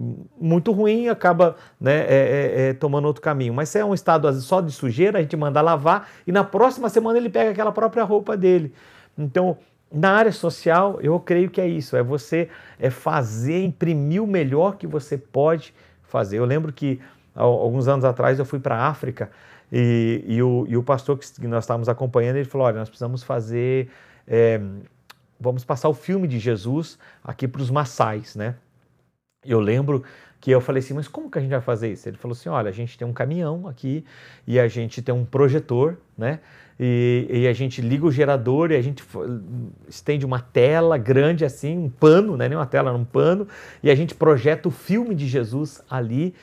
muito 0.41 0.73
ruim, 0.73 1.09
acaba 1.09 1.57
né, 1.81 2.01
é, 2.09 2.55
é, 2.69 2.73
tomando 2.75 3.07
outro 3.07 3.23
caminho. 3.23 3.55
Mas 3.55 3.69
se 3.69 3.79
é 3.79 3.85
um 3.85 3.95
estado 3.95 4.33
só 4.41 4.61
de 4.61 4.73
sujeira, 4.73 5.19
a 5.19 5.23
gente 5.23 5.37
manda 5.37 5.61
lavar 5.61 6.09
e 6.27 6.33
na 6.33 6.45
próxima 6.45 6.89
semana 6.89 7.19
ele 7.19 7.31
pega 7.31 7.51
aquela 7.51 7.73
própria 7.73 8.05
roupa 8.05 8.37
dele. 8.37 8.73
Então, 9.17 9.57
na 9.93 10.13
área 10.13 10.33
social, 10.33 10.99
eu 11.03 11.21
creio 11.21 11.51
que 11.51 11.61
é 11.61 11.69
isso, 11.69 11.97
é 11.97 12.03
você 12.03 12.49
é 12.79 12.89
fazer, 12.89 13.63
imprimir 13.63 14.23
o 14.23 14.27
melhor 14.27 14.77
que 14.77 14.87
você 14.87 15.19
pode 15.19 15.75
fazer. 16.03 16.39
Eu 16.39 16.45
lembro 16.45 16.73
que 16.73 17.01
alguns 17.35 17.89
anos 17.89 18.05
atrás 18.05 18.39
eu 18.39 18.45
fui 18.45 18.59
para 18.59 18.77
a 18.77 18.89
África 18.89 19.31
e, 19.71 20.25
e, 20.27 20.43
o, 20.43 20.67
e, 20.69 20.77
o, 20.77 20.83
pastor 20.83 21.19
que 21.19 21.47
nós 21.47 21.65
estávamos 21.65 21.89
acompanhando, 21.89 22.37
ele 22.37 22.45
falou, 22.45 22.67
olha, 22.67 22.79
nós 22.79 22.89
precisamos 22.89 23.23
fazer, 23.23 23.91
é, 24.27 24.61
vamos 25.41 25.65
passar 25.65 25.89
o 25.89 25.95
filme 25.95 26.29
de 26.29 26.39
Jesus 26.39 26.99
aqui 27.25 27.49
para 27.49 27.63
os 27.63 27.71
maçais, 27.71 28.37
né? 28.37 28.55
Eu 29.45 29.61
lembro 29.61 30.05
que 30.43 30.51
eu 30.51 30.61
falei 30.61 30.81
assim, 30.81 30.93
mas 30.93 31.07
como 31.07 31.31
que 31.31 31.39
a 31.39 31.41
gente 31.41 31.53
vai 31.53 31.61
fazer 31.61 31.93
isso? 31.93 32.09
Ele 32.09 32.17
falou 32.17 32.33
assim, 32.33 32.49
olha, 32.49 32.69
a 32.69 32.73
gente 32.73 32.99
tem 32.99 33.07
um 33.07 33.13
caminhão 33.13 33.69
aqui 33.69 34.05
e 34.45 34.59
a 34.59 34.67
gente 34.67 35.01
tem 35.01 35.15
um 35.15 35.25
projetor, 35.25 35.97
né? 36.19 36.41
E, 36.81 37.29
e, 37.31 37.47
a 37.47 37.53
gente 37.53 37.81
liga 37.81 38.05
o 38.05 38.11
gerador 38.11 38.73
e 38.73 38.77
a 38.77 38.83
gente 38.83 39.05
estende 39.89 40.27
uma 40.27 40.41
tela 40.41 40.99
grande 40.99 41.45
assim, 41.45 41.79
um 41.79 41.89
pano, 41.89 42.37
né? 42.37 42.49
nem 42.49 42.59
uma 42.59 42.67
tela, 42.67 42.93
um 42.93 43.05
pano, 43.05 43.47
e 43.85 43.89
a 43.89 43.95
gente 43.95 44.17
projeta 44.17 44.69
o 44.69 44.73
filme 44.73 45.15
de 45.15 45.29
Jesus 45.29 45.81
ali 45.89 46.35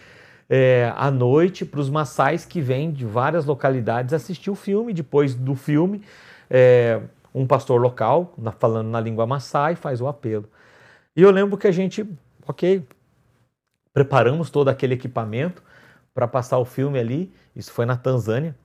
é, 0.49 0.93
à 0.95 1.11
noite 1.11 1.65
para 1.65 1.81
os 1.81 1.89
maçais 1.89 2.45
que 2.45 2.61
vêm 2.61 2.91
de 2.91 3.05
várias 3.05 3.43
localidades 3.43 4.13
assistir 4.13 4.49
o 4.49 4.55
filme. 4.55 4.93
Depois 4.93 5.35
do 5.35 5.55
filme, 5.55 6.01
é, 6.49 7.01
um 7.35 7.45
pastor 7.45 7.81
local, 7.81 8.33
falando 8.59 8.87
na 8.87 9.01
língua 9.01 9.27
maçai, 9.27 9.75
faz 9.75 9.99
o 9.99 10.07
apelo. 10.07 10.45
E 11.17 11.21
eu 11.21 11.31
lembro 11.31 11.57
que 11.57 11.67
a 11.67 11.71
gente, 11.71 12.07
ok, 12.47 12.87
preparamos 13.93 14.49
todo 14.49 14.69
aquele 14.69 14.93
equipamento 14.93 15.63
para 16.13 16.27
passar 16.27 16.57
o 16.57 16.65
filme 16.65 16.99
ali. 16.99 17.33
Isso 17.55 17.71
foi 17.71 17.85
na 17.85 17.95
Tanzânia 17.95 18.55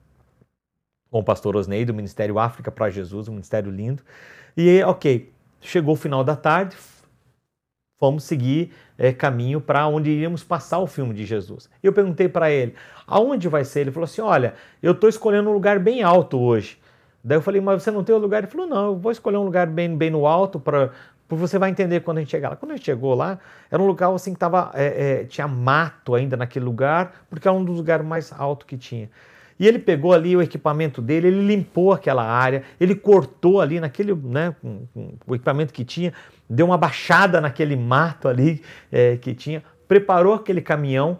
com 1.09 1.19
o 1.19 1.23
pastor 1.23 1.55
Osnei 1.55 1.85
do 1.85 1.93
Ministério 1.93 2.37
África 2.37 2.71
para 2.71 2.89
Jesus, 2.89 3.27
um 3.27 3.31
ministério 3.31 3.71
lindo. 3.71 4.03
E 4.57 4.83
ok, 4.83 5.31
chegou 5.61 5.93
o 5.93 5.97
final 5.97 6.23
da 6.23 6.35
tarde, 6.35 6.75
fomos 7.97 8.23
seguir 8.23 8.73
é, 8.97 9.13
caminho 9.13 9.61
para 9.61 9.87
onde 9.87 10.09
iríamos 10.09 10.43
passar 10.43 10.79
o 10.79 10.87
filme 10.87 11.13
de 11.13 11.25
Jesus. 11.25 11.69
Eu 11.81 11.93
perguntei 11.93 12.27
para 12.27 12.51
ele, 12.51 12.75
aonde 13.07 13.47
vai 13.47 13.63
ser? 13.63 13.81
Ele 13.81 13.91
falou 13.91 14.05
assim, 14.05 14.21
olha, 14.21 14.55
eu 14.81 14.91
estou 14.91 15.09
escolhendo 15.09 15.49
um 15.49 15.53
lugar 15.53 15.79
bem 15.79 16.03
alto 16.03 16.37
hoje. 16.39 16.77
Daí 17.23 17.37
eu 17.37 17.41
falei, 17.41 17.59
mas 17.59 17.81
você 17.81 17.91
não 17.91 18.03
tem 18.03 18.13
o 18.13 18.19
lugar? 18.19 18.43
Ele 18.43 18.51
falou, 18.51 18.67
não, 18.67 18.85
eu 18.87 18.95
vou 18.97 19.11
escolher 19.11 19.37
um 19.37 19.45
lugar 19.45 19.67
bem, 19.67 19.95
bem 19.97 20.11
no 20.11 20.27
alto 20.27 20.59
para 20.59 20.91
você 21.29 21.57
vai 21.57 21.69
entender 21.69 22.01
quando 22.01 22.17
a 22.17 22.21
gente 22.21 22.29
chegar 22.29 22.49
lá. 22.49 22.55
Quando 22.55 22.71
a 22.71 22.75
gente 22.75 22.85
chegou 22.85 23.15
lá, 23.15 23.39
era 23.71 23.81
um 23.81 23.87
lugar 23.87 24.13
assim 24.13 24.33
que 24.33 24.39
tava, 24.39 24.71
é, 24.73 25.21
é, 25.21 25.23
tinha 25.25 25.47
mato 25.47 26.13
ainda 26.13 26.37
naquele 26.37 26.65
lugar, 26.65 27.25
porque 27.29 27.47
era 27.47 27.57
um 27.57 27.63
dos 27.63 27.77
lugares 27.77 28.05
mais 28.05 28.31
altos 28.31 28.67
que 28.67 28.77
tinha. 28.77 29.09
E 29.59 29.67
ele 29.67 29.79
pegou 29.79 30.13
ali 30.13 30.35
o 30.35 30.41
equipamento 30.41 31.01
dele, 31.01 31.27
ele 31.27 31.47
limpou 31.47 31.93
aquela 31.93 32.23
área, 32.23 32.63
ele 32.79 32.93
cortou 32.93 33.61
ali 33.61 33.79
naquele, 33.79 34.13
né, 34.13 34.53
com, 34.61 34.85
com 34.93 35.17
o 35.25 35.33
equipamento 35.33 35.73
que 35.73 35.85
tinha, 35.85 36.13
deu 36.49 36.65
uma 36.65 36.77
baixada 36.77 37.39
naquele 37.39 37.75
mato 37.75 38.27
ali 38.27 38.61
é, 38.91 39.15
que 39.15 39.33
tinha, 39.33 39.63
preparou 39.87 40.33
aquele 40.33 40.61
caminhão, 40.61 41.19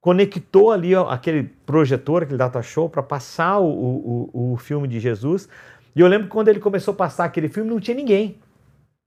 conectou 0.00 0.72
ali 0.72 0.94
ó, 0.94 1.08
aquele 1.08 1.44
projetor, 1.64 2.24
aquele 2.24 2.38
data 2.38 2.60
show 2.62 2.88
para 2.88 3.02
passar 3.02 3.60
o, 3.60 4.30
o, 4.34 4.52
o 4.52 4.56
filme 4.56 4.88
de 4.88 4.98
Jesus. 4.98 5.48
E 5.94 6.00
eu 6.00 6.08
lembro 6.08 6.26
que 6.26 6.32
quando 6.32 6.48
ele 6.48 6.58
começou 6.58 6.92
a 6.92 6.96
passar 6.96 7.24
aquele 7.26 7.48
filme, 7.48 7.70
não 7.70 7.78
tinha 7.78 7.96
ninguém. 7.96 8.41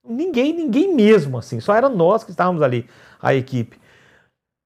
Ninguém, 0.08 0.54
ninguém 0.54 0.94
mesmo, 0.94 1.38
assim. 1.38 1.60
Só 1.60 1.74
era 1.74 1.90
nós 1.90 2.24
que 2.24 2.32
estávamos 2.32 2.62
ali, 2.62 2.88
a 3.22 3.34
equipe. 3.34 3.80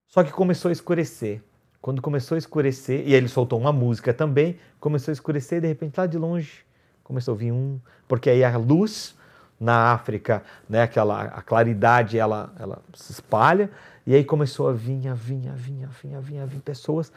Só 0.08 0.24
que 0.24 0.32
começou 0.32 0.70
a 0.70 0.72
escurecer. 0.72 1.42
Quando 1.82 2.02
começou 2.02 2.36
a 2.36 2.40
escurecer, 2.40 3.08
e 3.08 3.14
ele 3.14 3.28
soltou 3.28 3.60
uma 3.60 3.72
música 3.72 4.14
também, 4.14 4.58
começou 4.80 5.12
a 5.12 5.14
escurecer 5.14 5.60
e 5.60 5.62
de 5.62 5.68
repente 5.68 5.98
lá 5.98 6.06
de 6.06 6.18
longe 6.18 6.66
começou 7.10 7.34
a 7.34 7.38
vir 7.38 7.52
um, 7.52 7.80
porque 8.08 8.30
aí 8.30 8.44
a 8.44 8.56
luz 8.56 9.16
na 9.60 9.92
África, 9.94 10.44
né, 10.70 10.84
aquela 10.84 11.24
a 11.24 11.42
claridade 11.42 12.20
ela 12.20 12.54
ela 12.60 12.82
se 12.94 13.12
espalha 13.12 13.70
e 14.06 14.14
aí 14.14 14.24
começou 14.24 14.70
a 14.70 14.74
vir, 14.74 15.08
a 15.08 15.16
vir, 15.16 15.50
a 15.50 15.54
vir, 15.54 15.84
a 15.84 15.88
vir, 15.88 16.16
a 16.16 16.20
vir, 16.20 16.40
a 16.40 16.46
vir 16.46 16.60
pessoas 16.62 17.12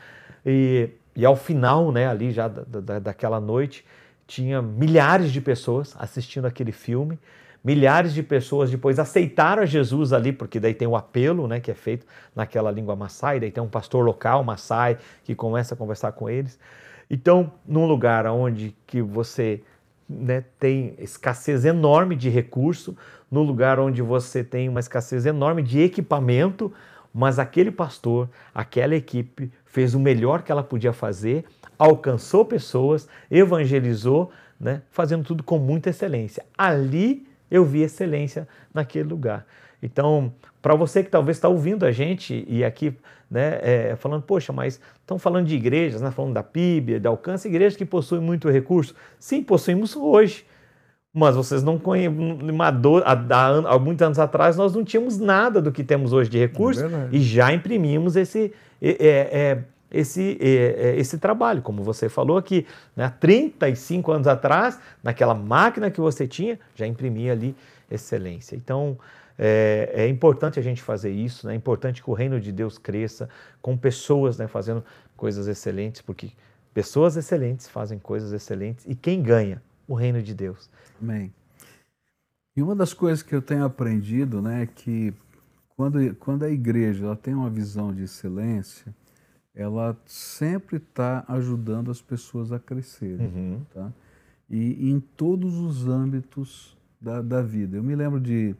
e, 0.46 0.88
e 1.14 1.26
ao 1.26 1.36
final, 1.36 1.92
né, 1.92 2.08
ali 2.08 2.32
já 2.32 2.48
da, 2.48 2.80
da, 2.80 2.98
daquela 2.98 3.38
noite 3.38 3.84
tinha 4.26 4.62
milhares 4.62 5.30
de 5.30 5.42
pessoas 5.42 5.94
assistindo 5.98 6.46
aquele 6.46 6.72
filme 6.72 7.18
Milhares 7.64 8.12
de 8.12 8.22
pessoas 8.22 8.70
depois 8.70 8.98
aceitaram 8.98 9.62
a 9.62 9.66
Jesus 9.66 10.12
ali, 10.12 10.32
porque 10.32 10.58
daí 10.58 10.74
tem 10.74 10.88
o 10.88 10.96
apelo, 10.96 11.46
né, 11.46 11.60
que 11.60 11.70
é 11.70 11.74
feito 11.74 12.04
naquela 12.34 12.70
língua 12.70 12.96
Maasai, 12.96 13.38
daí 13.38 13.52
tem 13.52 13.62
um 13.62 13.68
pastor 13.68 14.04
local, 14.04 14.42
Maasai, 14.42 14.98
que 15.22 15.34
começa 15.34 15.74
a 15.74 15.76
conversar 15.76 16.12
com 16.12 16.28
eles. 16.28 16.58
Então, 17.08 17.52
num 17.66 17.86
lugar 17.86 18.26
onde 18.26 18.74
que 18.86 19.00
você 19.00 19.62
né, 20.08 20.44
tem 20.58 20.94
escassez 20.98 21.64
enorme 21.64 22.16
de 22.16 22.28
recurso, 22.28 22.96
no 23.30 23.42
lugar 23.42 23.78
onde 23.78 24.02
você 24.02 24.42
tem 24.42 24.68
uma 24.68 24.80
escassez 24.80 25.24
enorme 25.24 25.62
de 25.62 25.80
equipamento, 25.80 26.72
mas 27.14 27.38
aquele 27.38 27.70
pastor, 27.70 28.28
aquela 28.54 28.96
equipe 28.96 29.52
fez 29.64 29.94
o 29.94 30.00
melhor 30.00 30.42
que 30.42 30.50
ela 30.50 30.62
podia 30.62 30.92
fazer, 30.92 31.44
alcançou 31.78 32.44
pessoas, 32.44 33.08
evangelizou, 33.30 34.30
né, 34.58 34.82
fazendo 34.90 35.24
tudo 35.24 35.42
com 35.42 35.58
muita 35.58 35.90
excelência. 35.90 36.44
Ali 36.56 37.26
eu 37.52 37.64
vi 37.64 37.82
excelência 37.82 38.48
naquele 38.72 39.08
lugar. 39.08 39.46
Então, 39.82 40.32
para 40.62 40.74
você 40.74 41.02
que 41.02 41.10
talvez 41.10 41.36
está 41.36 41.48
ouvindo 41.48 41.84
a 41.84 41.92
gente 41.92 42.44
e 42.48 42.64
aqui 42.64 42.96
né, 43.30 43.58
é, 43.62 43.96
falando, 43.96 44.22
poxa, 44.22 44.52
mas 44.52 44.80
estão 45.00 45.18
falando 45.18 45.46
de 45.46 45.54
igrejas, 45.54 46.00
né, 46.00 46.10
falando 46.10 46.34
da 46.34 46.42
PIB, 46.42 47.00
de 47.00 47.06
alcance, 47.06 47.48
igrejas 47.48 47.76
que 47.76 47.84
possuem 47.84 48.20
muito 48.20 48.48
recurso. 48.48 48.94
Sim, 49.18 49.42
possuímos 49.42 49.96
hoje. 49.96 50.46
Mas 51.14 51.36
vocês 51.36 51.62
não 51.62 51.78
conhecem. 51.78 52.16
Há, 53.04 53.74
há, 53.74 53.78
muitos 53.78 54.02
anos 54.02 54.18
atrás 54.18 54.56
nós 54.56 54.74
não 54.74 54.82
tínhamos 54.82 55.18
nada 55.18 55.60
do 55.60 55.70
que 55.70 55.84
temos 55.84 56.12
hoje 56.12 56.30
de 56.30 56.38
recurso 56.38 56.86
é 56.86 57.08
e 57.12 57.20
já 57.20 57.52
imprimimos 57.52 58.16
esse, 58.16 58.50
é, 58.80 58.96
é, 58.98 59.58
esse, 59.92 60.38
é, 60.40 60.96
esse 60.96 61.18
trabalho. 61.18 61.62
Como 61.62 61.82
você 61.82 62.08
falou 62.08 62.36
aqui, 62.36 62.66
né, 62.96 63.04
há 63.04 63.10
35 63.10 64.12
anos 64.12 64.26
atrás, 64.26 64.78
naquela 65.02 65.34
máquina 65.34 65.90
que 65.90 66.00
você 66.00 66.26
tinha, 66.26 66.58
já 66.74 66.86
imprimia 66.86 67.32
ali 67.32 67.54
excelência. 67.90 68.56
Então, 68.56 68.98
é, 69.38 69.90
é, 69.94 70.08
importante 70.08 70.58
a 70.58 70.62
gente 70.62 70.82
fazer 70.82 71.10
isso, 71.10 71.46
né? 71.46 71.52
é 71.52 71.56
importante 71.56 72.02
que 72.02 72.10
o 72.10 72.14
reino 72.14 72.40
de 72.40 72.52
Deus 72.52 72.78
cresça 72.78 73.28
com 73.60 73.76
pessoas 73.76 74.38
né, 74.38 74.46
fazendo 74.46 74.84
coisas 75.16 75.46
excelentes, 75.46 76.00
porque 76.00 76.32
pessoas 76.74 77.16
excelentes 77.16 77.68
fazem 77.68 77.98
coisas 77.98 78.32
excelentes 78.32 78.84
e 78.86 78.94
quem 78.94 79.22
ganha? 79.22 79.62
O 79.88 79.94
reino 79.94 80.22
de 80.22 80.32
Deus. 80.32 80.70
Amém. 81.00 81.32
E 82.56 82.62
uma 82.62 82.74
das 82.74 82.94
coisas 82.94 83.22
que 83.22 83.34
eu 83.34 83.42
tenho 83.42 83.64
aprendido 83.64 84.40
né, 84.40 84.62
é 84.62 84.66
que 84.66 85.12
quando, 85.76 86.14
quando 86.16 86.44
a 86.44 86.50
igreja 86.50 87.04
ela 87.04 87.16
tem 87.16 87.34
uma 87.34 87.50
visão 87.50 87.92
de 87.92 88.04
excelência, 88.04 88.94
ela 89.54 89.96
sempre 90.06 90.76
está 90.78 91.24
ajudando 91.28 91.90
as 91.90 92.00
pessoas 92.00 92.52
a 92.52 92.58
crescerem. 92.58 93.26
Uhum. 93.26 93.60
Tá? 93.72 93.92
E, 94.48 94.88
e 94.88 94.90
em 94.90 95.00
todos 95.00 95.58
os 95.58 95.86
âmbitos 95.86 96.76
da, 97.00 97.20
da 97.20 97.42
vida. 97.42 97.76
Eu 97.76 97.82
me 97.82 97.94
lembro 97.94 98.20
de, 98.20 98.54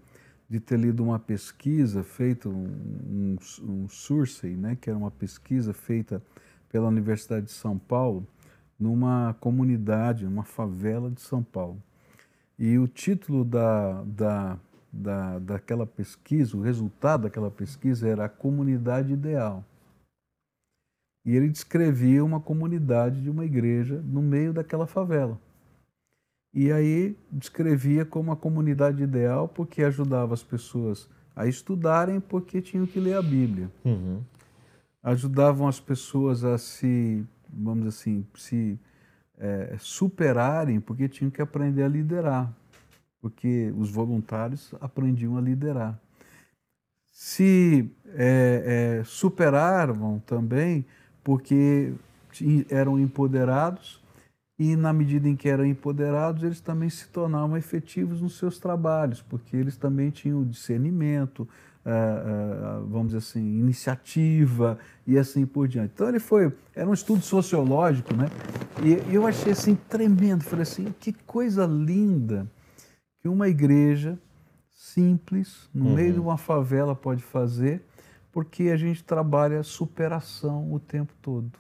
de 0.49 0.61
ter 0.61 0.79
lido 0.79 1.03
uma 1.03 1.19
pesquisa 1.19 2.03
feita, 2.03 2.49
um, 2.49 2.67
um, 3.09 3.37
um 3.63 3.89
Survey, 3.89 4.57
né, 4.57 4.77
que 4.79 4.91
era 4.91 4.99
uma 4.99 5.11
pesquisa 5.11 5.73
feita 5.73 6.23
pela 6.69 6.89
Universidade 6.89 7.47
de 7.47 7.53
São 7.53 7.79
Paulo, 7.79 8.27
numa 8.79 9.37
comunidade, 9.39 10.25
numa 10.25 10.43
favela 10.43 11.11
de 11.11 11.21
São 11.21 11.43
Paulo. 11.43 11.81
E 12.59 12.79
o 12.79 12.89
título 12.89 13.45
da, 13.45 14.03
da, 14.03 14.59
da, 14.93 15.39
daquela 15.39 15.87
pesquisa, 15.87 16.57
o 16.57 16.63
resultado 16.63 17.25
daquela 17.25 17.51
pesquisa 17.51 18.09
era 18.09 18.25
a 18.25 18.29
comunidade 18.29 19.13
ideal. 19.13 19.65
E 21.25 21.37
ele 21.37 21.49
descrevia 21.49 22.25
uma 22.25 22.41
comunidade 22.41 23.23
de 23.23 23.31
uma 23.31 23.45
igreja 23.45 24.03
no 24.05 24.21
meio 24.21 24.53
daquela 24.53 24.87
favela. 24.87 25.39
E 26.55 26.71
aí 26.71 27.17
descrevia 27.31 28.05
como 28.05 28.31
a 28.33 28.37
comunidade 28.37 29.03
ideal 29.03 29.49
porque 29.49 29.83
ajudava 29.83 30.35
as 30.35 30.43
pessoas 30.43 31.09
a 31.35 31.47
estudarem 31.47 32.21
porque 32.21 32.61
tinham 32.61 32.87
que 32.87 33.01
ler 33.01 33.15
a 33.15 33.23
Bíblia. 33.23 33.71
Uhum. 33.85 34.21
Ajudavam 35.03 35.67
as 35.67 35.81
pessoas 35.81 36.45
a 36.45 36.59
se, 36.59 37.25
vamos 37.49 37.85
dizer 37.85 37.89
assim, 37.89 38.27
se 38.35 38.79
é, 39.39 39.77
superarem, 39.79 40.79
porque 40.79 41.09
tinham 41.09 41.31
que 41.31 41.41
aprender 41.41 41.83
a 41.83 41.89
liderar, 41.89 42.53
porque 43.21 43.73
os 43.77 43.91
voluntários 43.91 44.75
aprendiam 44.81 45.37
a 45.37 45.41
liderar. 45.41 45.99
Se 47.11 47.91
é, 48.15 48.99
é, 49.01 49.05
superaram 49.05 50.21
também, 50.21 50.85
porque 51.23 51.93
eram 52.71 52.99
empoderados 52.99 54.03
e 54.59 54.77
na 54.77 54.93
medida 54.93 55.29
em 55.29 55.35
que 55.35 55.49
eram 55.49 55.65
empoderados, 55.65 56.45
eles 56.45 56.61
também 56.61 56.89
se 56.89 57.09
tornavam 57.09 57.57
efetivos 57.57 58.21
nos 58.21 58.39
seus 58.39 58.59
trabalhos, 58.59 59.21
porque 59.21 59.57
eles 59.57 59.77
também 59.77 60.11
tinham 60.11 60.45
discernimento, 60.45 61.49
uh, 61.85 62.83
uh, 62.85 62.87
vamos 62.87 63.09
dizer 63.09 63.19
assim, 63.19 63.41
iniciativa 63.41 64.79
e 65.05 65.19
assim 65.19 65.47
por 65.47 65.67
diante. 65.67 65.93
Então 65.95 66.09
ele 66.09 66.21
foi, 66.21 66.53
era 66.77 66.89
um 66.89 66.95
estudo 66.95 67.23
sociológico, 67.23 68.15
né? 68.15 68.29
E 68.85 69.15
eu 69.15 69.27
achei 69.27 69.53
assim 69.53 69.75
tremendo, 69.89 70.45
falei 70.45 70.63
assim, 70.63 70.95
que 71.01 71.13
coisa 71.13 71.67
linda 71.67 72.47
que 73.21 73.29
uma 73.29 73.49
igreja 73.49 74.19
simples, 74.71 75.69
no 75.75 75.87
uhum. 75.87 75.95
meio 75.95 76.13
de 76.13 76.21
uma 76.21 76.37
favela 76.37 76.95
pode 76.95 77.23
fazer, 77.23 77.83
porque 78.33 78.65
a 78.65 78.77
gente 78.77 79.05
trabalha 79.05 79.63
superação 79.63 80.73
o 80.73 80.81
tempo 80.81 81.13
todo. 81.21 81.53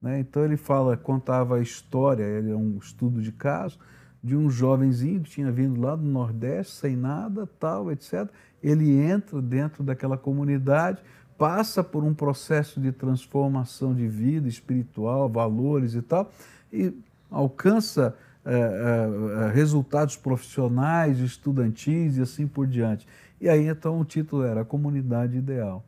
Né? 0.00 0.20
Então 0.20 0.44
ele 0.44 0.56
fala, 0.56 0.96
contava 0.96 1.56
a 1.56 1.60
história, 1.60 2.22
ele 2.22 2.52
é 2.52 2.56
um 2.56 2.78
estudo 2.78 3.20
de 3.20 3.32
caso, 3.32 3.78
de 4.22 4.36
um 4.36 4.48
jovenzinho 4.48 5.20
que 5.20 5.30
tinha 5.30 5.50
vindo 5.50 5.80
lá 5.80 5.96
do 5.96 6.04
Nordeste, 6.04 6.74
sem 6.74 6.96
nada, 6.96 7.48
tal, 7.58 7.90
etc. 7.90 8.28
Ele 8.62 8.98
entra 8.98 9.42
dentro 9.42 9.82
daquela 9.82 10.16
comunidade, 10.16 11.02
passa 11.36 11.82
por 11.82 12.02
um 12.02 12.14
processo 12.14 12.80
de 12.80 12.92
transformação 12.92 13.94
de 13.94 14.08
vida 14.08 14.48
espiritual, 14.48 15.28
valores 15.28 15.94
e 15.94 16.02
tal, 16.02 16.30
e 16.72 16.92
alcança 17.30 18.16
é, 18.44 18.52
é, 18.52 19.52
resultados 19.52 20.16
profissionais, 20.16 21.18
estudantis 21.18 22.16
e 22.16 22.22
assim 22.22 22.46
por 22.46 22.66
diante. 22.66 23.06
E 23.40 23.48
aí 23.48 23.66
então 23.66 24.00
o 24.00 24.04
título 24.04 24.44
era 24.44 24.62
A 24.62 24.64
Comunidade 24.64 25.36
Ideal. 25.36 25.84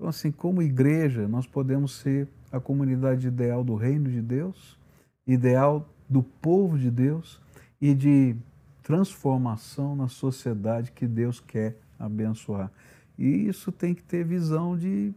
Então, 0.00 0.08
assim, 0.08 0.32
como 0.32 0.62
igreja, 0.62 1.28
nós 1.28 1.46
podemos 1.46 1.96
ser 1.96 2.26
a 2.50 2.58
comunidade 2.58 3.28
ideal 3.28 3.62
do 3.62 3.74
reino 3.74 4.10
de 4.10 4.22
Deus, 4.22 4.78
ideal 5.26 5.86
do 6.08 6.22
povo 6.22 6.78
de 6.78 6.90
Deus 6.90 7.38
e 7.78 7.94
de 7.94 8.34
transformação 8.82 9.94
na 9.94 10.08
sociedade 10.08 10.90
que 10.90 11.06
Deus 11.06 11.38
quer 11.38 11.76
abençoar. 11.98 12.72
E 13.18 13.46
isso 13.46 13.70
tem 13.70 13.94
que 13.94 14.02
ter 14.02 14.24
visão 14.24 14.74
de, 14.74 15.12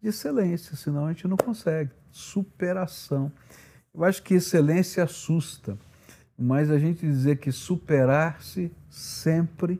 de 0.00 0.08
excelência, 0.08 0.76
senão 0.76 1.04
a 1.04 1.12
gente 1.12 1.28
não 1.28 1.36
consegue. 1.36 1.90
Superação. 2.10 3.30
Eu 3.94 4.02
acho 4.02 4.22
que 4.22 4.32
excelência 4.32 5.04
assusta, 5.04 5.76
mas 6.38 6.70
a 6.70 6.78
gente 6.78 7.06
dizer 7.06 7.36
que 7.36 7.52
superar-se 7.52 8.72
sempre 8.88 9.78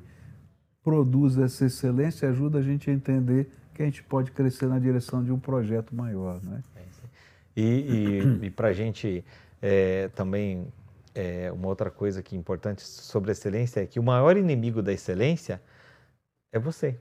produz 0.84 1.38
essa 1.38 1.64
excelência 1.64 2.28
ajuda 2.28 2.58
a 2.58 2.62
gente 2.62 2.90
a 2.90 2.92
entender 2.92 3.50
que 3.74 3.82
a 3.82 3.84
gente 3.84 4.02
pode 4.02 4.30
crescer 4.30 4.66
na 4.66 4.78
direção 4.78 5.22
de 5.24 5.32
um 5.32 5.38
projeto 5.38 5.94
maior. 5.94 6.40
Né? 6.42 6.62
E, 7.56 7.62
e, 7.62 8.46
e 8.46 8.50
para 8.50 8.68
a 8.68 8.72
gente 8.72 9.24
é, 9.60 10.08
também, 10.08 10.66
é, 11.14 11.50
uma 11.52 11.68
outra 11.68 11.90
coisa 11.90 12.22
que 12.22 12.34
é 12.34 12.38
importante 12.38 12.82
sobre 12.82 13.30
a 13.30 13.32
excelência 13.32 13.80
é 13.80 13.86
que 13.86 14.00
o 14.00 14.02
maior 14.02 14.36
inimigo 14.36 14.82
da 14.82 14.92
excelência 14.92 15.60
é 16.52 16.58
você. 16.58 16.98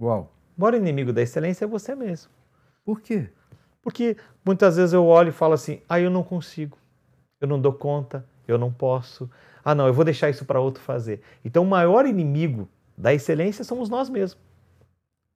Uau! 0.00 0.32
O 0.56 0.60
maior 0.60 0.74
inimigo 0.74 1.12
da 1.12 1.22
excelência 1.22 1.64
é 1.64 1.68
você 1.68 1.94
mesmo. 1.94 2.30
Por 2.84 3.00
quê? 3.00 3.28
Porque 3.82 4.16
muitas 4.44 4.76
vezes 4.76 4.92
eu 4.92 5.04
olho 5.04 5.30
e 5.30 5.32
falo 5.32 5.54
assim: 5.54 5.80
ah, 5.88 6.00
eu 6.00 6.10
não 6.10 6.22
consigo, 6.22 6.78
eu 7.40 7.48
não 7.48 7.60
dou 7.60 7.72
conta, 7.72 8.24
eu 8.46 8.58
não 8.58 8.72
posso. 8.72 9.30
Ah, 9.64 9.74
não, 9.74 9.86
eu 9.86 9.94
vou 9.94 10.04
deixar 10.04 10.30
isso 10.30 10.44
para 10.44 10.60
outro 10.60 10.82
fazer. 10.82 11.20
Então, 11.44 11.62
o 11.62 11.66
maior 11.66 12.06
inimigo 12.06 12.68
da 12.96 13.14
excelência 13.14 13.64
somos 13.64 13.88
nós 13.88 14.08
mesmos. 14.10 14.40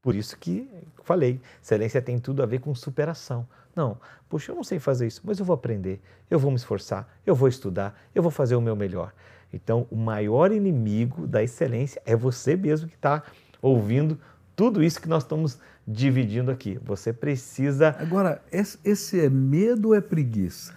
Por 0.07 0.15
isso 0.15 0.39
que 0.39 0.71
falei, 1.03 1.41
excelência 1.61 2.01
tem 2.01 2.17
tudo 2.17 2.41
a 2.41 2.47
ver 2.47 2.61
com 2.61 2.73
superação. 2.77 3.45
Não, 3.75 3.99
puxa, 4.29 4.53
eu 4.53 4.55
não 4.55 4.63
sei 4.63 4.79
fazer 4.79 5.09
isso, 5.09 5.21
mas 5.25 5.41
eu 5.41 5.45
vou 5.45 5.53
aprender, 5.53 6.01
eu 6.31 6.39
vou 6.39 6.53
me 6.53 6.57
esforçar, 6.57 7.13
eu 7.27 7.35
vou 7.35 7.49
estudar, 7.49 7.93
eu 8.15 8.23
vou 8.23 8.31
fazer 8.31 8.55
o 8.55 8.61
meu 8.61 8.77
melhor. 8.77 9.13
Então, 9.53 9.85
o 9.91 9.97
maior 9.97 10.53
inimigo 10.53 11.27
da 11.27 11.43
excelência 11.43 12.01
é 12.07 12.15
você 12.15 12.55
mesmo 12.55 12.89
que 12.89 12.95
está 12.95 13.25
ouvindo 13.61 14.17
tudo 14.55 14.81
isso 14.81 15.03
que 15.03 15.09
nós 15.09 15.25
estamos 15.25 15.59
dividindo 15.85 16.53
aqui. 16.53 16.79
Você 16.85 17.13
precisa. 17.13 17.97
Agora, 17.99 18.41
esse 18.53 19.19
é 19.19 19.29
medo 19.29 19.89
ou 19.89 19.95
é 19.97 20.01
preguiça? 20.01 20.73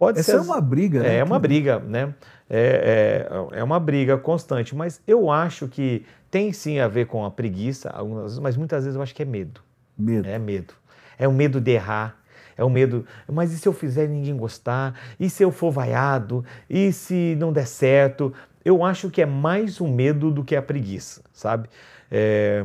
Pode 0.00 0.18
Essa 0.18 0.32
ser. 0.32 0.38
é 0.38 0.40
uma 0.40 0.62
briga, 0.62 1.02
né? 1.02 1.16
É 1.18 1.22
uma 1.22 1.38
briga, 1.38 1.78
né? 1.78 2.14
É, 2.48 3.28
é, 3.52 3.58
é, 3.58 3.62
uma 3.62 3.78
briga 3.78 4.16
constante, 4.16 4.74
mas 4.74 4.98
eu 5.06 5.30
acho 5.30 5.68
que 5.68 6.06
tem 6.30 6.54
sim 6.54 6.78
a 6.80 6.88
ver 6.88 7.06
com 7.06 7.22
a 7.22 7.30
preguiça, 7.30 7.90
algumas 7.90 8.22
vezes, 8.22 8.38
mas 8.38 8.56
muitas 8.56 8.84
vezes 8.84 8.96
eu 8.96 9.02
acho 9.02 9.14
que 9.14 9.20
é 9.20 9.26
medo. 9.26 9.60
Medo. 9.98 10.26
É 10.26 10.38
medo. 10.38 10.72
É 11.18 11.28
o 11.28 11.32
medo 11.32 11.60
de 11.60 11.72
errar. 11.72 12.16
É 12.56 12.64
o 12.64 12.70
medo, 12.70 13.04
mas 13.30 13.52
e 13.52 13.58
se 13.58 13.68
eu 13.68 13.74
fizer 13.74 14.06
e 14.06 14.08
ninguém 14.08 14.34
gostar? 14.34 14.98
E 15.20 15.28
se 15.28 15.42
eu 15.42 15.52
for 15.52 15.70
vaiado? 15.70 16.42
E 16.68 16.92
se 16.94 17.36
não 17.38 17.52
der 17.52 17.66
certo? 17.66 18.32
Eu 18.64 18.82
acho 18.82 19.10
que 19.10 19.20
é 19.20 19.26
mais 19.26 19.82
o 19.82 19.86
medo 19.86 20.30
do 20.30 20.42
que 20.42 20.56
a 20.56 20.62
preguiça, 20.62 21.22
sabe? 21.30 21.68
É, 22.10 22.64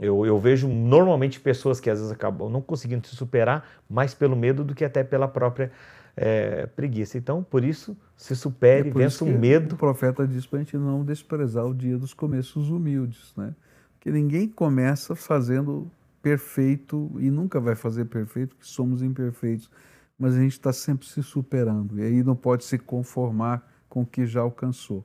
eu, 0.00 0.26
eu, 0.26 0.38
vejo 0.40 0.66
normalmente 0.66 1.38
pessoas 1.38 1.78
que 1.78 1.88
às 1.88 2.00
vezes 2.00 2.12
acabam 2.12 2.50
não 2.50 2.60
conseguindo 2.60 3.06
se 3.06 3.14
superar 3.14 3.64
mais 3.88 4.12
pelo 4.12 4.36
medo 4.36 4.62
do 4.64 4.74
que 4.74 4.84
até 4.84 5.02
pela 5.04 5.26
própria 5.26 5.72
é, 6.16 6.66
preguiça. 6.66 7.18
Então, 7.18 7.42
por 7.42 7.64
isso, 7.64 7.96
se 8.16 8.34
supere, 8.36 8.88
é 8.90 8.92
vença 8.92 9.24
o 9.24 9.28
medo. 9.28 9.74
O 9.74 9.78
profeta 9.78 10.26
diz 10.26 10.46
para 10.46 10.60
a 10.60 10.62
gente 10.62 10.76
não 10.76 11.04
desprezar 11.04 11.66
o 11.66 11.74
dia 11.74 11.98
dos 11.98 12.14
começos 12.14 12.70
humildes, 12.70 13.32
né? 13.36 13.54
Porque 13.94 14.10
ninguém 14.10 14.48
começa 14.48 15.16
fazendo 15.16 15.90
perfeito 16.22 17.10
e 17.18 17.30
nunca 17.30 17.60
vai 17.60 17.74
fazer 17.74 18.06
perfeito, 18.06 18.54
porque 18.56 18.70
somos 18.70 19.02
imperfeitos. 19.02 19.70
Mas 20.18 20.34
a 20.36 20.38
gente 20.38 20.52
está 20.52 20.72
sempre 20.72 21.06
se 21.06 21.22
superando 21.22 21.98
e 21.98 22.02
aí 22.02 22.22
não 22.22 22.36
pode 22.36 22.64
se 22.64 22.78
conformar 22.78 23.68
com 23.88 24.02
o 24.02 24.06
que 24.06 24.24
já 24.26 24.40
alcançou. 24.40 25.04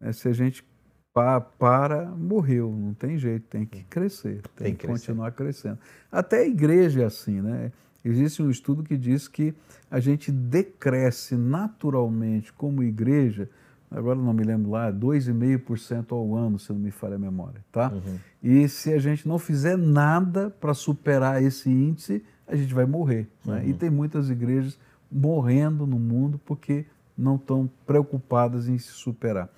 É, 0.00 0.12
se 0.12 0.28
a 0.28 0.32
gente 0.32 0.64
pa, 1.12 1.40
para, 1.40 2.06
morreu, 2.06 2.70
não 2.70 2.94
tem 2.94 3.18
jeito, 3.18 3.46
tem 3.48 3.64
que 3.64 3.82
crescer, 3.84 4.42
tem, 4.54 4.66
tem 4.66 4.74
que, 4.74 4.80
que 4.80 4.86
continuar 4.86 5.32
crescendo. 5.32 5.78
Até 6.12 6.40
a 6.40 6.46
igreja 6.46 7.02
é 7.02 7.06
assim, 7.06 7.40
né? 7.40 7.72
Existe 8.08 8.42
um 8.42 8.50
estudo 8.50 8.82
que 8.82 8.96
diz 8.96 9.26
que 9.26 9.54
a 9.90 9.98
gente 9.98 10.30
decresce 10.30 11.34
naturalmente 11.34 12.52
como 12.52 12.82
igreja, 12.82 13.48
agora 13.90 14.16
não 14.18 14.32
me 14.32 14.44
lembro 14.44 14.70
lá, 14.70 14.92
2,5% 14.92 16.12
ao 16.12 16.36
ano, 16.36 16.58
se 16.58 16.72
não 16.72 16.78
me 16.78 16.90
falha 16.90 17.16
a 17.16 17.18
memória, 17.18 17.64
tá? 17.72 17.90
Uhum. 17.92 18.18
E 18.42 18.68
se 18.68 18.92
a 18.92 18.98
gente 18.98 19.26
não 19.26 19.38
fizer 19.38 19.76
nada 19.76 20.50
para 20.60 20.72
superar 20.72 21.42
esse 21.42 21.68
índice, 21.68 22.22
a 22.46 22.54
gente 22.54 22.72
vai 22.72 22.86
morrer. 22.86 23.28
Né? 23.44 23.60
Uhum. 23.60 23.68
E 23.70 23.74
tem 23.74 23.90
muitas 23.90 24.30
igrejas 24.30 24.78
morrendo 25.10 25.86
no 25.86 25.98
mundo 25.98 26.40
porque 26.44 26.86
não 27.18 27.36
estão 27.36 27.68
preocupadas 27.84 28.68
em 28.68 28.78
se 28.78 28.92
superar. 28.92 29.48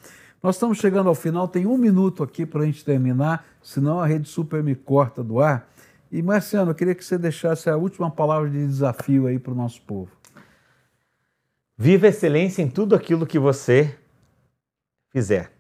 Nós 0.43 0.55
estamos 0.55 0.79
chegando 0.79 1.09
ao 1.09 1.15
final, 1.15 1.49
tem 1.49 1.67
um 1.67 1.77
minuto 1.77 2.23
aqui 2.23 2.47
para 2.47 2.63
a 2.63 2.65
gente 2.65 2.85
terminar, 2.85 3.45
senão 3.61 3.99
a 3.99 4.07
Rede 4.07 4.29
Super 4.29 4.63
me 4.63 4.75
corta 4.75 5.23
do 5.23 5.41
ar. 5.41 5.69
E, 6.11 6.23
Marciano, 6.23 6.71
eu 6.71 6.75
queria 6.75 6.95
que 6.95 7.05
você 7.05 7.19
deixasse 7.19 7.69
a 7.69 7.77
última 7.77 8.11
palavra 8.11 8.49
de 8.49 8.67
desafio 8.67 9.27
aí 9.27 9.39
para 9.39 9.53
o 9.53 9.57
nosso 9.57 9.83
povo. 9.83 10.11
Viva 11.77 12.09
excelência 12.09 12.63
em 12.63 12.69
tudo 12.69 12.95
aquilo 12.95 13.27
que 13.27 13.39
você 13.39 13.95
fizer. 15.11 15.53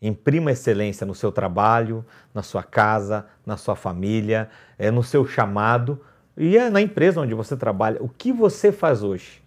Imprima 0.00 0.52
excelência 0.52 1.06
no 1.06 1.14
seu 1.14 1.32
trabalho, 1.32 2.04
na 2.34 2.42
sua 2.42 2.62
casa, 2.62 3.26
na 3.46 3.56
sua 3.56 3.74
família, 3.74 4.50
é, 4.78 4.90
no 4.90 5.02
seu 5.02 5.26
chamado 5.26 5.98
e 6.36 6.58
é 6.58 6.68
na 6.68 6.82
empresa 6.82 7.20
onde 7.20 7.32
você 7.32 7.56
trabalha. 7.56 8.02
O 8.02 8.08
que 8.08 8.30
você 8.30 8.70
faz 8.70 9.02
hoje? 9.02 9.42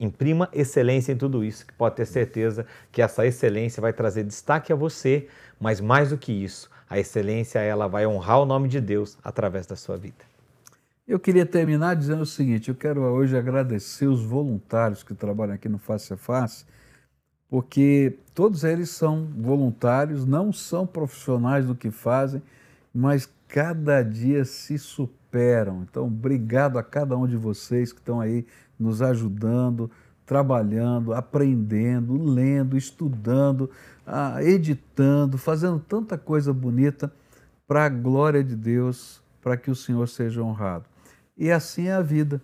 Imprima 0.00 0.48
excelência 0.52 1.12
em 1.12 1.16
tudo 1.16 1.44
isso, 1.44 1.64
que 1.64 1.72
pode 1.72 1.94
ter 1.94 2.06
certeza 2.06 2.66
que 2.90 3.00
essa 3.00 3.24
excelência 3.24 3.80
vai 3.80 3.92
trazer 3.92 4.24
destaque 4.24 4.72
a 4.72 4.76
você, 4.76 5.28
mas 5.60 5.80
mais 5.80 6.10
do 6.10 6.18
que 6.18 6.32
isso, 6.32 6.68
a 6.92 6.98
excelência 6.98 7.58
ela 7.58 7.88
vai 7.88 8.06
honrar 8.06 8.42
o 8.42 8.44
nome 8.44 8.68
de 8.68 8.78
Deus 8.78 9.16
através 9.24 9.66
da 9.66 9.74
sua 9.74 9.96
vida. 9.96 10.22
Eu 11.08 11.18
queria 11.18 11.46
terminar 11.46 11.96
dizendo 11.96 12.20
o 12.20 12.26
seguinte: 12.26 12.68
eu 12.68 12.74
quero 12.74 13.00
hoje 13.00 13.34
agradecer 13.34 14.06
os 14.06 14.22
voluntários 14.22 15.02
que 15.02 15.14
trabalham 15.14 15.54
aqui 15.54 15.70
no 15.70 15.78
Face 15.78 16.12
a 16.12 16.18
Face, 16.18 16.66
porque 17.48 18.18
todos 18.34 18.62
eles 18.62 18.90
são 18.90 19.26
voluntários, 19.38 20.26
não 20.26 20.52
são 20.52 20.86
profissionais 20.86 21.66
do 21.66 21.74
que 21.74 21.90
fazem, 21.90 22.42
mas 22.94 23.26
cada 23.48 24.02
dia 24.02 24.44
se 24.44 24.78
superam. 24.78 25.86
Então, 25.88 26.06
obrigado 26.06 26.78
a 26.78 26.82
cada 26.82 27.16
um 27.16 27.26
de 27.26 27.38
vocês 27.38 27.90
que 27.90 28.00
estão 28.00 28.20
aí 28.20 28.46
nos 28.78 29.00
ajudando, 29.00 29.90
trabalhando, 30.32 31.12
aprendendo, 31.12 32.16
lendo, 32.16 32.74
estudando, 32.74 33.68
ah, 34.06 34.42
editando, 34.42 35.36
fazendo 35.36 35.78
tanta 35.78 36.16
coisa 36.16 36.54
bonita 36.54 37.12
para 37.68 37.84
a 37.84 37.88
glória 37.90 38.42
de 38.42 38.56
Deus, 38.56 39.22
para 39.42 39.58
que 39.58 39.70
o 39.70 39.76
Senhor 39.76 40.08
seja 40.08 40.42
honrado. 40.42 40.86
E 41.36 41.50
assim 41.50 41.88
é 41.88 41.92
a 41.92 42.00
vida, 42.00 42.40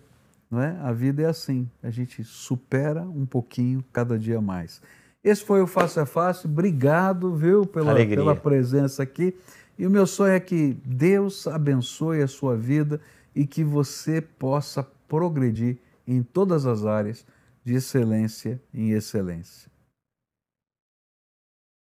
não 0.51 0.61
é? 0.61 0.77
A 0.83 0.91
vida 0.91 1.23
é 1.23 1.25
assim, 1.25 1.67
a 1.81 1.89
gente 1.89 2.23
supera 2.23 3.01
um 3.01 3.25
pouquinho 3.25 3.83
cada 3.91 4.19
dia 4.19 4.39
mais. 4.39 4.79
Esse 5.23 5.43
foi 5.43 5.59
o 5.59 5.65
Face 5.65 5.99
a 5.99 6.05
Face, 6.05 6.45
obrigado, 6.45 7.33
viu, 7.33 7.65
pela, 7.65 7.95
pela 7.95 8.35
presença 8.35 9.01
aqui. 9.01 9.35
E 9.79 9.87
o 9.87 9.89
meu 9.89 10.05
sonho 10.05 10.33
é 10.33 10.39
que 10.39 10.77
Deus 10.85 11.47
abençoe 11.47 12.21
a 12.21 12.27
sua 12.27 12.55
vida 12.55 13.01
e 13.35 13.47
que 13.47 13.63
você 13.63 14.21
possa 14.21 14.85
progredir 15.07 15.79
em 16.05 16.21
todas 16.21 16.67
as 16.67 16.85
áreas 16.85 17.25
de 17.63 17.75
excelência 17.75 18.61
em 18.73 18.91
excelência. 18.91 19.71